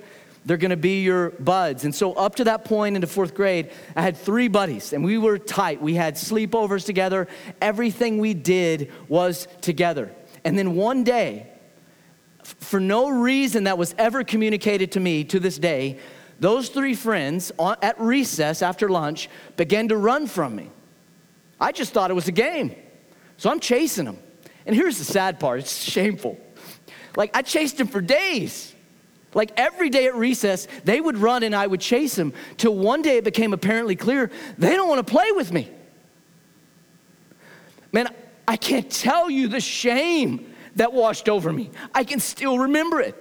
they're 0.45 0.58
going 0.58 0.71
to 0.71 0.77
be 0.77 1.01
your 1.01 1.32
buds. 1.32 1.84
And 1.84 1.93
so, 1.93 2.13
up 2.13 2.36
to 2.36 2.43
that 2.45 2.65
point 2.65 2.95
into 2.95 3.08
fourth 3.08 3.34
grade, 3.34 3.71
I 3.95 4.01
had 4.01 4.17
three 4.17 4.47
buddies, 4.47 4.93
and 4.93 5.04
we 5.04 5.17
were 5.17 5.38
tight. 5.38 5.82
We 5.82 5.95
had 5.95 6.15
sleepovers 6.15 6.86
together. 6.86 7.27
Everything 7.62 8.17
we 8.17 8.34
did 8.34 8.91
was 9.08 9.47
together. 9.62 10.12
And 10.43 10.58
then 10.58 10.75
one 10.75 11.04
day, 11.04 11.50
for 12.43 12.80
no 12.80 13.10
reason 13.10 13.65
that 13.65 13.77
was 13.77 13.95
ever 13.97 14.23
communicated 14.23 14.91
to 14.93 14.99
me 14.99 15.23
to 15.25 15.39
this 15.39 15.58
day, 15.58 15.99
those 16.39 16.69
three 16.69 16.95
friends 16.95 17.51
at 17.60 17.99
recess 17.99 18.62
after 18.62 18.89
lunch 18.89 19.30
began 19.58 19.88
to 19.89 19.97
run 19.97 20.27
from 20.27 20.56
me. 20.56 20.69
I 21.60 21.71
just 21.71 21.93
thought 21.93 22.10
it 22.10 22.15
was 22.15 22.27
a 22.27 22.32
game. 22.34 22.75
So 23.38 23.49
I'm 23.49 23.60
chasing 23.60 24.06
them. 24.06 24.17
And 24.65 24.75
here's 24.75 24.97
the 24.97 25.04
sad 25.04 25.39
part 25.39 25.60
it's 25.60 25.84
shameful. 25.84 26.39
Like, 27.15 27.36
I 27.36 27.41
chased 27.41 27.77
them 27.77 27.88
for 27.88 28.01
days. 28.01 28.73
Like 29.34 29.51
every 29.58 29.89
day 29.89 30.08
at 30.08 30.15
recess, 30.15 30.67
they 30.84 30.99
would 30.99 31.17
run 31.17 31.43
and 31.43 31.56
I 31.56 31.65
would 31.67 31.80
chase 31.80 32.15
them 32.15 32.34
till 32.58 32.75
one 32.75 33.01
day 33.01 33.17
it 33.17 33.23
became 33.23 33.54
apparently 33.54 33.95
clear 33.95 34.30
they 34.58 34.75
don't 34.75 34.89
want 34.89 35.06
to 35.06 35.10
play 35.10 35.32
with 35.32 35.54
me. 35.54 35.69
Man, 37.93 38.13
I 38.47 38.58
can't 38.58 38.89
tell 38.89 39.30
you 39.30 39.47
the 39.47 39.62
shame 39.62 40.50
that 40.75 40.93
washed 40.93 41.29
over 41.29 41.51
me. 41.51 41.71
I 41.93 42.03
can 42.03 42.19
still 42.19 42.60
remember 42.60 43.01
it. 43.01 43.15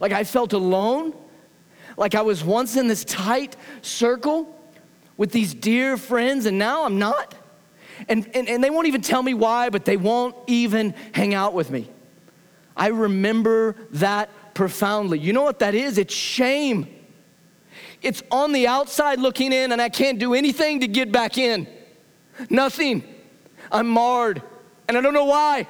Like 0.00 0.12
I 0.12 0.24
felt 0.24 0.52
alone, 0.52 1.14
like 1.96 2.14
I 2.14 2.22
was 2.22 2.42
once 2.42 2.76
in 2.76 2.88
this 2.88 3.04
tight 3.04 3.56
circle 3.82 4.58
with 5.16 5.30
these 5.32 5.54
dear 5.54 5.96
friends, 5.96 6.46
and 6.46 6.58
now 6.58 6.84
I'm 6.84 6.98
not. 6.98 7.34
And, 8.08 8.28
and, 8.34 8.48
and 8.48 8.62
they 8.62 8.70
won't 8.70 8.88
even 8.88 9.02
tell 9.02 9.22
me 9.22 9.34
why, 9.34 9.70
but 9.70 9.84
they 9.84 9.96
won't 9.96 10.34
even 10.48 10.94
hang 11.12 11.34
out 11.34 11.54
with 11.54 11.70
me. 11.70 11.88
I 12.76 12.88
remember 12.88 13.76
that 13.92 14.30
profoundly. 14.54 15.20
You 15.20 15.32
know 15.32 15.42
what 15.42 15.60
that 15.60 15.74
is? 15.74 15.96
It's 15.98 16.14
shame. 16.14 16.88
It's 18.02 18.22
on 18.30 18.52
the 18.52 18.66
outside 18.66 19.20
looking 19.20 19.52
in, 19.52 19.72
and 19.72 19.80
I 19.80 19.88
can't 19.88 20.18
do 20.18 20.34
anything 20.34 20.80
to 20.80 20.88
get 20.88 21.12
back 21.12 21.38
in. 21.38 21.68
Nothing. 22.50 23.04
I'm 23.70 23.88
marred, 23.88 24.42
and 24.88 24.98
I 24.98 25.00
don't 25.00 25.14
know 25.14 25.24
why. 25.24 25.66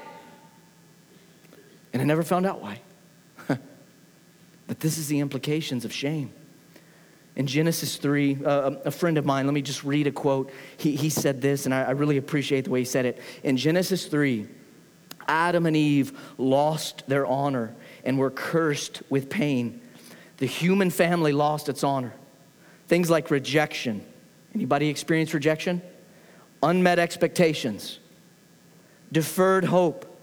And 1.94 2.02
I 2.02 2.04
never 2.04 2.24
found 2.24 2.44
out 2.44 2.60
why. 2.60 2.80
but 3.46 4.80
this 4.80 4.98
is 4.98 5.06
the 5.06 5.20
implications 5.20 5.84
of 5.84 5.92
shame. 5.92 6.32
In 7.36 7.46
Genesis 7.46 7.96
3, 7.96 8.38
uh, 8.44 8.70
a 8.84 8.90
friend 8.90 9.16
of 9.16 9.24
mine, 9.24 9.46
let 9.46 9.54
me 9.54 9.62
just 9.62 9.84
read 9.84 10.08
a 10.08 10.10
quote. 10.10 10.52
He, 10.76 10.96
he 10.96 11.08
said 11.08 11.40
this, 11.40 11.66
and 11.66 11.74
I, 11.74 11.84
I 11.84 11.90
really 11.92 12.16
appreciate 12.16 12.64
the 12.64 12.70
way 12.70 12.80
he 12.80 12.84
said 12.84 13.06
it. 13.06 13.20
In 13.44 13.56
Genesis 13.56 14.06
3, 14.06 14.46
Adam 15.26 15.66
and 15.66 15.76
Eve 15.76 16.18
lost 16.36 17.04
their 17.08 17.26
honor 17.26 17.74
and 18.04 18.18
were 18.18 18.30
cursed 18.30 19.02
with 19.08 19.30
pain. 19.30 19.80
The 20.38 20.46
human 20.46 20.90
family 20.90 21.32
lost 21.32 21.68
its 21.68 21.84
honor. 21.84 22.12
Things 22.88 23.08
like 23.08 23.30
rejection. 23.30 24.04
Anybody 24.52 24.88
experience 24.88 25.32
rejection? 25.32 25.80
Unmet 26.62 26.98
expectations, 26.98 27.98
deferred 29.12 29.64
hope, 29.64 30.13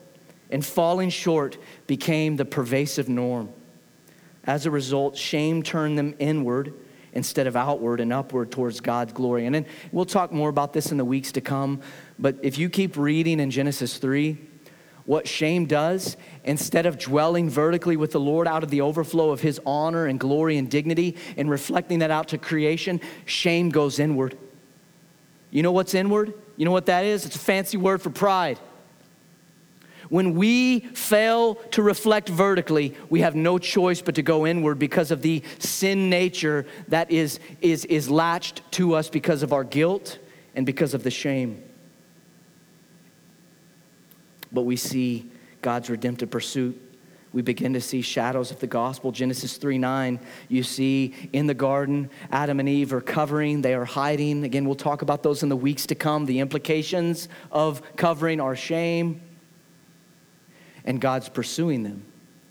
and 0.52 0.66
falling 0.66 1.10
short 1.10 1.58
became 1.88 2.36
the 2.36 2.46
pervasive 2.46 3.10
norm. 3.10 3.50
As 4.44 4.66
a 4.66 4.72
result, 4.72 5.16
shame 5.18 5.64
turned 5.64 5.98
them 5.98 6.16
inward 6.20 6.74
instead 7.14 7.48
of 7.48 7.56
outward 7.56 8.00
and 8.00 8.12
upward 8.14 8.52
towards 8.52 8.80
God's 8.80 9.14
glory. 9.14 9.46
And 9.46 9.54
then 9.54 9.66
we'll 9.92 10.06
talk 10.06 10.32
more 10.32 10.50
about 10.50 10.74
this 10.74 10.92
in 10.92 10.98
the 10.98 11.06
weeks 11.06 11.32
to 11.34 11.42
come. 11.42 11.82
But 12.18 12.38
if 12.42 12.58
you 12.58 12.70
keep 12.70 12.98
reading 12.98 13.40
in 13.40 13.52
Genesis 13.52 13.98
3, 13.98 14.38
what 15.06 15.28
shame 15.28 15.66
does, 15.66 16.16
instead 16.44 16.86
of 16.86 16.98
dwelling 16.98 17.50
vertically 17.50 17.98
with 17.98 18.12
the 18.12 18.20
Lord 18.20 18.48
out 18.48 18.64
of 18.64 18.70
the 18.70 18.82
overflow 18.82 19.32
of 19.32 19.42
his 19.42 19.60
honor 19.66 20.06
and 20.06 20.20
glory 20.20 20.58
and 20.58 20.70
dignity 20.70 21.18
and 21.38 21.50
reflecting 21.50 22.00
that 22.00 22.12
out 22.12 22.30
to 22.30 22.38
creation, 22.38 23.02
shame 23.26 23.70
goes 23.70 24.00
inward. 24.00 24.38
You 25.50 25.64
know 25.64 25.72
what's 25.72 25.94
inward? 25.94 26.34
You 26.56 26.66
know 26.66 26.72
what 26.72 26.86
that 26.86 27.04
is? 27.04 27.26
It's 27.26 27.36
a 27.36 27.40
fancy 27.40 27.78
word 27.78 28.02
for 28.02 28.10
pride. 28.10 28.60
When 30.12 30.36
we 30.36 30.82
fail 30.82 31.56
to 31.72 31.82
reflect 31.82 32.30
vertically, 32.30 32.96
we 33.10 33.22
have 33.22 33.34
no 33.34 33.58
choice 33.58 34.02
but 34.02 34.16
to 34.16 34.22
go 34.22 34.46
inward 34.46 34.78
because 34.78 35.10
of 35.10 35.24
the 35.24 35.42
sin 35.58 36.10
nature 36.10 36.68
that 36.90 37.10
is, 37.10 37.40
is, 37.62 37.86
is 37.86 38.10
latched 38.10 38.62
to 38.74 38.94
us 38.94 39.10
because 39.10 39.42
of 39.42 39.54
our 39.54 39.64
guilt 39.64 40.20
and 40.54 40.66
because 40.66 40.94
of 40.94 41.04
the 41.04 41.10
shame 41.10 41.64
but 44.52 44.64
we 44.64 44.76
see 44.76 45.30
God's 45.62 45.90
redemptive 45.90 46.30
pursuit. 46.30 46.80
We 47.34 47.42
begin 47.42 47.74
to 47.74 47.82
see 47.82 48.02
shadows 48.02 48.52
of 48.52 48.60
the 48.60 48.68
gospel. 48.68 49.14
Genesis 49.14 49.56
3 49.56 49.78
9, 49.78 50.20
you 50.50 50.64
see 50.64 51.14
in 51.32 51.48
the 51.48 51.54
garden, 51.54 52.10
Adam 52.30 52.60
and 52.60 52.68
Eve 52.68 52.92
are 52.92 53.02
covering, 53.02 53.62
they 53.62 53.74
are 53.74 53.86
hiding. 53.86 54.44
Again, 54.44 54.66
we'll 54.66 54.76
talk 54.76 55.02
about 55.02 55.24
those 55.24 55.42
in 55.42 55.48
the 55.48 55.56
weeks 55.56 55.86
to 55.88 55.96
come. 55.96 56.26
The 56.26 56.40
implications 56.40 57.30
of 57.50 57.82
covering 57.96 58.42
our 58.42 58.56
shame, 58.56 59.22
and 60.86 61.00
God's 61.00 61.30
pursuing 61.30 61.84
them. 61.84 62.06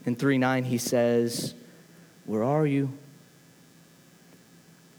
In 0.07 0.17
3 0.17 0.39
9, 0.39 0.65
he 0.65 0.79
says, 0.79 1.55
Where 2.25 2.43
are 2.43 2.67
you? 2.67 2.93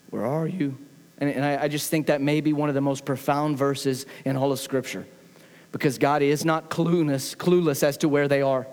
Where 0.10 0.26
are 0.26 0.48
you? 0.48 0.78
And, 1.18 1.30
and 1.30 1.46
I, 1.46 1.64
I 1.64 1.68
just 1.68 1.90
think 1.90 2.08
that 2.08 2.22
may 2.22 2.42
be 2.42 2.54
one 2.54 2.70
of 2.70 2.76
the 2.76 2.82
most 2.82 3.06
profound 3.06 3.58
verses 3.58 4.06
in 4.26 4.36
all 4.36 4.52
of 4.52 4.60
Scripture 4.60 5.06
because 5.72 5.98
God 5.98 6.22
is 6.22 6.44
not 6.44 6.70
clueless, 6.70 7.36
clueless 7.36 7.84
as 7.84 7.98
to 7.98 8.10
where 8.10 8.28
they 8.28 8.42
are. 8.42 8.68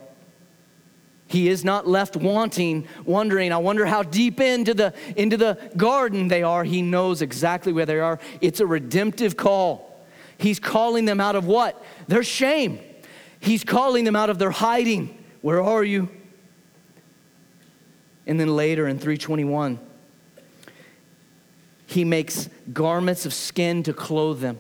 He 1.29 1.49
is 1.49 1.63
not 1.63 1.87
left 1.87 2.17
wanting, 2.17 2.89
wondering, 3.05 3.53
I 3.53 3.59
wonder 3.59 3.85
how 3.85 4.03
deep 4.03 4.41
into 4.41 4.73
the, 4.73 4.95
into 5.15 5.37
the 5.37 5.59
garden 5.77 6.29
they 6.29 6.43
are. 6.43 6.65
He 6.65 6.81
knows 6.81 7.21
exactly 7.21 7.73
where 7.73 7.85
they 7.85 8.01
are. 8.01 8.19
It's 8.41 8.61
a 8.61 8.67
redemptive 8.67 9.37
call. 9.37 10.03
He's 10.39 10.59
calling 10.59 11.05
them 11.05 11.21
out 11.21 11.37
of 11.37 11.45
what? 11.45 11.85
Their 12.09 12.23
shame. 12.23 12.81
He's 13.41 13.65
calling 13.65 14.05
them 14.05 14.17
out 14.17 14.31
of 14.31 14.39
their 14.39 14.51
hiding. 14.51 15.23
Where 15.41 15.63
are 15.63 15.85
you? 15.85 16.09
And 18.27 18.39
then 18.39 18.55
later 18.55 18.87
in 18.87 18.99
321, 18.99 19.79
he 21.87 22.05
makes 22.05 22.51
garments 22.73 23.25
of 23.25 23.33
skin 23.33 23.83
to 23.85 23.93
clothe 23.93 24.41
them. 24.41 24.59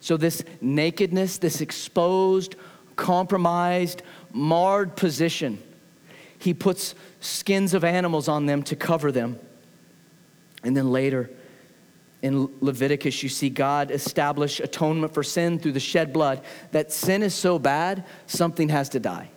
So, 0.00 0.16
this 0.16 0.42
nakedness, 0.60 1.38
this 1.38 1.60
exposed, 1.60 2.54
compromised, 2.96 4.02
marred 4.32 4.96
position, 4.96 5.62
he 6.38 6.54
puts 6.54 6.94
skins 7.20 7.74
of 7.74 7.84
animals 7.84 8.28
on 8.28 8.46
them 8.46 8.62
to 8.62 8.76
cover 8.76 9.12
them. 9.12 9.38
And 10.62 10.76
then 10.76 10.90
later 10.90 11.30
in 12.20 12.50
Leviticus, 12.60 13.22
you 13.22 13.28
see 13.28 13.48
God 13.48 13.90
establish 13.90 14.58
atonement 14.60 15.14
for 15.14 15.22
sin 15.22 15.58
through 15.58 15.72
the 15.72 15.80
shed 15.80 16.12
blood. 16.12 16.42
That 16.72 16.92
sin 16.92 17.22
is 17.22 17.34
so 17.34 17.58
bad, 17.58 18.04
something 18.26 18.70
has 18.70 18.88
to 18.90 19.00
die. 19.00 19.30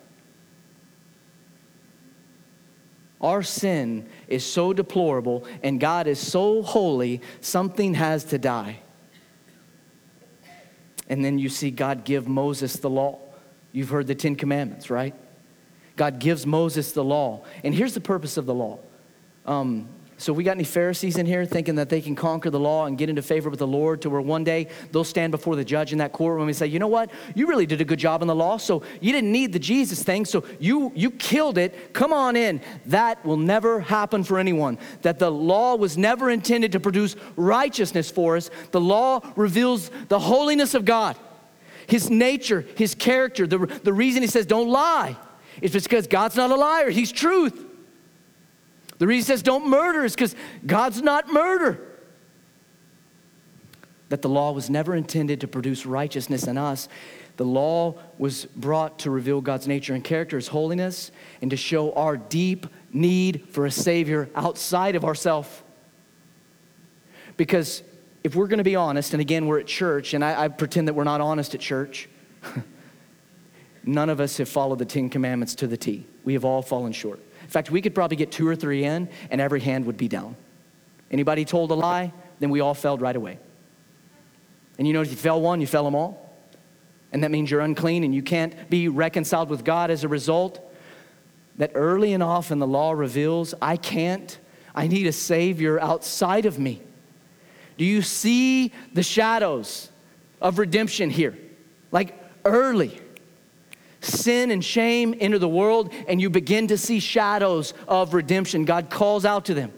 Our 3.21 3.43
sin 3.43 4.09
is 4.27 4.43
so 4.43 4.73
deplorable 4.73 5.45
and 5.61 5.79
God 5.79 6.07
is 6.07 6.19
so 6.19 6.63
holy, 6.63 7.21
something 7.39 7.93
has 7.93 8.23
to 8.25 8.39
die. 8.39 8.79
And 11.07 11.23
then 11.23 11.37
you 11.37 11.49
see 11.49 11.69
God 11.69 12.03
give 12.03 12.27
Moses 12.27 12.77
the 12.77 12.89
law. 12.89 13.19
You've 13.71 13.89
heard 13.89 14.07
the 14.07 14.15
Ten 14.15 14.35
Commandments, 14.35 14.89
right? 14.89 15.13
God 15.97 16.17
gives 16.19 16.47
Moses 16.47 16.93
the 16.93 17.03
law. 17.03 17.43
And 17.63 17.75
here's 17.75 17.93
the 17.93 18.01
purpose 18.01 18.37
of 18.37 18.47
the 18.47 18.55
law. 18.55 18.79
Um, 19.45 19.87
so, 20.21 20.33
we 20.33 20.43
got 20.43 20.51
any 20.51 20.63
Pharisees 20.63 21.17
in 21.17 21.25
here 21.25 21.45
thinking 21.45 21.73
that 21.75 21.89
they 21.89 21.99
can 21.99 22.15
conquer 22.15 22.51
the 22.51 22.59
law 22.59 22.85
and 22.85 22.95
get 22.95 23.09
into 23.09 23.23
favor 23.23 23.49
with 23.49 23.57
the 23.57 23.65
Lord 23.65 24.03
to 24.03 24.09
where 24.11 24.21
one 24.21 24.43
day 24.43 24.67
they'll 24.91 25.03
stand 25.03 25.31
before 25.31 25.55
the 25.55 25.65
judge 25.65 25.91
in 25.93 25.97
that 25.97 26.13
courtroom 26.13 26.47
and 26.47 26.55
say, 26.55 26.67
you 26.67 26.77
know 26.77 26.87
what? 26.87 27.09
You 27.33 27.47
really 27.47 27.65
did 27.65 27.81
a 27.81 27.85
good 27.85 27.97
job 27.97 28.21
in 28.21 28.27
the 28.27 28.35
law, 28.35 28.57
so 28.57 28.83
you 28.99 29.11
didn't 29.11 29.31
need 29.31 29.51
the 29.51 29.57
Jesus 29.57 30.03
thing, 30.03 30.25
so 30.25 30.45
you, 30.59 30.91
you 30.93 31.09
killed 31.09 31.57
it. 31.57 31.93
Come 31.93 32.13
on 32.13 32.35
in. 32.35 32.61
That 32.85 33.25
will 33.25 33.37
never 33.37 33.79
happen 33.79 34.23
for 34.23 34.37
anyone. 34.37 34.77
That 35.01 35.17
the 35.17 35.31
law 35.31 35.75
was 35.75 35.97
never 35.97 36.29
intended 36.29 36.73
to 36.73 36.79
produce 36.79 37.15
righteousness 37.35 38.11
for 38.11 38.37
us. 38.37 38.51
The 38.69 38.81
law 38.81 39.21
reveals 39.35 39.89
the 40.07 40.19
holiness 40.19 40.75
of 40.75 40.85
God, 40.85 41.17
His 41.87 42.11
nature, 42.11 42.63
His 42.75 42.93
character. 42.93 43.47
The, 43.47 43.57
the 43.83 43.93
reason 43.93 44.21
He 44.21 44.27
says, 44.27 44.45
don't 44.45 44.69
lie 44.69 45.17
is 45.63 45.73
because 45.73 46.05
God's 46.05 46.35
not 46.35 46.51
a 46.51 46.55
liar, 46.55 46.91
He's 46.91 47.11
truth. 47.11 47.69
The 49.01 49.07
reason 49.07 49.31
he 49.31 49.33
says 49.33 49.41
don't 49.41 49.67
murder 49.67 50.05
is 50.05 50.13
because 50.13 50.35
God's 50.63 51.01
not 51.01 51.33
murder. 51.33 51.81
That 54.09 54.21
the 54.21 54.29
law 54.29 54.51
was 54.51 54.69
never 54.69 54.95
intended 54.95 55.41
to 55.41 55.47
produce 55.47 55.87
righteousness 55.87 56.43
in 56.43 56.55
us. 56.55 56.87
The 57.37 57.43
law 57.43 57.97
was 58.19 58.45
brought 58.45 58.99
to 58.99 59.09
reveal 59.09 59.41
God's 59.41 59.67
nature 59.67 59.95
and 59.95 60.03
character, 60.03 60.37
His 60.37 60.49
holiness, 60.49 61.09
and 61.41 61.49
to 61.49 61.57
show 61.57 61.93
our 61.93 62.15
deep 62.15 62.67
need 62.93 63.49
for 63.49 63.65
a 63.65 63.71
Savior 63.71 64.29
outside 64.35 64.95
of 64.95 65.03
ourselves. 65.03 65.49
Because 67.37 67.81
if 68.23 68.35
we're 68.35 68.45
going 68.45 68.59
to 68.59 68.63
be 68.63 68.75
honest, 68.75 69.15
and 69.15 69.21
again, 69.21 69.47
we're 69.47 69.61
at 69.61 69.65
church, 69.65 70.13
and 70.13 70.23
I, 70.23 70.43
I 70.43 70.47
pretend 70.47 70.87
that 70.87 70.93
we're 70.93 71.05
not 71.05 71.21
honest 71.21 71.55
at 71.55 71.59
church, 71.59 72.07
none 73.83 74.11
of 74.11 74.19
us 74.19 74.37
have 74.37 74.47
followed 74.47 74.77
the 74.77 74.85
Ten 74.85 75.09
Commandments 75.09 75.55
to 75.55 75.65
the 75.65 75.75
T. 75.75 76.05
We 76.23 76.33
have 76.33 76.45
all 76.45 76.61
fallen 76.61 76.91
short. 76.91 77.19
In 77.51 77.53
fact, 77.53 77.69
we 77.69 77.81
could 77.81 77.93
probably 77.93 78.15
get 78.15 78.31
two 78.31 78.47
or 78.47 78.55
three 78.55 78.85
in, 78.85 79.09
and 79.29 79.41
every 79.41 79.59
hand 79.59 79.85
would 79.85 79.97
be 79.97 80.07
down. 80.07 80.37
Anybody 81.11 81.43
told 81.43 81.69
a 81.71 81.73
lie, 81.73 82.13
then 82.39 82.49
we 82.49 82.61
all 82.61 82.73
failed 82.73 83.01
right 83.01 83.13
away. 83.13 83.39
And 84.77 84.87
you 84.87 84.93
know, 84.93 85.01
if 85.01 85.11
you 85.11 85.17
fell 85.17 85.41
one, 85.41 85.59
you 85.59 85.67
fell 85.67 85.83
them 85.83 85.93
all. 85.93 86.33
And 87.11 87.25
that 87.25 87.29
means 87.29 87.51
you're 87.51 87.59
unclean 87.59 88.05
and 88.05 88.15
you 88.15 88.21
can't 88.21 88.69
be 88.69 88.87
reconciled 88.87 89.49
with 89.49 89.65
God 89.65 89.91
as 89.91 90.05
a 90.05 90.07
result. 90.07 90.61
That 91.57 91.71
early 91.75 92.13
and 92.13 92.23
often 92.23 92.59
the 92.59 92.67
law 92.67 92.93
reveals 92.93 93.53
I 93.61 93.75
can't, 93.75 94.39
I 94.73 94.87
need 94.87 95.05
a 95.05 95.11
Savior 95.11 95.77
outside 95.77 96.45
of 96.45 96.57
me. 96.57 96.81
Do 97.77 97.83
you 97.83 98.01
see 98.01 98.71
the 98.93 99.03
shadows 99.03 99.89
of 100.39 100.57
redemption 100.57 101.09
here? 101.09 101.37
Like 101.91 102.17
early. 102.45 103.01
Sin 104.01 104.49
and 104.49 104.65
shame 104.65 105.15
enter 105.19 105.37
the 105.37 105.47
world, 105.47 105.93
and 106.07 106.19
you 106.19 106.29
begin 106.29 106.67
to 106.67 106.77
see 106.77 106.99
shadows 106.99 107.73
of 107.87 108.15
redemption. 108.15 108.65
God 108.65 108.89
calls 108.89 109.25
out 109.25 109.45
to 109.45 109.53
them. 109.53 109.71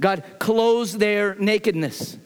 God 0.00 0.22
clothes 0.38 0.96
their 0.96 1.34
nakedness. 1.34 2.16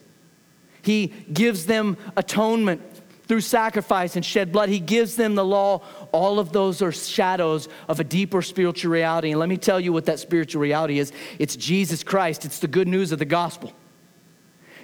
He 0.83 1.07
gives 1.07 1.65
them 1.65 1.97
atonement 2.15 2.81
through 3.27 3.41
sacrifice 3.41 4.15
and 4.15 4.25
shed 4.25 4.51
blood. 4.51 4.69
He 4.69 4.79
gives 4.79 5.15
them 5.15 5.35
the 5.35 5.45
law. 5.45 5.81
All 6.11 6.39
of 6.39 6.51
those 6.51 6.81
are 6.81 6.91
shadows 6.91 7.69
of 7.87 7.99
a 7.99 8.03
deeper 8.03 8.41
spiritual 8.41 8.91
reality. 8.91 9.31
And 9.31 9.39
let 9.39 9.49
me 9.49 9.57
tell 9.57 9.79
you 9.79 9.93
what 9.93 10.05
that 10.05 10.19
spiritual 10.19 10.61
reality 10.61 10.99
is 10.99 11.11
it's 11.37 11.55
Jesus 11.55 12.03
Christ, 12.03 12.45
it's 12.45 12.59
the 12.59 12.67
good 12.67 12.87
news 12.87 13.11
of 13.11 13.19
the 13.19 13.25
gospel. 13.25 13.73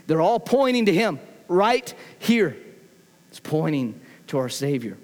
They're 0.08 0.22
all 0.22 0.40
pointing 0.40 0.86
to 0.86 0.94
Him 0.94 1.20
right 1.48 1.94
here. 2.20 2.58
It's 3.30 3.40
pointing 3.40 4.00
to 4.28 4.38
our 4.38 4.50
Savior. 4.50 4.98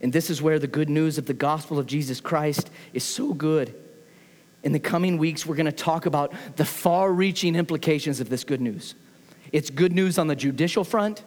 And 0.00 0.12
this 0.12 0.30
is 0.30 0.42
where 0.42 0.58
the 0.58 0.66
good 0.66 0.90
news 0.90 1.16
of 1.16 1.26
the 1.26 1.34
gospel 1.34 1.78
of 1.78 1.86
Jesus 1.86 2.20
Christ 2.20 2.70
is 2.92 3.04
so 3.04 3.32
good. 3.32 3.74
In 4.64 4.72
the 4.72 4.80
coming 4.80 5.16
weeks, 5.16 5.46
we're 5.46 5.56
going 5.56 5.66
to 5.66 5.72
talk 5.72 6.06
about 6.06 6.32
the 6.56 6.64
far 6.64 7.12
reaching 7.12 7.54
implications 7.54 8.20
of 8.20 8.28
this 8.28 8.44
good 8.44 8.60
news. 8.60 8.94
It's 9.52 9.70
good 9.70 9.92
news 9.92 10.18
on 10.18 10.26
the 10.26 10.36
judicial 10.36 10.82
front, 10.82 11.22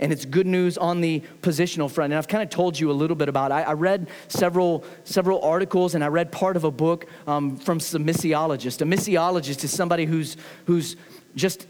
and 0.00 0.12
it's 0.12 0.24
good 0.24 0.46
news 0.46 0.76
on 0.76 1.00
the 1.00 1.22
positional 1.42 1.90
front. 1.90 2.12
And 2.12 2.18
I've 2.18 2.28
kind 2.28 2.42
of 2.42 2.50
told 2.50 2.78
you 2.78 2.90
a 2.90 2.92
little 2.92 3.16
bit 3.16 3.28
about. 3.28 3.52
I, 3.52 3.62
I 3.62 3.72
read 3.74 4.08
several, 4.28 4.84
several 5.04 5.40
articles 5.42 5.94
and 5.94 6.02
I 6.02 6.08
read 6.08 6.32
part 6.32 6.56
of 6.56 6.64
a 6.64 6.70
book 6.70 7.06
um, 7.26 7.56
from 7.56 7.78
some 7.78 8.04
missiologist. 8.04 8.80
A 8.80 8.84
missiologist 8.84 9.64
is 9.64 9.70
somebody 9.70 10.06
who's, 10.06 10.36
who's 10.66 10.96
just 11.36 11.66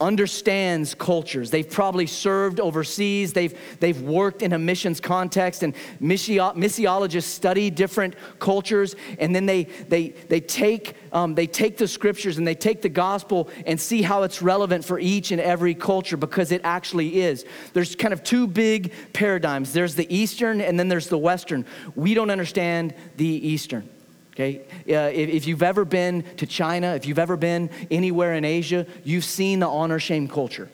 understands 0.00 0.94
cultures. 0.94 1.50
They've 1.50 1.68
probably 1.68 2.06
served 2.06 2.60
overseas. 2.60 3.32
They've, 3.32 3.58
they've 3.80 4.00
worked 4.00 4.42
in 4.42 4.52
a 4.52 4.58
missions 4.58 5.00
context, 5.00 5.62
and 5.62 5.74
missiologists 6.00 7.22
study 7.22 7.70
different 7.70 8.14
cultures, 8.38 8.96
and 9.18 9.34
then 9.34 9.46
they, 9.46 9.64
they, 9.64 10.08
they, 10.08 10.40
take, 10.40 10.96
um, 11.12 11.34
they 11.34 11.46
take 11.46 11.76
the 11.76 11.88
scriptures 11.88 12.38
and 12.38 12.46
they 12.46 12.54
take 12.54 12.82
the 12.82 12.88
gospel 12.88 13.48
and 13.66 13.80
see 13.80 14.02
how 14.02 14.22
it's 14.22 14.42
relevant 14.42 14.84
for 14.84 14.98
each 14.98 15.30
and 15.30 15.40
every 15.40 15.74
culture 15.74 16.16
because 16.16 16.52
it 16.52 16.60
actually 16.64 17.20
is. 17.22 17.44
There's 17.72 17.94
kind 17.94 18.12
of 18.12 18.22
two 18.22 18.46
big 18.46 18.92
paradigms 19.12 19.72
there's 19.72 19.94
the 19.94 20.12
Eastern, 20.14 20.60
and 20.60 20.78
then 20.78 20.88
there's 20.88 21.08
the 21.08 21.18
Western. 21.18 21.64
We 21.94 22.14
don't 22.14 22.30
understand 22.30 22.94
the 23.16 23.26
Eastern. 23.26 23.88
Okay? 24.34 24.62
Uh, 24.88 25.10
if, 25.14 25.28
if, 25.28 25.46
you've 25.46 25.62
ever 25.62 25.84
been 25.84 26.24
to 26.36 26.46
China, 26.46 26.94
if 26.94 27.06
you've 27.06 27.20
ever 27.20 27.36
been 27.36 27.70
anywhere 27.90 28.34
in 28.34 28.44
Asia, 28.44 28.84
you've 29.04 29.24
seen 29.24 29.60
the 29.60 29.68
honor 29.68 30.00
shame 30.00 30.26
culture. 30.26 30.68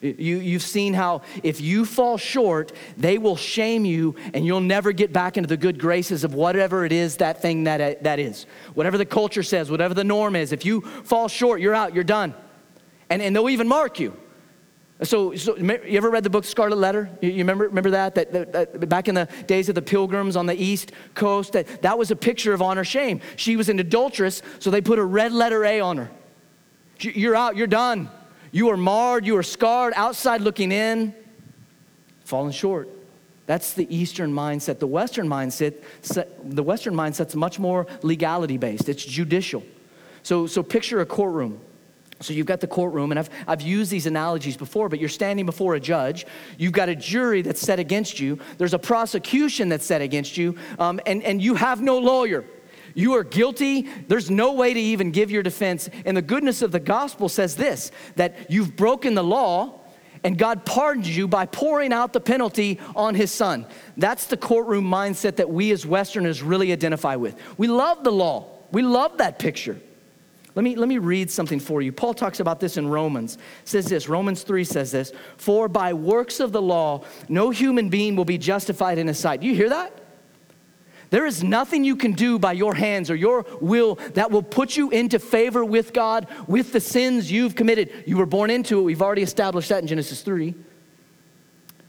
You, 0.00 0.38
you've 0.38 0.62
seen 0.62 0.94
how 0.94 1.20
if 1.42 1.60
you 1.60 1.84
fall 1.84 2.16
short, 2.16 2.72
they 2.96 3.18
will 3.18 3.36
shame 3.36 3.84
you 3.84 4.16
and 4.32 4.46
you'll 4.46 4.60
never 4.60 4.92
get 4.92 5.12
back 5.12 5.36
into 5.36 5.46
the 5.46 5.58
good 5.58 5.78
graces 5.78 6.24
of 6.24 6.32
whatever 6.32 6.86
it 6.86 6.92
is 6.92 7.18
that 7.18 7.42
thing 7.42 7.64
that, 7.64 8.02
that 8.02 8.18
is. 8.18 8.46
Whatever 8.72 8.96
the 8.96 9.04
culture 9.04 9.42
says, 9.42 9.70
whatever 9.70 9.92
the 9.92 10.04
norm 10.04 10.34
is. 10.34 10.52
If 10.52 10.64
you 10.64 10.80
fall 10.80 11.28
short, 11.28 11.60
you're 11.60 11.74
out, 11.74 11.94
you're 11.94 12.02
done. 12.02 12.32
And, 13.10 13.20
and 13.20 13.36
they'll 13.36 13.50
even 13.50 13.68
mark 13.68 14.00
you. 14.00 14.16
So, 15.02 15.34
so, 15.34 15.56
you 15.56 15.96
ever 15.96 16.10
read 16.10 16.24
the 16.24 16.30
book 16.30 16.44
Scarlet 16.44 16.76
Letter? 16.76 17.08
You, 17.22 17.30
you 17.30 17.38
remember, 17.38 17.64
remember 17.68 17.90
that? 17.90 18.14
That, 18.16 18.32
that? 18.32 18.52
that, 18.52 18.88
Back 18.88 19.08
in 19.08 19.14
the 19.14 19.28
days 19.46 19.70
of 19.70 19.74
the 19.74 19.82
pilgrims 19.82 20.36
on 20.36 20.44
the 20.44 20.54
East 20.54 20.92
Coast, 21.14 21.54
that, 21.54 21.82
that 21.82 21.98
was 21.98 22.10
a 22.10 22.16
picture 22.16 22.52
of 22.52 22.60
honor 22.60 22.84
shame. 22.84 23.20
She 23.36 23.56
was 23.56 23.70
an 23.70 23.78
adulteress, 23.78 24.42
so 24.58 24.70
they 24.70 24.82
put 24.82 24.98
a 24.98 25.04
red 25.04 25.32
letter 25.32 25.64
A 25.64 25.80
on 25.80 25.96
her. 25.96 26.10
You're 26.98 27.34
out, 27.34 27.56
you're 27.56 27.66
done. 27.66 28.10
You 28.52 28.68
are 28.70 28.76
marred, 28.76 29.24
you 29.24 29.36
are 29.38 29.42
scarred, 29.42 29.94
outside 29.96 30.42
looking 30.42 30.70
in, 30.70 31.14
falling 32.24 32.52
short. 32.52 32.88
That's 33.46 33.72
the 33.72 33.92
Eastern 33.94 34.32
mindset. 34.32 34.80
The 34.80 34.86
Western 34.86 35.28
mindset, 35.28 35.82
the 36.44 36.62
Western 36.62 36.94
mindset's 36.94 37.34
much 37.34 37.58
more 37.58 37.86
legality 38.02 38.58
based. 38.58 38.88
It's 38.88 39.04
judicial. 39.04 39.64
So, 40.22 40.46
so 40.46 40.62
picture 40.62 41.00
a 41.00 41.06
courtroom. 41.06 41.60
So 42.22 42.34
you've 42.34 42.46
got 42.46 42.60
the 42.60 42.66
courtroom, 42.66 43.12
and 43.12 43.18
I've, 43.18 43.30
I've 43.46 43.62
used 43.62 43.90
these 43.90 44.04
analogies 44.04 44.56
before, 44.56 44.90
but 44.90 45.00
you're 45.00 45.08
standing 45.08 45.46
before 45.46 45.74
a 45.74 45.80
judge. 45.80 46.26
You've 46.58 46.72
got 46.72 46.90
a 46.90 46.94
jury 46.94 47.40
that's 47.40 47.60
set 47.60 47.78
against 47.78 48.20
you. 48.20 48.38
There's 48.58 48.74
a 48.74 48.78
prosecution 48.78 49.70
that's 49.70 49.86
set 49.86 50.02
against 50.02 50.36
you, 50.36 50.56
um, 50.78 51.00
and, 51.06 51.22
and 51.22 51.40
you 51.40 51.54
have 51.54 51.80
no 51.80 51.98
lawyer. 51.98 52.44
You 52.94 53.14
are 53.14 53.24
guilty. 53.24 53.88
There's 54.08 54.30
no 54.30 54.52
way 54.52 54.74
to 54.74 54.80
even 54.80 55.12
give 55.12 55.30
your 55.30 55.42
defense. 55.42 55.88
And 56.04 56.16
the 56.16 56.22
goodness 56.22 56.60
of 56.60 56.72
the 56.72 56.80
gospel 56.80 57.28
says 57.28 57.56
this 57.56 57.90
that 58.16 58.50
you've 58.50 58.76
broken 58.76 59.14
the 59.14 59.24
law, 59.24 59.80
and 60.22 60.36
God 60.36 60.66
pardons 60.66 61.16
you 61.16 61.26
by 61.26 61.46
pouring 61.46 61.92
out 61.92 62.12
the 62.12 62.20
penalty 62.20 62.78
on 62.94 63.14
his 63.14 63.30
son. 63.30 63.64
That's 63.96 64.26
the 64.26 64.36
courtroom 64.36 64.84
mindset 64.84 65.36
that 65.36 65.48
we 65.48 65.70
as 65.72 65.86
Westerners 65.86 66.42
really 66.42 66.72
identify 66.72 67.16
with. 67.16 67.36
We 67.56 67.68
love 67.68 68.04
the 68.04 68.12
law, 68.12 68.58
we 68.72 68.82
love 68.82 69.18
that 69.18 69.38
picture. 69.38 69.80
Let 70.54 70.64
me, 70.64 70.74
let 70.74 70.88
me 70.88 70.98
read 70.98 71.30
something 71.30 71.60
for 71.60 71.80
you. 71.80 71.92
Paul 71.92 72.12
talks 72.12 72.40
about 72.40 72.58
this 72.58 72.76
in 72.76 72.88
Romans. 72.88 73.38
Says 73.64 73.86
this, 73.86 74.08
Romans 74.08 74.42
3 74.42 74.64
says 74.64 74.90
this, 74.90 75.12
for 75.36 75.68
by 75.68 75.92
works 75.92 76.40
of 76.40 76.52
the 76.52 76.62
law, 76.62 77.04
no 77.28 77.50
human 77.50 77.88
being 77.88 78.16
will 78.16 78.24
be 78.24 78.38
justified 78.38 78.98
in 78.98 79.06
his 79.06 79.18
sight. 79.18 79.40
Do 79.40 79.46
you 79.46 79.54
hear 79.54 79.68
that? 79.68 79.96
There 81.10 81.26
is 81.26 81.42
nothing 81.42 81.82
you 81.84 81.96
can 81.96 82.12
do 82.12 82.38
by 82.38 82.52
your 82.52 82.74
hands 82.74 83.10
or 83.10 83.16
your 83.16 83.44
will 83.60 83.96
that 84.14 84.30
will 84.30 84.44
put 84.44 84.76
you 84.76 84.90
into 84.90 85.18
favor 85.18 85.64
with 85.64 85.92
God 85.92 86.28
with 86.46 86.72
the 86.72 86.80
sins 86.80 87.30
you've 87.30 87.56
committed. 87.56 88.04
You 88.06 88.16
were 88.16 88.26
born 88.26 88.48
into 88.48 88.78
it. 88.78 88.82
We've 88.82 89.02
already 89.02 89.22
established 89.22 89.68
that 89.70 89.82
in 89.82 89.88
Genesis 89.88 90.22
3. 90.22 90.54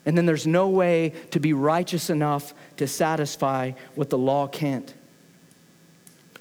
And 0.06 0.17
then 0.17 0.26
there's 0.26 0.47
no 0.47 0.69
way 0.69 1.13
to 1.30 1.39
be 1.39 1.54
righteous 1.54 2.10
enough 2.10 2.56
to 2.78 2.88
satisfy 2.88 3.74
what 3.93 4.10
the 4.10 4.17
law 4.17 4.47
can't. 4.47 4.91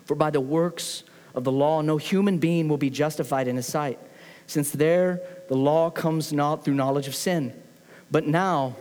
For 0.04 0.14
by 0.14 0.30
the 0.30 0.40
works 0.40 1.04
of 1.34 1.44
the 1.44 1.52
law, 1.52 1.80
no 1.80 1.96
human 1.96 2.38
being 2.38 2.68
will 2.68 2.78
be 2.78 2.90
justified 2.90 3.48
in 3.48 3.56
his 3.56 3.66
sight, 3.66 3.98
since 4.46 4.70
there 4.70 5.20
the 5.48 5.56
law 5.56 5.90
comes 5.90 6.32
not 6.32 6.64
through 6.64 6.74
knowledge 6.74 7.08
of 7.08 7.14
sin. 7.14 7.52
But 8.10 8.26
now 8.26 8.76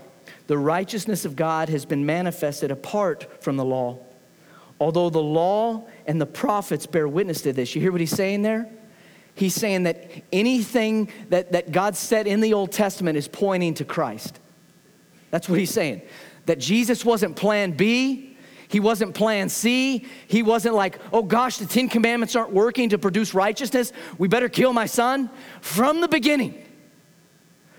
the 0.47 0.57
righteousness 0.57 1.25
of 1.25 1.35
God 1.35 1.69
has 1.69 1.85
been 1.85 2.05
manifested 2.05 2.71
apart 2.71 3.43
from 3.43 3.57
the 3.57 3.65
law. 3.65 3.99
Although 4.79 5.09
the 5.09 5.21
law 5.21 5.87
and 6.07 6.19
the 6.19 6.25
prophets 6.25 6.85
bear 6.85 7.07
witness 7.07 7.41
to 7.41 7.53
this. 7.53 7.75
You 7.75 7.81
hear 7.81 7.91
what 7.91 8.01
he's 8.01 8.15
saying 8.15 8.41
there? 8.41 8.67
He's 9.35 9.53
saying 9.53 9.83
that 9.83 10.09
anything 10.33 11.11
that, 11.29 11.51
that 11.51 11.71
God 11.71 11.95
said 11.95 12.27
in 12.27 12.41
the 12.41 12.53
Old 12.53 12.71
Testament 12.71 13.17
is 13.17 13.27
pointing 13.27 13.75
to 13.75 13.85
Christ. 13.85 14.39
That's 15.31 15.47
what 15.47 15.59
he's 15.59 15.71
saying. 15.71 16.01
That 16.45 16.59
Jesus 16.59 17.05
wasn't 17.05 17.35
plan 17.35 17.71
B, 17.71 18.28
he 18.69 18.79
wasn't 18.79 19.15
plan 19.15 19.49
C. 19.49 20.05
He 20.27 20.43
wasn't 20.43 20.75
like, 20.75 20.99
oh 21.11 21.23
gosh, 21.23 21.57
the 21.57 21.65
Ten 21.65 21.89
Commandments 21.89 22.35
aren't 22.35 22.53
working 22.53 22.89
to 22.89 22.99
produce 22.99 23.33
righteousness. 23.33 23.91
We 24.19 24.27
better 24.27 24.47
kill 24.47 24.73
my 24.73 24.85
son. 24.85 25.31
From 25.59 26.01
the 26.01 26.07
beginning, 26.07 26.63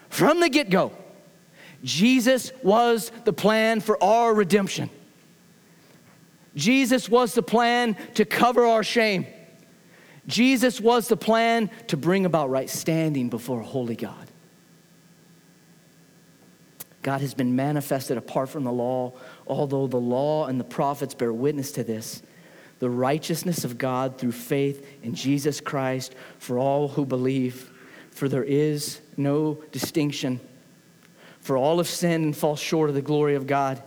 from 0.08 0.40
the 0.40 0.48
get 0.48 0.68
go, 0.68 0.92
Jesus 1.84 2.50
was 2.64 3.12
the 3.24 3.32
plan 3.32 3.80
for 3.80 4.02
our 4.02 4.34
redemption. 4.34 4.90
Jesus 6.56 7.08
was 7.08 7.34
the 7.34 7.42
plan 7.42 7.96
to 8.14 8.24
cover 8.24 8.66
our 8.66 8.82
shame. 8.82 9.26
Jesus 10.26 10.80
was 10.80 11.06
the 11.06 11.16
plan 11.16 11.70
to 11.86 11.96
bring 11.96 12.26
about 12.26 12.50
right 12.50 12.68
standing 12.68 13.28
before 13.28 13.60
a 13.60 13.64
holy 13.64 13.94
God. 13.94 14.29
God 17.03 17.20
has 17.22 17.34
been 17.34 17.57
manifested 17.57 18.18
apart 18.18 18.51
from 18.51 18.64
the 18.64 18.72
law, 18.72 19.14
although 19.46 19.86
the 19.86 19.96
law 19.96 20.46
and 20.46 20.61
the 20.61 20.64
prophets 20.64 21.14
bear 21.14 21.32
witness 21.32 21.72
to 21.72 21.84
this. 21.84 22.22
The 22.78 22.90
righteousness 22.90 23.64
of 23.64 23.78
God 23.78 24.18
through 24.18 24.32
faith 24.32 24.86
in 25.03 25.14
Jesus 25.14 25.61
Christ 25.61 26.14
for 26.38 26.59
all 26.59 26.88
who 26.88 27.07
believe. 27.07 27.70
For 28.11 28.28
there 28.28 28.44
is 28.44 29.01
no 29.16 29.62
distinction. 29.72 30.40
For 31.40 31.57
all 31.57 31.78
have 31.78 31.88
sinned 31.88 32.24
and 32.24 32.36
fall 32.36 32.57
short 32.57 32.90
of 32.90 32.94
the 32.94 33.03
glory 33.03 33.34
of 33.34 33.46
God 33.46 33.82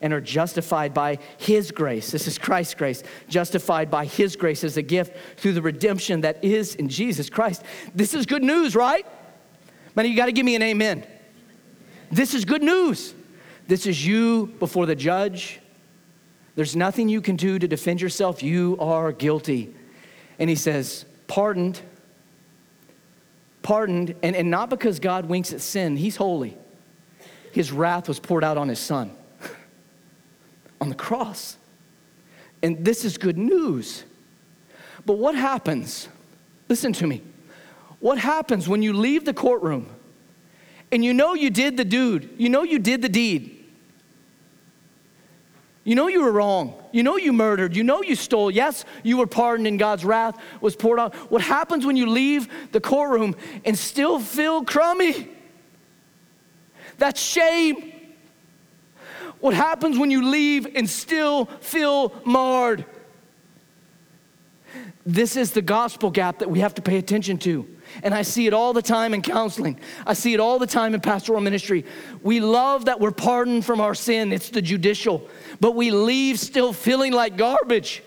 and 0.00 0.12
are 0.12 0.20
justified 0.20 0.92
by 0.92 1.18
His 1.38 1.70
grace. 1.70 2.10
This 2.10 2.26
is 2.26 2.38
Christ's 2.38 2.74
grace, 2.74 3.02
justified 3.28 3.90
by 3.90 4.04
His 4.04 4.36
grace 4.36 4.64
as 4.64 4.76
a 4.76 4.82
gift 4.82 5.16
through 5.38 5.52
the 5.52 5.62
redemption 5.62 6.22
that 6.22 6.44
is 6.44 6.74
in 6.74 6.88
Jesus 6.88 7.30
Christ. 7.30 7.62
This 7.94 8.14
is 8.14 8.26
good 8.26 8.42
news, 8.42 8.74
right? 8.74 9.06
Man, 9.94 10.06
you 10.06 10.16
got 10.16 10.26
to 10.26 10.32
give 10.32 10.44
me 10.44 10.56
an 10.56 10.62
amen. 10.62 11.06
This 12.14 12.32
is 12.32 12.44
good 12.44 12.62
news. 12.62 13.12
This 13.66 13.86
is 13.86 14.06
you 14.06 14.54
before 14.60 14.86
the 14.86 14.94
judge. 14.94 15.58
There's 16.54 16.76
nothing 16.76 17.08
you 17.08 17.20
can 17.20 17.34
do 17.34 17.58
to 17.58 17.66
defend 17.66 18.00
yourself. 18.00 18.40
You 18.40 18.76
are 18.78 19.10
guilty. 19.10 19.74
And 20.38 20.48
he 20.48 20.54
says, 20.54 21.06
pardoned, 21.26 21.80
pardoned, 23.62 24.14
and, 24.22 24.36
and 24.36 24.48
not 24.48 24.70
because 24.70 25.00
God 25.00 25.26
winks 25.26 25.52
at 25.52 25.60
sin, 25.60 25.96
he's 25.96 26.14
holy. 26.14 26.56
His 27.50 27.72
wrath 27.72 28.06
was 28.06 28.20
poured 28.20 28.44
out 28.44 28.58
on 28.58 28.68
his 28.68 28.78
son 28.78 29.10
on 30.80 30.90
the 30.90 30.94
cross. 30.94 31.56
And 32.62 32.84
this 32.84 33.04
is 33.04 33.18
good 33.18 33.36
news. 33.36 34.04
But 35.04 35.14
what 35.14 35.34
happens? 35.34 36.08
Listen 36.68 36.92
to 36.92 37.08
me. 37.08 37.22
What 37.98 38.18
happens 38.18 38.68
when 38.68 38.82
you 38.82 38.92
leave 38.92 39.24
the 39.24 39.34
courtroom 39.34 39.88
and 40.94 41.04
you 41.04 41.12
know 41.12 41.34
you 41.34 41.50
did 41.50 41.76
the 41.76 41.84
dude, 41.84 42.30
you 42.38 42.48
know 42.48 42.62
you 42.62 42.78
did 42.78 43.02
the 43.02 43.08
deed? 43.08 43.64
You 45.82 45.96
know 45.96 46.06
you 46.06 46.22
were 46.22 46.30
wrong. 46.30 46.80
You 46.92 47.02
know 47.02 47.16
you 47.16 47.32
murdered. 47.32 47.74
You 47.74 47.82
know 47.82 48.00
you 48.00 48.14
stole. 48.14 48.48
Yes, 48.48 48.84
you 49.02 49.16
were 49.16 49.26
pardoned 49.26 49.66
and 49.66 49.76
God's 49.76 50.04
wrath 50.04 50.38
was 50.60 50.76
poured 50.76 51.00
out. 51.00 51.14
What 51.32 51.42
happens 51.42 51.84
when 51.84 51.96
you 51.96 52.06
leave 52.06 52.48
the 52.70 52.80
courtroom 52.80 53.34
and 53.64 53.76
still 53.76 54.20
feel 54.20 54.64
crummy? 54.64 55.28
That's 56.96 57.20
shame. 57.20 57.92
What 59.40 59.52
happens 59.52 59.98
when 59.98 60.12
you 60.12 60.24
leave 60.24 60.76
and 60.76 60.88
still 60.88 61.46
feel 61.60 62.14
marred? 62.24 62.84
This 65.04 65.36
is 65.36 65.50
the 65.50 65.60
gospel 65.60 66.12
gap 66.12 66.38
that 66.38 66.48
we 66.48 66.60
have 66.60 66.74
to 66.76 66.82
pay 66.82 66.98
attention 66.98 67.36
to. 67.38 67.73
And 68.02 68.14
I 68.14 68.22
see 68.22 68.46
it 68.46 68.52
all 68.52 68.72
the 68.72 68.82
time 68.82 69.14
in 69.14 69.22
counseling. 69.22 69.78
I 70.06 70.14
see 70.14 70.34
it 70.34 70.40
all 70.40 70.58
the 70.58 70.66
time 70.66 70.94
in 70.94 71.00
pastoral 71.00 71.40
ministry. 71.40 71.84
We 72.22 72.40
love 72.40 72.86
that 72.86 73.00
we're 73.00 73.12
pardoned 73.12 73.64
from 73.64 73.80
our 73.80 73.94
sin, 73.94 74.32
it's 74.32 74.50
the 74.50 74.62
judicial, 74.62 75.28
but 75.60 75.72
we 75.72 75.90
leave 75.90 76.38
still 76.40 76.72
feeling 76.72 77.12
like 77.12 77.36
garbage. 77.36 78.02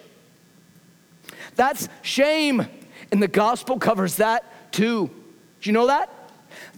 That's 1.56 1.90
shame. 2.02 2.68
And 3.12 3.22
the 3.22 3.28
gospel 3.28 3.80
covers 3.80 4.18
that 4.18 4.72
too. 4.72 5.08
Do 5.08 5.70
you 5.70 5.74
know 5.74 5.88
that? 5.88 6.10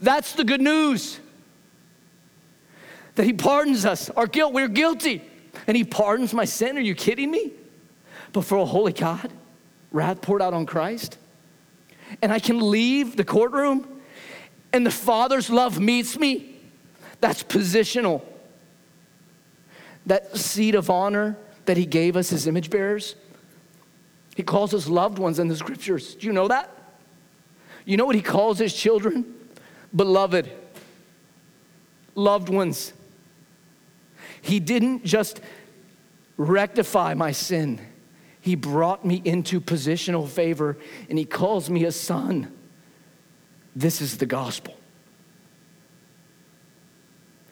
That's 0.00 0.32
the 0.32 0.44
good 0.44 0.60
news 0.60 1.20
that 3.16 3.24
He 3.24 3.32
pardons 3.32 3.84
us, 3.84 4.08
our 4.10 4.26
guilt. 4.26 4.52
We're 4.52 4.68
guilty. 4.68 5.22
And 5.66 5.76
He 5.76 5.84
pardons 5.84 6.32
my 6.32 6.44
sin. 6.44 6.78
Are 6.78 6.80
you 6.80 6.94
kidding 6.94 7.30
me? 7.30 7.52
But 8.32 8.42
for 8.42 8.58
a 8.58 8.64
holy 8.64 8.92
God, 8.92 9.30
wrath 9.92 10.22
poured 10.22 10.40
out 10.40 10.54
on 10.54 10.66
Christ. 10.66 11.18
And 12.22 12.32
I 12.32 12.38
can 12.38 12.70
leave 12.70 13.16
the 13.16 13.24
courtroom 13.24 14.00
and 14.72 14.86
the 14.86 14.90
Father's 14.90 15.50
love 15.50 15.80
meets 15.80 16.18
me. 16.18 16.56
That's 17.20 17.42
positional. 17.42 18.22
That 20.06 20.36
seat 20.36 20.74
of 20.74 20.90
honor 20.90 21.36
that 21.66 21.76
He 21.76 21.86
gave 21.86 22.16
us 22.16 22.32
as 22.32 22.46
image 22.46 22.70
bearers, 22.70 23.14
He 24.36 24.42
calls 24.42 24.72
us 24.74 24.88
loved 24.88 25.18
ones 25.18 25.38
in 25.38 25.48
the 25.48 25.56
scriptures. 25.56 26.14
Do 26.14 26.26
you 26.26 26.32
know 26.32 26.48
that? 26.48 26.70
You 27.84 27.96
know 27.96 28.06
what 28.06 28.14
He 28.14 28.22
calls 28.22 28.58
His 28.58 28.74
children? 28.74 29.34
Beloved, 29.94 30.50
loved 32.14 32.48
ones. 32.48 32.92
He 34.40 34.60
didn't 34.60 35.04
just 35.04 35.40
rectify 36.36 37.14
my 37.14 37.32
sin, 37.32 37.80
He 38.40 38.54
brought 38.54 39.04
me 39.04 39.20
into 39.24 39.60
positional 39.60 40.26
favor 40.28 40.78
and 41.08 41.18
He 41.18 41.24
calls 41.24 41.68
me 41.68 41.84
a 41.84 41.92
son. 41.92 42.52
This 43.76 44.00
is 44.00 44.18
the 44.18 44.26
gospel. 44.26 44.74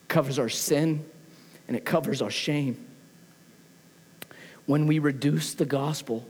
It 0.03 0.09
covers 0.09 0.39
our 0.39 0.49
sin 0.49 1.05
and 1.67 1.77
it 1.77 1.85
covers 1.85 2.23
our 2.23 2.31
shame. 2.31 2.87
When 4.67 4.87
we 4.87 4.99
reduce 4.99 5.55
the 5.55 5.67
gospel 5.67 6.29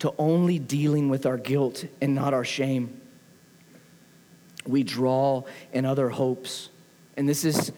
to 0.00 0.12
only 0.18 0.58
dealing 0.58 1.08
with 1.08 1.26
our 1.26 1.36
guilt 1.36 1.84
and 2.00 2.14
not 2.14 2.34
our 2.34 2.44
shame, 2.44 3.00
we 4.66 4.82
draw 4.82 5.44
in 5.72 5.84
other 5.84 6.08
hopes. 6.08 6.70
And 7.16 7.28
this 7.28 7.44
is 7.44 7.72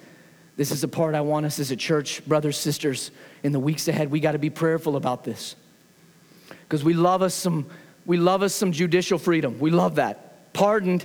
this 0.57 0.71
is 0.71 0.81
the 0.81 0.89
part 0.89 1.15
I 1.15 1.21
want 1.21 1.45
us 1.45 1.59
as 1.59 1.71
a 1.71 1.77
church, 1.77 2.27
brothers, 2.27 2.57
sisters, 2.57 3.11
in 3.43 3.53
the 3.53 3.61
weeks 3.61 3.89
ahead. 3.89 4.11
We 4.11 4.21
got 4.21 4.33
to 4.33 4.39
be 4.39 4.49
prayerful 4.49 4.97
about 4.97 5.23
this. 5.23 5.55
Because 6.49 6.85
we 6.85 6.95
love 6.95 7.23
us 7.23 7.35
some 7.35 7.67
we 8.07 8.17
love 8.17 8.43
us 8.43 8.55
some 8.55 8.71
judicial 8.71 9.19
freedom. 9.19 9.59
We 9.59 9.71
love 9.71 9.97
that. 9.97 10.53
Pardoned. 10.53 11.05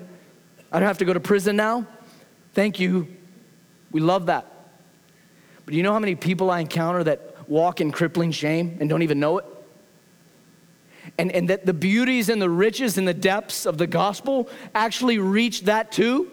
I 0.72 0.80
don't 0.80 0.88
have 0.88 1.00
to 1.00 1.06
go 1.06 1.14
to 1.14 1.20
prison 1.20 1.56
now. 1.56 1.88
Thank 2.54 2.80
you. 2.80 3.08
We 3.92 4.00
love 4.02 4.28
that. 4.28 4.46
But 5.66 5.74
you 5.74 5.84
know 5.84 5.94
how 5.94 6.00
many 6.00 6.16
people 6.16 6.52
I 6.52 6.60
encounter 6.60 7.04
that 7.04 7.50
walk 7.50 7.82
in 7.82 7.92
crippling 7.92 8.32
shame 8.32 8.78
and 8.80 8.88
don't 8.88 9.02
even 9.02 9.20
know 9.20 9.40
it? 9.40 9.46
And, 11.18 11.32
and 11.32 11.50
that 11.50 11.66
the 11.66 11.74
beauties 11.74 12.30
and 12.30 12.42
the 12.42 12.50
riches 12.50 12.98
and 12.98 13.08
the 13.08 13.14
depths 13.14 13.66
of 13.66 13.78
the 13.78 13.88
gospel 13.88 14.48
actually 14.76 15.18
reach 15.18 15.64
that 15.64 15.92
too? 15.92 16.30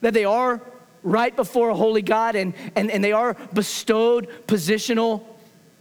That 0.00 0.14
they 0.14 0.24
are 0.24 0.60
right 1.02 1.34
before 1.34 1.70
a 1.70 1.74
holy 1.74 2.02
God 2.02 2.36
and, 2.36 2.54
and, 2.76 2.90
and 2.90 3.02
they 3.02 3.12
are 3.12 3.34
bestowed 3.52 4.28
positional 4.46 5.24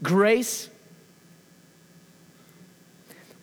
grace. 0.02 0.70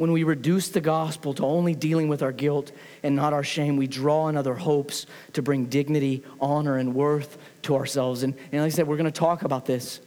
When 0.03 0.11
we 0.11 0.25
reduce 0.25 0.69
the 0.71 0.81
gospel 0.81 1.33
to 1.35 1.45
only 1.45 1.77
dealing 1.77 2.09
with 2.09 2.25
our 2.25 2.33
guilt 2.33 2.73
and 3.05 3.15
not 3.15 3.33
our 3.33 3.45
shame, 3.45 3.77
we 3.77 3.87
draw 3.87 4.27
in 4.27 4.37
other 4.37 4.57
hopes 4.57 5.07
to 5.35 5.43
bring 5.43 5.67
dignity, 5.67 6.25
honor, 6.41 6.77
and 6.77 6.93
worth 6.93 7.39
to 7.63 7.77
ourselves. 7.77 8.25
And, 8.25 8.35
and 8.51 8.63
like 8.63 8.73
I 8.73 8.75
said, 8.75 8.89
we're 8.89 8.97
going 8.97 9.05
to 9.05 9.13
talk 9.13 9.45
about 9.45 9.65
this. 9.65 10.01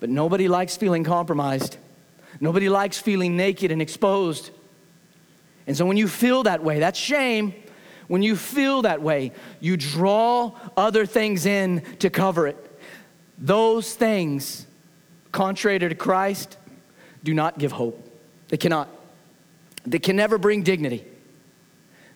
But 0.00 0.10
nobody 0.10 0.48
likes 0.48 0.76
feeling 0.76 1.04
compromised. 1.04 1.76
Nobody 2.40 2.68
likes 2.68 2.98
feeling 2.98 3.36
naked 3.36 3.70
and 3.70 3.80
exposed. 3.80 4.50
And 5.68 5.76
so 5.76 5.86
when 5.86 5.96
you 5.96 6.08
feel 6.08 6.42
that 6.42 6.64
way, 6.64 6.80
that's 6.80 6.98
shame 6.98 7.54
when 8.08 8.22
you 8.22 8.34
feel 8.34 8.82
that 8.82 9.00
way, 9.00 9.30
you 9.60 9.76
draw 9.76 10.58
other 10.76 11.06
things 11.06 11.46
in 11.46 11.82
to 12.00 12.10
cover 12.10 12.48
it. 12.48 12.56
Those 13.38 13.94
things, 13.94 14.66
contrary 15.30 15.78
to 15.78 15.94
Christ, 15.94 16.56
do 17.22 17.32
not 17.32 17.60
give 17.60 17.70
hope. 17.70 18.04
They 18.48 18.56
cannot. 18.56 18.88
They 19.86 19.98
can 19.98 20.16
never 20.16 20.38
bring 20.38 20.62
dignity. 20.62 21.04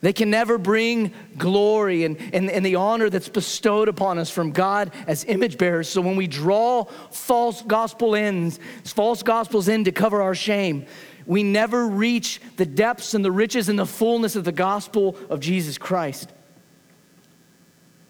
They 0.04 0.12
can 0.12 0.28
never 0.28 0.58
bring 0.58 1.14
glory 1.38 2.04
and, 2.04 2.18
and, 2.34 2.50
and 2.50 2.66
the 2.66 2.74
honor 2.74 3.08
that's 3.08 3.30
bestowed 3.30 3.88
upon 3.88 4.18
us 4.18 4.28
from 4.28 4.52
God 4.52 4.92
as 5.06 5.24
image 5.24 5.56
bearers. 5.56 5.88
So 5.88 6.02
when 6.02 6.16
we 6.16 6.26
draw 6.26 6.84
false 7.10 7.62
gospel 7.62 8.14
ends, 8.14 8.60
false 8.84 9.22
gospels 9.22 9.66
in 9.66 9.84
to 9.84 9.92
cover 9.92 10.20
our 10.20 10.34
shame, 10.34 10.84
we 11.24 11.42
never 11.42 11.88
reach 11.88 12.42
the 12.58 12.66
depths 12.66 13.14
and 13.14 13.24
the 13.24 13.32
riches 13.32 13.70
and 13.70 13.78
the 13.78 13.86
fullness 13.86 14.36
of 14.36 14.44
the 14.44 14.52
gospel 14.52 15.16
of 15.30 15.40
Jesus 15.40 15.78
Christ. 15.78 16.30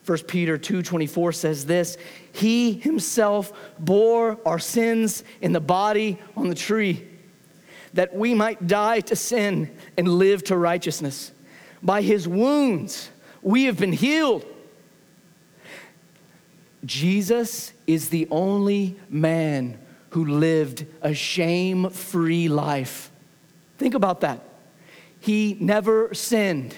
1 0.04 0.18
Peter 0.26 0.58
2:24 0.58 1.32
says 1.32 1.64
this, 1.64 1.96
he 2.32 2.72
himself 2.72 3.52
bore 3.78 4.40
our 4.44 4.58
sins 4.58 5.22
in 5.40 5.52
the 5.52 5.60
body 5.60 6.18
on 6.36 6.48
the 6.48 6.56
tree 6.56 7.06
that 7.94 8.14
we 8.14 8.34
might 8.34 8.66
die 8.66 9.00
to 9.00 9.16
sin 9.16 9.74
and 9.96 10.08
live 10.08 10.44
to 10.44 10.56
righteousness. 10.56 11.32
By 11.82 12.02
his 12.02 12.28
wounds 12.28 13.10
we 13.42 13.64
have 13.64 13.78
been 13.78 13.92
healed. 13.92 14.44
Jesus 16.84 17.72
is 17.86 18.10
the 18.10 18.28
only 18.30 18.96
man 19.08 19.78
who 20.10 20.24
lived 20.24 20.86
a 21.02 21.14
shame 21.14 21.90
free 21.90 22.48
life. 22.48 23.10
Think 23.78 23.94
about 23.94 24.20
that. 24.20 24.40
He 25.18 25.56
never 25.60 26.12
sinned, 26.14 26.76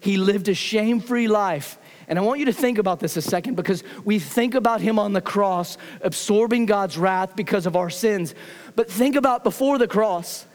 he 0.00 0.16
lived 0.16 0.48
a 0.48 0.54
shame 0.54 1.00
free 1.00 1.28
life. 1.28 1.78
And 2.08 2.18
I 2.18 2.22
want 2.22 2.38
you 2.38 2.46
to 2.46 2.52
think 2.52 2.78
about 2.78 3.00
this 3.00 3.16
a 3.16 3.22
second 3.22 3.56
because 3.56 3.82
we 4.04 4.18
think 4.18 4.54
about 4.54 4.80
him 4.80 4.98
on 4.98 5.12
the 5.12 5.20
cross 5.20 5.76
absorbing 6.02 6.66
God's 6.66 6.96
wrath 6.96 7.34
because 7.34 7.66
of 7.66 7.74
our 7.74 7.90
sins. 7.90 8.34
But 8.76 8.90
think 8.90 9.16
about 9.16 9.42
before 9.42 9.78
the 9.78 9.88
cross. 9.88 10.46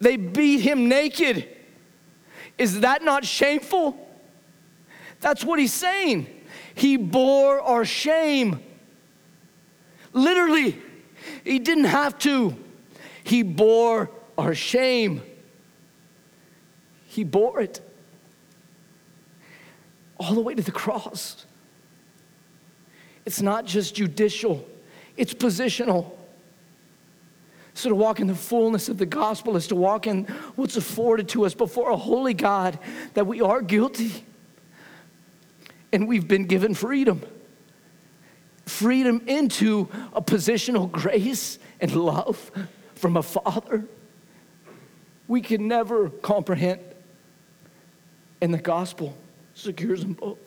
They 0.00 0.16
beat 0.16 0.60
him 0.60 0.88
naked. 0.88 1.48
Is 2.58 2.80
that 2.80 3.02
not 3.02 3.24
shameful? 3.24 3.98
That's 5.20 5.44
what 5.44 5.58
he's 5.58 5.72
saying. 5.72 6.28
He 6.74 6.96
bore 6.96 7.60
our 7.60 7.84
shame. 7.84 8.62
Literally, 10.12 10.80
he 11.42 11.58
didn't 11.58 11.84
have 11.84 12.18
to. 12.20 12.56
He 13.24 13.42
bore 13.42 14.10
our 14.38 14.54
shame. 14.54 15.22
He 17.06 17.24
bore 17.24 17.60
it 17.60 17.80
all 20.24 20.34
the 20.34 20.40
way 20.40 20.54
to 20.54 20.62
the 20.62 20.72
cross. 20.72 21.44
It's 23.26 23.42
not 23.42 23.66
just 23.66 23.94
judicial, 23.94 24.66
it's 25.16 25.34
positional. 25.34 26.12
So, 27.76 27.88
to 27.88 27.94
walk 27.96 28.20
in 28.20 28.28
the 28.28 28.36
fullness 28.36 28.88
of 28.88 28.98
the 28.98 29.06
gospel 29.06 29.56
is 29.56 29.66
to 29.68 29.74
walk 29.74 30.06
in 30.06 30.24
what's 30.54 30.76
afforded 30.76 31.28
to 31.30 31.44
us 31.44 31.54
before 31.54 31.90
a 31.90 31.96
holy 31.96 32.32
God 32.32 32.78
that 33.14 33.26
we 33.26 33.40
are 33.40 33.60
guilty 33.62 34.24
and 35.92 36.06
we've 36.06 36.28
been 36.28 36.46
given 36.46 36.74
freedom. 36.74 37.22
Freedom 38.64 39.22
into 39.26 39.88
a 40.12 40.22
positional 40.22 40.90
grace 40.90 41.58
and 41.80 41.94
love 41.96 42.52
from 42.94 43.16
a 43.16 43.22
Father 43.22 43.88
we 45.26 45.40
can 45.40 45.68
never 45.68 46.10
comprehend. 46.10 46.80
in 48.40 48.50
the 48.50 48.58
gospel 48.58 49.16
secures 49.54 50.00
them 50.02 50.14
both. 50.14 50.38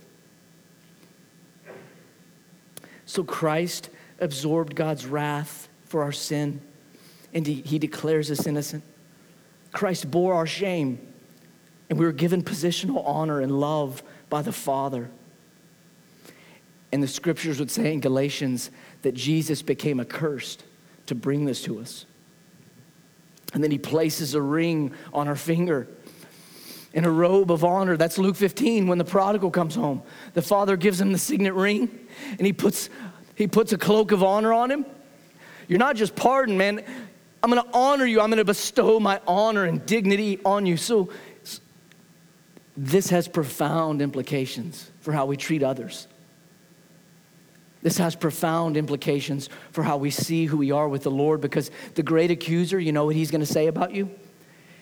So 3.05 3.23
Christ 3.23 3.89
absorbed 4.19 4.75
God's 4.75 5.05
wrath 5.05 5.69
for 5.85 6.03
our 6.03 6.11
sin, 6.11 6.61
and 7.33 7.47
he, 7.47 7.61
he 7.61 7.79
declares 7.79 8.29
us 8.29 8.45
innocent. 8.45 8.83
Christ 9.71 10.11
bore 10.11 10.33
our 10.33 10.45
shame, 10.47 10.99
and 11.89 11.97
we 11.97 12.05
were 12.05 12.11
given 12.11 12.43
positional 12.43 13.03
honor 13.05 13.41
and 13.41 13.59
love 13.59 14.03
by 14.29 14.41
the 14.41 14.51
Father. 14.51 15.09
And 16.91 17.01
the 17.01 17.07
scriptures 17.07 17.59
would 17.59 17.71
say 17.71 17.93
in 17.93 18.01
Galatians 18.01 18.71
that 19.01 19.13
Jesus 19.13 19.61
became 19.61 19.99
accursed 19.99 20.63
to 21.05 21.15
bring 21.15 21.45
this 21.45 21.61
to 21.63 21.79
us. 21.79 22.05
And 23.53 23.63
then 23.63 23.71
he 23.71 23.77
places 23.77 24.33
a 24.33 24.41
ring 24.41 24.93
on 25.13 25.27
our 25.27 25.35
finger 25.35 25.87
in 26.93 27.05
a 27.05 27.11
robe 27.11 27.51
of 27.51 27.63
honor. 27.63 27.97
That's 27.97 28.17
Luke 28.17 28.35
15 28.35 28.87
when 28.87 28.97
the 28.97 29.05
prodigal 29.05 29.51
comes 29.51 29.75
home. 29.75 30.01
The 30.33 30.41
father 30.41 30.77
gives 30.77 30.99
him 30.99 31.11
the 31.11 31.17
signet 31.17 31.53
ring 31.53 31.89
and 32.31 32.45
he 32.45 32.53
puts, 32.53 32.89
he 33.35 33.47
puts 33.47 33.73
a 33.73 33.77
cloak 33.77 34.11
of 34.11 34.23
honor 34.23 34.53
on 34.53 34.71
him. 34.71 34.85
You're 35.67 35.79
not 35.79 35.95
just 35.95 36.15
pardoned, 36.15 36.57
man. 36.57 36.83
I'm 37.43 37.49
gonna 37.49 37.69
honor 37.73 38.05
you. 38.05 38.21
I'm 38.21 38.29
gonna 38.29 38.43
bestow 38.43 38.99
my 38.99 39.21
honor 39.27 39.65
and 39.65 39.85
dignity 39.85 40.39
on 40.43 40.65
you. 40.65 40.77
So, 40.77 41.09
this 42.75 43.09
has 43.09 43.27
profound 43.27 44.01
implications 44.01 44.91
for 45.01 45.11
how 45.11 45.25
we 45.25 45.35
treat 45.35 45.63
others. 45.63 46.07
This 47.81 47.97
has 47.97 48.15
profound 48.15 48.77
implications 48.77 49.49
for 49.71 49.83
how 49.83 49.97
we 49.97 50.11
see 50.11 50.45
who 50.45 50.57
we 50.57 50.71
are 50.71 50.87
with 50.87 51.03
the 51.03 51.11
Lord 51.11 51.41
because 51.41 51.71
the 51.95 52.03
great 52.03 52.31
accuser, 52.31 52.79
you 52.79 52.91
know 52.91 53.05
what 53.05 53.15
he's 53.15 53.31
going 53.31 53.41
to 53.41 53.45
say 53.45 53.67
about 53.67 53.93
you? 53.93 54.09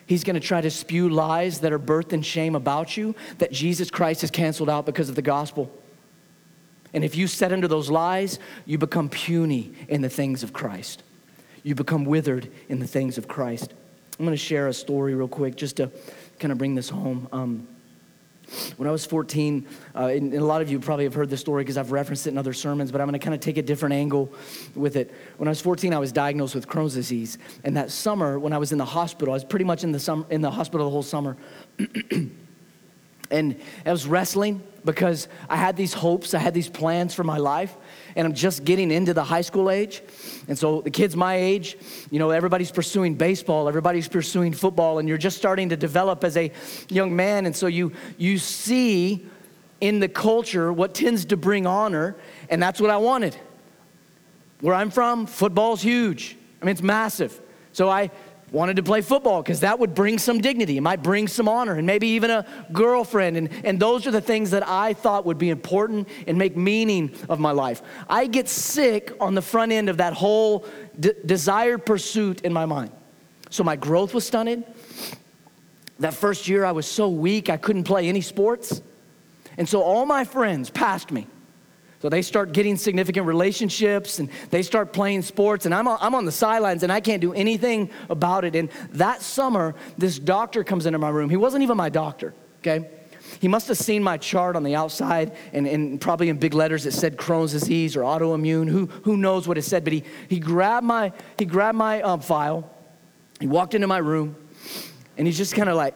He's 0.06 0.24
going 0.24 0.36
to 0.36 0.40
try 0.40 0.62
to 0.62 0.70
spew 0.70 1.10
lies 1.10 1.60
that 1.60 1.74
are 1.74 1.80
birth 1.80 2.14
and 2.14 2.26
shame 2.26 2.56
about 2.56 2.96
you 2.96 3.16
that 3.40 3.52
Jesus 3.52 3.90
Christ 3.90 4.22
has 4.22 4.32
canceled 4.32 4.70
out 4.70 4.86
because 4.86 5.10
of 5.10 5.16
the 5.16 5.22
gospel. 5.22 5.72
And 6.94 7.04
if 7.04 7.16
you 7.16 7.28
set 7.28 7.52
into 7.52 7.68
those 7.68 7.90
lies, 7.90 8.40
you 8.66 8.78
become 8.78 9.10
puny 9.10 9.74
in 9.88 10.02
the 10.02 10.10
things 10.10 10.44
of 10.44 10.54
Christ. 10.54 11.04
You 11.64 11.76
become 11.76 12.06
withered 12.06 12.52
in 12.70 12.80
the 12.80 12.88
things 12.88 13.18
of 13.18 13.28
Christ. 13.28 13.74
I'm 14.20 14.26
going 14.26 14.38
to 14.38 14.42
share 14.42 14.68
a 14.68 14.74
story 14.74 15.14
real 15.16 15.28
quick 15.28 15.56
just 15.56 15.78
to 15.78 15.92
kind 16.40 16.52
of 16.52 16.58
bring 16.58 16.76
this 16.76 16.90
home. 16.90 17.28
Um, 17.32 17.68
when 18.78 18.88
I 18.88 18.92
was 18.92 19.06
14, 19.06 19.68
uh, 19.96 20.06
and, 20.06 20.34
and, 20.34 20.42
a 20.42 20.46
lot 20.46 20.62
of 20.62 20.70
you 20.70 20.80
probably 20.80 21.06
have 21.06 21.14
heard 21.14 21.30
this 21.30 21.42
story 21.42 21.64
because 21.64 21.78
I've 21.78 21.92
referenced 21.92 22.28
it 22.28 22.32
in 22.32 22.38
other 22.38 22.54
sermons, 22.54 22.92
but 22.92 23.02
I'm 23.02 23.08
going 23.08 23.20
to 23.20 23.24
kind 23.24 23.34
of 23.34 23.40
take 23.40 23.58
a 23.58 23.62
different 23.62 23.94
angle 23.94 24.32
with 24.76 24.96
it. 24.96 25.14
When 25.38 25.48
I 25.48 25.52
was 25.52 25.62
14, 25.62 25.94
I 25.94 26.00
was 26.00 26.12
diagnosed 26.12 26.56
with 26.56 26.68
Crohn's 26.68 26.94
disease. 26.94 27.38
And 27.64 27.78
that 27.78 27.92
summer, 27.92 28.40
when 28.40 28.54
I 28.54 28.58
was 28.58 28.72
in 28.72 28.78
the 28.78 28.86
hospital, 28.86 29.34
I 29.34 29.36
was 29.36 29.44
pretty 29.44 29.66
much 29.66 29.84
in 29.84 29.92
the, 29.92 30.00
sum, 30.00 30.26
in 30.30 30.42
the 30.42 30.52
hospital 30.52 30.88
the 30.88 30.92
whole 30.92 31.04
summer. 31.04 31.38
and 33.32 33.60
I 33.86 33.92
was 33.92 34.08
wrestling 34.08 34.62
because 34.84 35.28
I 35.50 35.56
had 35.56 35.76
these 35.76 35.94
hopes, 35.94 36.34
I 36.34 36.40
had 36.40 36.54
these 36.54 36.70
plans 36.70 37.14
for 37.14 37.24
my 37.24 37.38
life, 37.38 37.76
and 38.16 38.26
I'm 38.26 38.34
just 38.34 38.64
getting 38.64 38.92
into 38.92 39.14
the 39.14 39.24
high 39.24 39.42
school 39.42 39.70
age. 39.70 40.02
And 40.48 40.58
so 40.58 40.82
the 40.82 40.90
kids 40.90 41.16
my 41.16 41.36
age, 41.36 41.78
you 42.12 42.20
know, 42.20 42.30
everybody's 42.30 42.72
pursuing 42.72 43.16
baseball, 43.16 43.68
everybody's 43.68 44.08
pursuing 44.08 44.54
football, 44.54 45.00
and 45.00 45.10
you're 45.10 45.18
just 45.18 45.38
starting 45.38 45.70
to 45.70 45.78
develop 45.78 46.24
as 46.24 46.38
a 46.38 46.52
young 46.90 47.16
man. 47.16 47.46
And 47.46 47.56
so 47.56 47.68
you 47.68 47.92
you 48.18 48.38
see 48.38 49.26
in 49.82 50.00
the 50.00 50.08
culture 50.08 50.72
what 50.72 50.94
tends 50.94 51.26
to 51.26 51.38
bring 51.38 51.68
honor, 51.68 52.16
and 52.50 52.62
that's 52.62 52.80
what 52.80 52.90
I 52.90 52.98
wanted. 52.98 53.36
Where 54.62 54.76
I'm 54.76 54.90
from, 54.90 55.26
football's 55.26 55.82
huge. 55.82 56.38
I 56.62 56.66
mean, 56.66 56.72
it's 56.72 56.82
massive. 56.82 57.40
So 57.74 57.90
I 57.90 58.10
wanted 58.52 58.76
to 58.76 58.84
play 58.84 59.02
football 59.02 59.42
because 59.42 59.62
that 59.62 59.80
would 59.80 59.94
bring 59.94 60.18
some 60.18 60.40
dignity. 60.40 60.78
It 60.78 60.82
might 60.82 61.02
bring 61.04 61.28
some 61.28 61.50
honor 61.50 61.76
and 61.76 61.86
maybe 61.86 62.08
even 62.10 62.30
a 62.30 62.46
girlfriend. 62.72 63.38
And, 63.38 63.50
and 63.64 63.80
those 63.80 64.08
are 64.08 64.12
the 64.12 64.22
things 64.22 64.52
that 64.52 64.68
I 64.68 64.94
thought 64.94 65.26
would 65.26 65.38
be 65.38 65.50
important 65.50 66.08
and 66.28 66.38
make 66.38 66.56
meaning 66.56 67.14
of 67.28 67.40
my 67.40 67.52
life. 67.52 67.82
I 68.10 68.28
get 68.28 68.48
sick 68.48 69.14
on 69.20 69.36
the 69.36 69.42
front 69.42 69.72
end 69.72 69.90
of 69.90 69.98
that 69.98 70.14
whole 70.14 70.66
de- 71.00 71.14
desired 71.26 71.86
pursuit 71.86 72.42
in 72.42 72.54
my 72.54 72.66
mind. 72.66 72.92
So 73.50 73.64
my 73.64 73.76
growth 73.76 74.14
was 74.14 74.26
stunted. 74.26 74.64
That 76.00 76.14
first 76.14 76.48
year, 76.48 76.66
I 76.66 76.72
was 76.72 76.86
so 76.86 77.10
weak, 77.10 77.50
I 77.50 77.58
couldn't 77.58 77.86
play 77.86 78.08
any 78.08 78.22
sports. 78.22 78.82
And 79.58 79.68
so 79.68 79.82
all 79.82 80.06
my 80.06 80.26
friends 80.26 80.70
passed 80.70 81.12
me. 81.12 81.28
So 82.06 82.10
they 82.10 82.22
start 82.22 82.52
getting 82.52 82.78
significant 82.78 83.26
relationships 83.26 84.20
and 84.20 84.30
they 84.52 84.62
start 84.62 84.94
playing 84.94 85.24
sports, 85.24 85.66
and 85.66 85.74
I'm 85.74 85.88
on, 85.88 85.98
I'm 86.00 86.14
on 86.14 86.24
the 86.24 86.32
sidelines 86.32 86.84
and 86.84 86.92
I 86.92 87.00
can't 87.00 87.20
do 87.20 87.34
anything 87.34 87.90
about 88.12 88.46
it. 88.46 88.56
And 88.56 88.70
that 88.92 89.24
summer, 89.24 89.74
this 89.98 90.20
doctor 90.20 90.64
comes 90.64 90.86
into 90.86 91.00
my 91.00 91.10
room. 91.10 91.32
He 91.32 91.36
wasn't 91.36 91.64
even 91.64 91.78
my 91.78 91.90
doctor, 91.90 92.36
okay? 92.60 92.88
He 93.40 93.48
must 93.48 93.68
have 93.70 93.78
seen 93.80 94.04
my 94.04 94.18
chart 94.18 94.56
on 94.56 94.62
the 94.62 94.76
outside 94.76 95.36
and, 95.52 95.66
and 95.66 96.00
probably 96.00 96.30
in 96.30 96.38
big 96.38 96.54
letters 96.54 96.86
it 96.86 96.92
said 96.92 97.18
Crohn's 97.18 97.54
disease 97.54 97.96
or 97.96 98.02
autoimmune. 98.02 98.70
Who, 98.70 98.86
who 98.86 99.18
knows 99.18 99.48
what 99.48 99.58
it 99.58 99.64
said? 99.64 99.84
But 99.84 99.94
he, 99.94 100.04
he 100.30 100.40
grabbed 100.40 100.86
my, 100.86 101.12
he 101.40 101.46
grabbed 101.46 101.76
my 101.76 102.04
um, 102.04 102.20
file, 102.20 102.70
he 103.40 103.48
walked 103.48 103.74
into 103.74 103.88
my 103.88 103.98
room, 103.98 104.36
and 105.18 105.26
he's 105.26 105.40
just 105.40 105.56
kind 105.56 105.70
of 105.70 105.76
like 105.76 105.96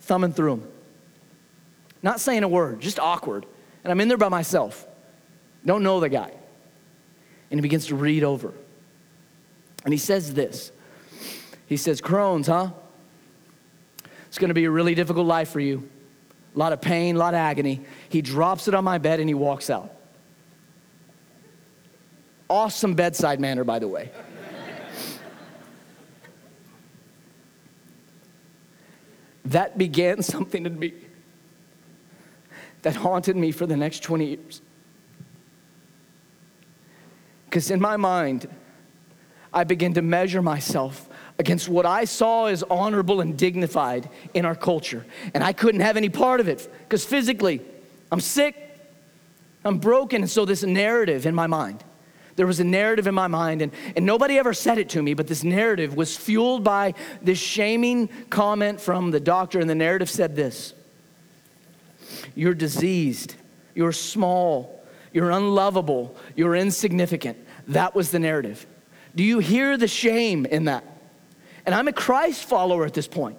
thumbing 0.00 0.34
through 0.34 0.56
them. 0.56 0.68
Not 2.02 2.20
saying 2.20 2.42
a 2.42 2.48
word, 2.48 2.80
just 2.80 3.00
awkward. 3.00 3.46
And 3.84 3.90
I'm 3.90 4.02
in 4.02 4.08
there 4.08 4.18
by 4.18 4.28
myself. 4.28 4.86
Don't 5.66 5.82
know 5.82 6.00
the 6.00 6.08
guy. 6.08 6.32
And 7.50 7.58
he 7.58 7.62
begins 7.62 7.88
to 7.88 7.96
read 7.96 8.24
over. 8.24 8.54
And 9.84 9.92
he 9.92 9.98
says 9.98 10.32
this 10.32 10.72
He 11.66 11.76
says, 11.76 12.00
Crohn's, 12.00 12.46
huh? 12.46 12.70
It's 14.28 14.38
going 14.38 14.48
to 14.48 14.54
be 14.54 14.64
a 14.64 14.70
really 14.70 14.94
difficult 14.94 15.26
life 15.26 15.50
for 15.50 15.60
you. 15.60 15.88
A 16.54 16.58
lot 16.58 16.72
of 16.72 16.80
pain, 16.80 17.16
a 17.16 17.18
lot 17.18 17.34
of 17.34 17.38
agony. 17.38 17.82
He 18.08 18.22
drops 18.22 18.68
it 18.68 18.74
on 18.74 18.84
my 18.84 18.96
bed 18.98 19.20
and 19.20 19.28
he 19.28 19.34
walks 19.34 19.68
out. 19.68 19.92
Awesome 22.48 22.94
bedside 22.94 23.40
manner, 23.40 23.64
by 23.64 23.78
the 23.78 23.88
way. 23.88 24.10
that 29.46 29.76
began 29.76 30.22
something 30.22 30.64
in 30.64 30.78
me 30.78 30.94
that 32.82 32.94
haunted 32.94 33.36
me 33.36 33.50
for 33.50 33.66
the 33.66 33.76
next 33.76 34.02
20 34.02 34.26
years. 34.26 34.62
Because 37.46 37.70
in 37.70 37.80
my 37.80 37.96
mind, 37.96 38.48
I 39.52 39.64
began 39.64 39.94
to 39.94 40.02
measure 40.02 40.42
myself 40.42 41.08
against 41.38 41.68
what 41.68 41.86
I 41.86 42.04
saw 42.04 42.46
as 42.46 42.62
honorable 42.64 43.20
and 43.20 43.36
dignified 43.36 44.08
in 44.34 44.44
our 44.44 44.54
culture. 44.54 45.04
And 45.34 45.42
I 45.42 45.52
couldn't 45.52 45.80
have 45.80 45.96
any 45.96 46.08
part 46.08 46.40
of 46.40 46.48
it 46.48 46.68
because 46.80 47.04
physically, 47.04 47.60
I'm 48.10 48.20
sick, 48.20 48.54
I'm 49.64 49.78
broken. 49.78 50.22
And 50.22 50.30
so, 50.30 50.44
this 50.44 50.62
narrative 50.62 51.26
in 51.26 51.34
my 51.34 51.46
mind, 51.46 51.82
there 52.36 52.46
was 52.46 52.60
a 52.60 52.64
narrative 52.64 53.06
in 53.06 53.14
my 53.14 53.28
mind, 53.28 53.62
and, 53.62 53.72
and 53.96 54.04
nobody 54.04 54.38
ever 54.38 54.52
said 54.52 54.78
it 54.78 54.90
to 54.90 55.02
me, 55.02 55.14
but 55.14 55.26
this 55.26 55.42
narrative 55.42 55.96
was 55.96 56.16
fueled 56.16 56.62
by 56.62 56.92
this 57.22 57.38
shaming 57.38 58.08
comment 58.28 58.80
from 58.80 59.10
the 59.10 59.20
doctor. 59.20 59.58
And 59.58 59.68
the 59.68 59.74
narrative 59.74 60.10
said 60.10 60.36
this 60.36 60.74
You're 62.34 62.54
diseased, 62.54 63.34
you're 63.74 63.92
small, 63.92 64.75
you're 65.16 65.30
unlovable, 65.30 66.14
you're 66.34 66.54
insignificant. 66.54 67.38
That 67.68 67.94
was 67.94 68.10
the 68.10 68.18
narrative. 68.18 68.66
Do 69.14 69.24
you 69.24 69.38
hear 69.38 69.78
the 69.78 69.88
shame 69.88 70.44
in 70.44 70.66
that? 70.66 70.84
And 71.64 71.74
I'm 71.74 71.88
a 71.88 71.92
Christ 71.94 72.44
follower 72.44 72.84
at 72.84 72.92
this 72.92 73.08
point. 73.08 73.38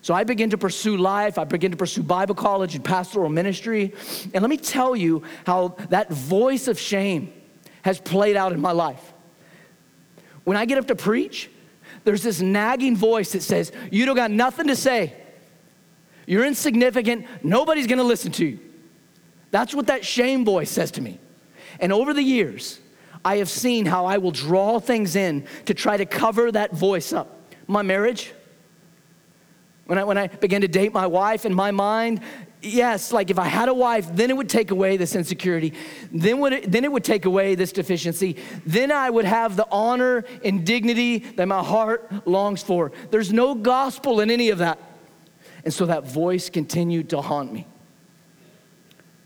So 0.00 0.14
I 0.14 0.24
begin 0.24 0.48
to 0.48 0.56
pursue 0.56 0.96
life. 0.96 1.36
I 1.36 1.44
begin 1.44 1.72
to 1.72 1.76
pursue 1.76 2.02
Bible 2.02 2.34
college 2.34 2.74
and 2.74 2.82
pastoral 2.82 3.28
ministry. 3.28 3.92
And 4.32 4.40
let 4.40 4.48
me 4.48 4.56
tell 4.56 4.96
you 4.96 5.24
how 5.44 5.76
that 5.90 6.10
voice 6.10 6.68
of 6.68 6.78
shame 6.78 7.34
has 7.82 8.00
played 8.00 8.34
out 8.34 8.52
in 8.52 8.60
my 8.62 8.72
life. 8.72 9.12
When 10.44 10.56
I 10.56 10.64
get 10.64 10.78
up 10.78 10.86
to 10.86 10.96
preach, 10.96 11.50
there's 12.04 12.22
this 12.22 12.40
nagging 12.40 12.96
voice 12.96 13.32
that 13.32 13.42
says, 13.42 13.72
You 13.90 14.06
don't 14.06 14.16
got 14.16 14.30
nothing 14.30 14.68
to 14.68 14.76
say. 14.76 15.12
You're 16.24 16.46
insignificant. 16.46 17.26
Nobody's 17.42 17.86
going 17.86 17.98
to 17.98 18.04
listen 18.04 18.32
to 18.32 18.46
you. 18.46 18.71
That's 19.52 19.74
what 19.74 19.86
that 19.86 20.04
shame 20.04 20.44
voice 20.44 20.70
says 20.70 20.90
to 20.92 21.00
me. 21.00 21.20
And 21.78 21.92
over 21.92 22.12
the 22.12 22.22
years, 22.22 22.80
I 23.24 23.36
have 23.36 23.48
seen 23.48 23.86
how 23.86 24.06
I 24.06 24.18
will 24.18 24.32
draw 24.32 24.80
things 24.80 25.14
in 25.14 25.46
to 25.66 25.74
try 25.74 25.96
to 25.96 26.06
cover 26.06 26.50
that 26.50 26.72
voice 26.72 27.12
up. 27.12 27.38
My 27.68 27.82
marriage, 27.82 28.32
When 29.86 29.98
I, 29.98 30.04
when 30.04 30.18
I 30.18 30.26
began 30.26 30.62
to 30.62 30.68
date 30.68 30.92
my 30.92 31.06
wife, 31.06 31.44
in 31.44 31.54
my 31.54 31.70
mind, 31.70 32.20
yes, 32.62 33.12
like 33.12 33.30
if 33.30 33.38
I 33.38 33.46
had 33.46 33.68
a 33.68 33.74
wife, 33.74 34.08
then 34.14 34.30
it 34.30 34.36
would 34.36 34.48
take 34.48 34.70
away 34.70 34.96
this 34.96 35.14
insecurity. 35.14 35.74
Then, 36.10 36.38
would 36.40 36.52
it, 36.52 36.72
then 36.72 36.84
it 36.84 36.90
would 36.90 37.04
take 37.04 37.26
away 37.26 37.54
this 37.54 37.72
deficiency. 37.72 38.36
Then 38.64 38.90
I 38.90 39.10
would 39.10 39.24
have 39.26 39.56
the 39.56 39.66
honor 39.70 40.24
and 40.44 40.64
dignity 40.64 41.18
that 41.36 41.46
my 41.46 41.62
heart 41.62 42.26
longs 42.26 42.62
for. 42.62 42.90
There's 43.10 43.32
no 43.32 43.54
gospel 43.54 44.20
in 44.20 44.30
any 44.30 44.50
of 44.50 44.58
that. 44.58 44.78
And 45.64 45.74
so 45.74 45.86
that 45.86 46.04
voice 46.04 46.48
continued 46.48 47.10
to 47.10 47.20
haunt 47.20 47.52
me 47.52 47.66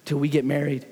till 0.07 0.19
we 0.19 0.29
get 0.29 0.45
married. 0.45 0.87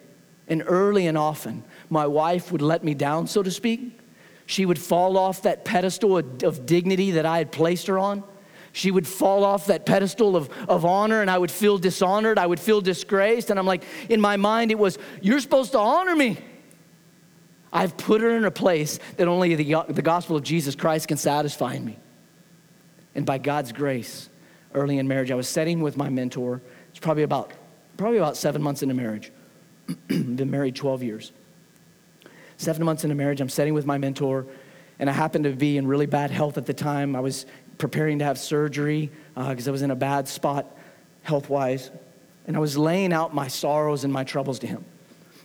And 0.46 0.62
early 0.66 1.06
and 1.06 1.16
often, 1.16 1.64
my 1.88 2.06
wife 2.06 2.52
would 2.52 2.60
let 2.60 2.84
me 2.84 2.92
down, 2.92 3.26
so 3.26 3.42
to 3.42 3.50
speak. 3.50 3.98
She 4.44 4.66
would 4.66 4.78
fall 4.78 5.16
off 5.16 5.42
that 5.42 5.64
pedestal 5.64 6.18
of, 6.18 6.66
dignity 6.66 7.12
that 7.12 7.24
I 7.24 7.38
had 7.38 7.50
placed 7.50 7.86
her 7.86 7.98
on 7.98 8.22
she 8.74 8.90
would 8.90 9.06
fall 9.06 9.44
off 9.44 9.66
that 9.66 9.86
pedestal 9.86 10.34
of, 10.34 10.50
of 10.68 10.84
honor 10.84 11.20
and 11.20 11.30
I 11.30 11.38
would 11.38 11.52
feel 11.52 11.78
dishonored. 11.78 12.40
I 12.40 12.46
would 12.46 12.58
feel 12.58 12.80
disgraced. 12.80 13.50
And 13.50 13.58
I'm 13.58 13.66
like, 13.66 13.84
in 14.08 14.20
my 14.20 14.36
mind, 14.36 14.72
it 14.72 14.78
was, 14.78 14.98
You're 15.22 15.38
supposed 15.38 15.72
to 15.72 15.78
honor 15.78 16.16
me. 16.16 16.38
I've 17.72 17.96
put 17.96 18.20
her 18.20 18.36
in 18.36 18.44
a 18.44 18.50
place 18.50 18.98
that 19.16 19.28
only 19.28 19.54
the, 19.54 19.84
the 19.88 20.02
gospel 20.02 20.34
of 20.36 20.42
Jesus 20.42 20.74
Christ 20.74 21.06
can 21.06 21.16
satisfy 21.16 21.78
me. 21.78 21.96
And 23.14 23.24
by 23.24 23.38
God's 23.38 23.70
grace, 23.70 24.28
early 24.74 24.98
in 24.98 25.06
marriage, 25.06 25.30
I 25.30 25.36
was 25.36 25.48
sitting 25.48 25.80
with 25.80 25.96
my 25.96 26.08
mentor. 26.08 26.60
It's 26.90 26.98
probably 26.98 27.22
about, 27.22 27.52
probably 27.96 28.18
about 28.18 28.36
seven 28.36 28.62
months 28.62 28.82
into 28.82 28.94
marriage. 28.94 29.30
Been 30.08 30.50
married 30.50 30.76
12 30.76 31.02
years. 31.02 31.32
Seven 32.56 32.84
months 32.84 33.04
into 33.04 33.16
marriage, 33.16 33.40
I'm 33.40 33.48
sitting 33.48 33.74
with 33.74 33.86
my 33.86 33.98
mentor, 33.98 34.46
and 34.98 35.10
I 35.10 35.12
happened 35.12 35.44
to 35.44 35.50
be 35.50 35.76
in 35.76 35.86
really 35.86 36.06
bad 36.06 36.30
health 36.30 36.56
at 36.56 36.66
the 36.66 36.74
time. 36.74 37.16
I 37.16 37.20
was 37.20 37.46
preparing 37.78 38.20
to 38.20 38.24
have 38.24 38.38
surgery 38.38 39.10
because 39.34 39.66
uh, 39.66 39.70
I 39.70 39.72
was 39.72 39.82
in 39.82 39.90
a 39.90 39.96
bad 39.96 40.28
spot 40.28 40.66
health 41.22 41.50
wise. 41.50 41.90
And 42.46 42.56
I 42.56 42.60
was 42.60 42.76
laying 42.76 43.12
out 43.12 43.34
my 43.34 43.48
sorrows 43.48 44.04
and 44.04 44.12
my 44.12 44.22
troubles 44.22 44.58
to 44.60 44.66
him. 44.66 44.84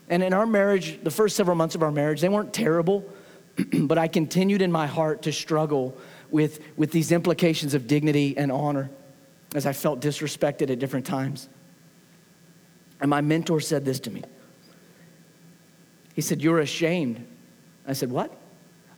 And 0.10 0.24
in 0.24 0.34
our 0.34 0.46
marriage, 0.46 1.00
the 1.04 1.12
first 1.12 1.36
several 1.36 1.56
months 1.56 1.76
of 1.76 1.84
our 1.84 1.92
marriage, 1.92 2.22
they 2.22 2.30
weren't 2.30 2.54
terrible, 2.54 3.06
but 3.74 3.98
I 3.98 4.08
continued 4.08 4.62
in 4.62 4.72
my 4.72 4.88
heart 4.88 5.24
to 5.24 5.32
struggle 5.32 5.98
with, 6.30 6.60
with 6.78 6.92
these 6.92 7.12
implications 7.12 7.74
of 7.74 7.88
dignity 7.88 8.38
and 8.38 8.52
honor 8.52 8.90
as 9.56 9.66
I 9.66 9.74
felt 9.74 10.02
disrespected 10.02 10.70
at 10.70 10.80
different 10.80 11.06
times. 11.06 11.48
And 13.02 13.10
my 13.10 13.22
mentor 13.22 13.60
said 13.60 13.86
this 13.86 14.00
to 14.02 14.12
me. 14.12 14.24
He 16.14 16.22
said, 16.22 16.42
You're 16.42 16.60
ashamed. 16.60 17.26
I 17.88 17.94
said, 17.94 18.12
What? 18.12 18.36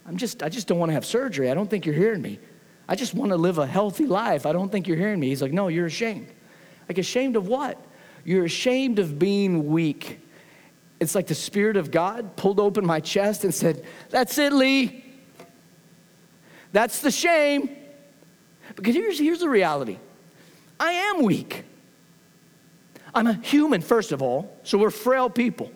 I'm 0.07 0.17
just, 0.17 0.41
I 0.41 0.49
just 0.49 0.67
don't 0.67 0.79
want 0.79 0.89
to 0.89 0.93
have 0.93 1.05
surgery. 1.05 1.51
I 1.51 1.53
don't 1.53 1.69
think 1.69 1.85
you're 1.85 1.95
hearing 1.95 2.21
me. 2.21 2.39
I 2.87 2.95
just 2.95 3.13
want 3.13 3.29
to 3.31 3.37
live 3.37 3.57
a 3.57 3.67
healthy 3.67 4.07
life. 4.07 4.45
I 4.45 4.51
don't 4.53 4.71
think 4.71 4.87
you're 4.87 4.97
hearing 4.97 5.19
me. 5.19 5.29
He's 5.29 5.41
like, 5.41 5.53
No, 5.53 5.67
you're 5.67 5.85
ashamed. 5.85 6.27
Like, 6.89 6.97
ashamed 6.97 7.35
of 7.35 7.47
what? 7.47 7.77
You're 8.25 8.45
ashamed 8.45 8.99
of 8.99 9.17
being 9.17 9.67
weak. 9.67 10.19
It's 10.99 11.15
like 11.15 11.27
the 11.27 11.35
Spirit 11.35 11.77
of 11.77 11.89
God 11.89 12.35
pulled 12.35 12.59
open 12.59 12.85
my 12.85 12.99
chest 12.99 13.43
and 13.43 13.53
said, 13.53 13.85
That's 14.09 14.37
it, 14.37 14.53
Lee. 14.53 15.05
That's 16.73 17.01
the 17.01 17.11
shame. 17.11 17.75
Because 18.75 18.95
here's, 18.95 19.19
here's 19.19 19.39
the 19.39 19.49
reality 19.49 19.97
I 20.79 20.91
am 20.91 21.23
weak. 21.23 21.65
I'm 23.13 23.27
a 23.27 23.33
human, 23.33 23.81
first 23.81 24.11
of 24.11 24.21
all, 24.21 24.57
so 24.63 24.77
we're 24.77 24.89
frail 24.89 25.29
people. 25.29 25.71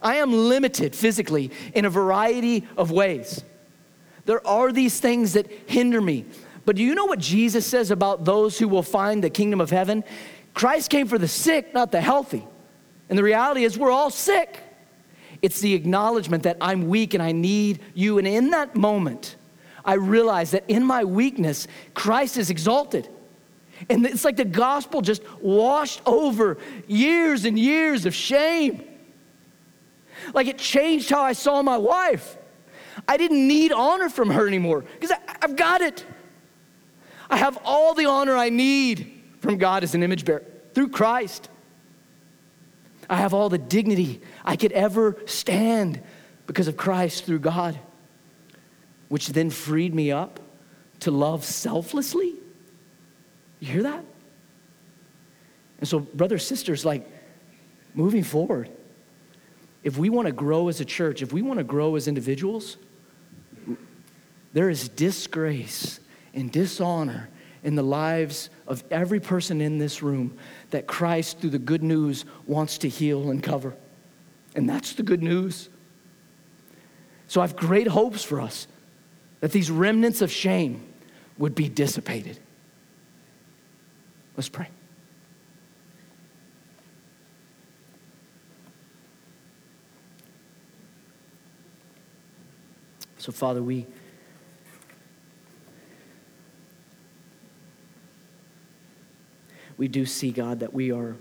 I 0.00 0.16
am 0.16 0.32
limited 0.32 0.94
physically 0.94 1.50
in 1.74 1.84
a 1.84 1.90
variety 1.90 2.66
of 2.76 2.90
ways. 2.90 3.42
There 4.24 4.46
are 4.46 4.72
these 4.72 5.00
things 5.00 5.32
that 5.34 5.50
hinder 5.66 6.00
me. 6.00 6.24
But 6.64 6.76
do 6.76 6.82
you 6.82 6.94
know 6.94 7.06
what 7.06 7.20
Jesus 7.20 7.64
says 7.64 7.90
about 7.90 8.24
those 8.24 8.58
who 8.58 8.68
will 8.68 8.82
find 8.82 9.22
the 9.22 9.30
kingdom 9.30 9.60
of 9.60 9.70
heaven? 9.70 10.04
Christ 10.52 10.90
came 10.90 11.06
for 11.06 11.18
the 11.18 11.28
sick, 11.28 11.72
not 11.72 11.92
the 11.92 12.00
healthy. 12.00 12.46
And 13.08 13.18
the 13.18 13.22
reality 13.22 13.64
is, 13.64 13.78
we're 13.78 13.90
all 13.90 14.10
sick. 14.10 14.58
It's 15.42 15.60
the 15.60 15.74
acknowledgement 15.74 16.42
that 16.42 16.56
I'm 16.60 16.88
weak 16.88 17.14
and 17.14 17.22
I 17.22 17.32
need 17.32 17.80
you. 17.94 18.18
And 18.18 18.26
in 18.26 18.50
that 18.50 18.74
moment, 18.74 19.36
I 19.84 19.94
realize 19.94 20.50
that 20.50 20.64
in 20.66 20.84
my 20.84 21.04
weakness, 21.04 21.68
Christ 21.94 22.36
is 22.36 22.50
exalted. 22.50 23.08
And 23.88 24.06
it's 24.06 24.24
like 24.24 24.36
the 24.36 24.44
gospel 24.44 25.00
just 25.02 25.22
washed 25.40 26.00
over 26.06 26.58
years 26.86 27.44
and 27.44 27.58
years 27.58 28.06
of 28.06 28.14
shame. 28.14 28.82
Like 30.34 30.46
it 30.46 30.58
changed 30.58 31.10
how 31.10 31.22
I 31.22 31.32
saw 31.32 31.62
my 31.62 31.76
wife. 31.76 32.36
I 33.06 33.16
didn't 33.16 33.46
need 33.46 33.72
honor 33.72 34.08
from 34.08 34.30
her 34.30 34.46
anymore 34.46 34.84
because 34.98 35.16
I've 35.42 35.56
got 35.56 35.82
it. 35.82 36.04
I 37.28 37.36
have 37.36 37.58
all 37.64 37.94
the 37.94 38.06
honor 38.06 38.36
I 38.36 38.48
need 38.48 39.22
from 39.40 39.58
God 39.58 39.82
as 39.82 39.94
an 39.94 40.02
image 40.02 40.24
bearer 40.24 40.44
through 40.74 40.88
Christ. 40.88 41.48
I 43.08 43.16
have 43.16 43.34
all 43.34 43.48
the 43.48 43.58
dignity 43.58 44.20
I 44.44 44.56
could 44.56 44.72
ever 44.72 45.16
stand 45.26 46.02
because 46.46 46.68
of 46.68 46.76
Christ 46.76 47.24
through 47.24 47.40
God, 47.40 47.78
which 49.08 49.28
then 49.28 49.50
freed 49.50 49.94
me 49.94 50.10
up 50.10 50.40
to 51.00 51.10
love 51.10 51.44
selflessly. 51.44 52.34
You 53.66 53.72
hear 53.72 53.82
that? 53.82 54.04
And 55.80 55.88
so, 55.88 55.98
brothers, 55.98 56.46
sisters, 56.46 56.84
like 56.84 57.04
moving 57.94 58.22
forward, 58.22 58.70
if 59.82 59.98
we 59.98 60.08
want 60.08 60.26
to 60.26 60.32
grow 60.32 60.68
as 60.68 60.80
a 60.80 60.84
church, 60.84 61.20
if 61.20 61.32
we 61.32 61.42
want 61.42 61.58
to 61.58 61.64
grow 61.64 61.96
as 61.96 62.06
individuals, 62.06 62.76
there 64.52 64.70
is 64.70 64.88
disgrace 64.88 65.98
and 66.32 66.50
dishonor 66.52 67.28
in 67.64 67.74
the 67.74 67.82
lives 67.82 68.50
of 68.68 68.84
every 68.92 69.18
person 69.18 69.60
in 69.60 69.78
this 69.78 70.00
room 70.00 70.38
that 70.70 70.86
Christ, 70.86 71.40
through 71.40 71.50
the 71.50 71.58
good 71.58 71.82
news, 71.82 72.24
wants 72.46 72.78
to 72.78 72.88
heal 72.88 73.30
and 73.30 73.42
cover. 73.42 73.74
And 74.54 74.68
that's 74.68 74.92
the 74.92 75.02
good 75.02 75.24
news. 75.24 75.68
So 77.26 77.40
I 77.40 77.46
have 77.46 77.56
great 77.56 77.88
hopes 77.88 78.22
for 78.22 78.40
us 78.40 78.68
that 79.40 79.50
these 79.50 79.72
remnants 79.72 80.22
of 80.22 80.30
shame 80.30 80.86
would 81.36 81.56
be 81.56 81.68
dissipated. 81.68 82.38
Let's 84.36 84.48
pray. 84.48 84.68
So, 93.18 93.32
Father, 93.32 93.62
we. 93.62 93.86
we 99.76 99.88
do 99.88 100.06
see, 100.06 100.30
God, 100.30 100.60
that 100.60 100.72
we 100.72 100.90
are 100.90 101.16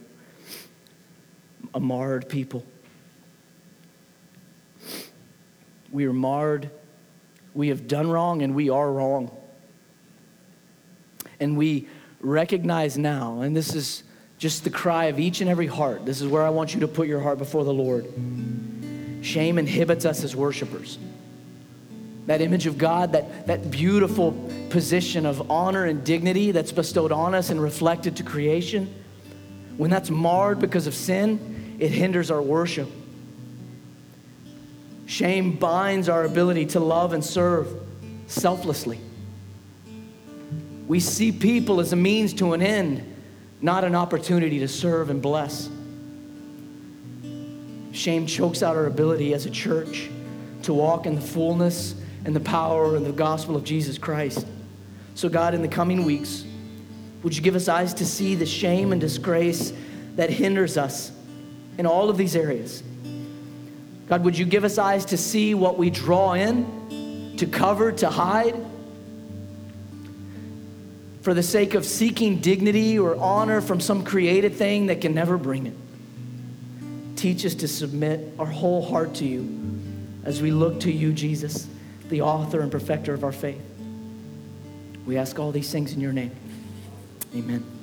a 1.73 1.79
marred 1.79 2.29
people. 2.29 2.65
We 5.91 6.05
are 6.05 6.13
marred. 6.13 6.69
We 7.53 7.69
have 7.69 7.87
done 7.87 8.09
wrong 8.09 8.41
and 8.41 8.55
we 8.55 8.69
are 8.69 8.91
wrong. 8.91 9.35
And 11.39 11.57
we 11.57 11.87
recognize 12.25 12.97
now, 12.97 13.41
and 13.41 13.55
this 13.55 13.75
is 13.75 14.03
just 14.37 14.63
the 14.63 14.69
cry 14.69 15.05
of 15.05 15.19
each 15.19 15.41
and 15.41 15.49
every 15.49 15.67
heart. 15.67 16.05
This 16.05 16.21
is 16.21 16.27
where 16.27 16.43
I 16.43 16.49
want 16.49 16.73
you 16.73 16.81
to 16.81 16.87
put 16.87 17.07
your 17.07 17.21
heart 17.21 17.37
before 17.37 17.63
the 17.63 17.73
Lord. 17.73 18.05
Shame 19.21 19.57
inhibits 19.57 20.05
us 20.05 20.23
as 20.23 20.35
worshipers 20.35 20.99
that 22.27 22.41
image 22.41 22.65
of 22.65 22.77
God, 22.77 23.11
that, 23.11 23.47
that 23.47 23.69
beautiful 23.69 24.31
position 24.69 25.25
of 25.25 25.51
honor 25.51 25.85
and 25.85 26.03
dignity 26.03 26.51
that's 26.51 26.71
bestowed 26.71 27.11
on 27.11 27.35
us 27.35 27.49
and 27.49 27.61
reflected 27.61 28.15
to 28.17 28.23
creation, 28.23 28.93
when 29.77 29.91
that's 29.91 30.09
marred 30.09 30.59
because 30.59 30.87
of 30.87 30.95
sin, 30.95 31.77
it 31.79 31.91
hinders 31.91 32.31
our 32.31 32.41
worship. 32.41 32.89
Shame 35.05 35.55
binds 35.57 36.09
our 36.09 36.23
ability 36.23 36.67
to 36.67 36.79
love 36.79 37.13
and 37.13 37.23
serve 37.23 37.67
selflessly. 38.25 38.99
We 40.87 40.99
see 40.99 41.31
people 41.31 41.79
as 41.79 41.93
a 41.93 41.95
means 41.95 42.33
to 42.35 42.53
an 42.53 42.61
end, 42.61 43.15
not 43.61 43.83
an 43.83 43.95
opportunity 43.95 44.59
to 44.59 44.67
serve 44.67 45.09
and 45.09 45.21
bless. 45.21 45.69
Shame 47.91 48.27
chokes 48.27 48.61
out 48.61 48.75
our 48.75 48.85
ability 48.85 49.33
as 49.33 49.45
a 49.45 49.49
church 49.49 50.09
to 50.63 50.73
walk 50.73 51.05
in 51.05 51.15
the 51.15 51.21
fullness 51.21 51.95
and 52.25 52.35
the 52.35 52.41
power 52.41 52.95
and 52.95 53.05
the 53.05 53.11
gospel 53.11 53.55
of 53.55 53.63
Jesus 53.63 53.97
Christ. 53.97 54.45
So, 55.15 55.29
God, 55.29 55.53
in 55.53 55.61
the 55.61 55.67
coming 55.67 56.03
weeks, 56.03 56.43
would 57.23 57.35
you 57.35 57.41
give 57.41 57.55
us 57.55 57.67
eyes 57.67 57.93
to 57.95 58.05
see 58.05 58.35
the 58.35 58.45
shame 58.45 58.91
and 58.91 58.99
disgrace 58.99 59.73
that 60.15 60.29
hinders 60.29 60.77
us 60.77 61.11
in 61.77 61.85
all 61.85 62.09
of 62.09 62.17
these 62.17 62.35
areas? 62.35 62.83
God, 64.07 64.23
would 64.23 64.37
you 64.37 64.45
give 64.45 64.63
us 64.63 64.77
eyes 64.77 65.05
to 65.05 65.17
see 65.17 65.55
what 65.55 65.77
we 65.77 65.89
draw 65.89 66.33
in, 66.33 67.33
to 67.37 67.47
cover, 67.47 67.91
to 67.93 68.09
hide? 68.09 68.55
For 71.25 71.33
the 71.33 71.41
sake 71.41 71.73
of 71.73 71.85
seeking 71.85 72.37
dignity 72.39 72.99
or 72.99 73.15
honor 73.15 73.59
from 73.59 73.79
some 73.79 74.03
created 74.03 74.53
thing 74.53 74.85
that 74.85 75.01
can 75.01 75.15
never 75.15 75.39
bring 75.39 75.65
it. 75.65 75.73
Teach 77.17 77.47
us 77.47 77.55
to 77.55 77.67
submit 77.67 78.31
our 78.37 78.45
whole 78.45 78.85
heart 78.85 79.15
to 79.15 79.25
you 79.25 79.81
as 80.23 80.39
we 80.39 80.51
look 80.51 80.81
to 80.81 80.91
you, 80.91 81.11
Jesus 81.11 81.67
the 82.09 82.21
author 82.21 82.59
and 82.61 82.71
perfecter 82.71 83.15
of 83.15 83.23
our 83.23 83.31
faith. 83.31 83.59
We 85.07 85.17
ask 85.17 85.39
all 85.39 85.51
these 85.51 85.71
things 85.71 85.93
in 85.93 85.99
your 85.99 86.13
name. 86.13 86.29
Amen. 87.35 87.74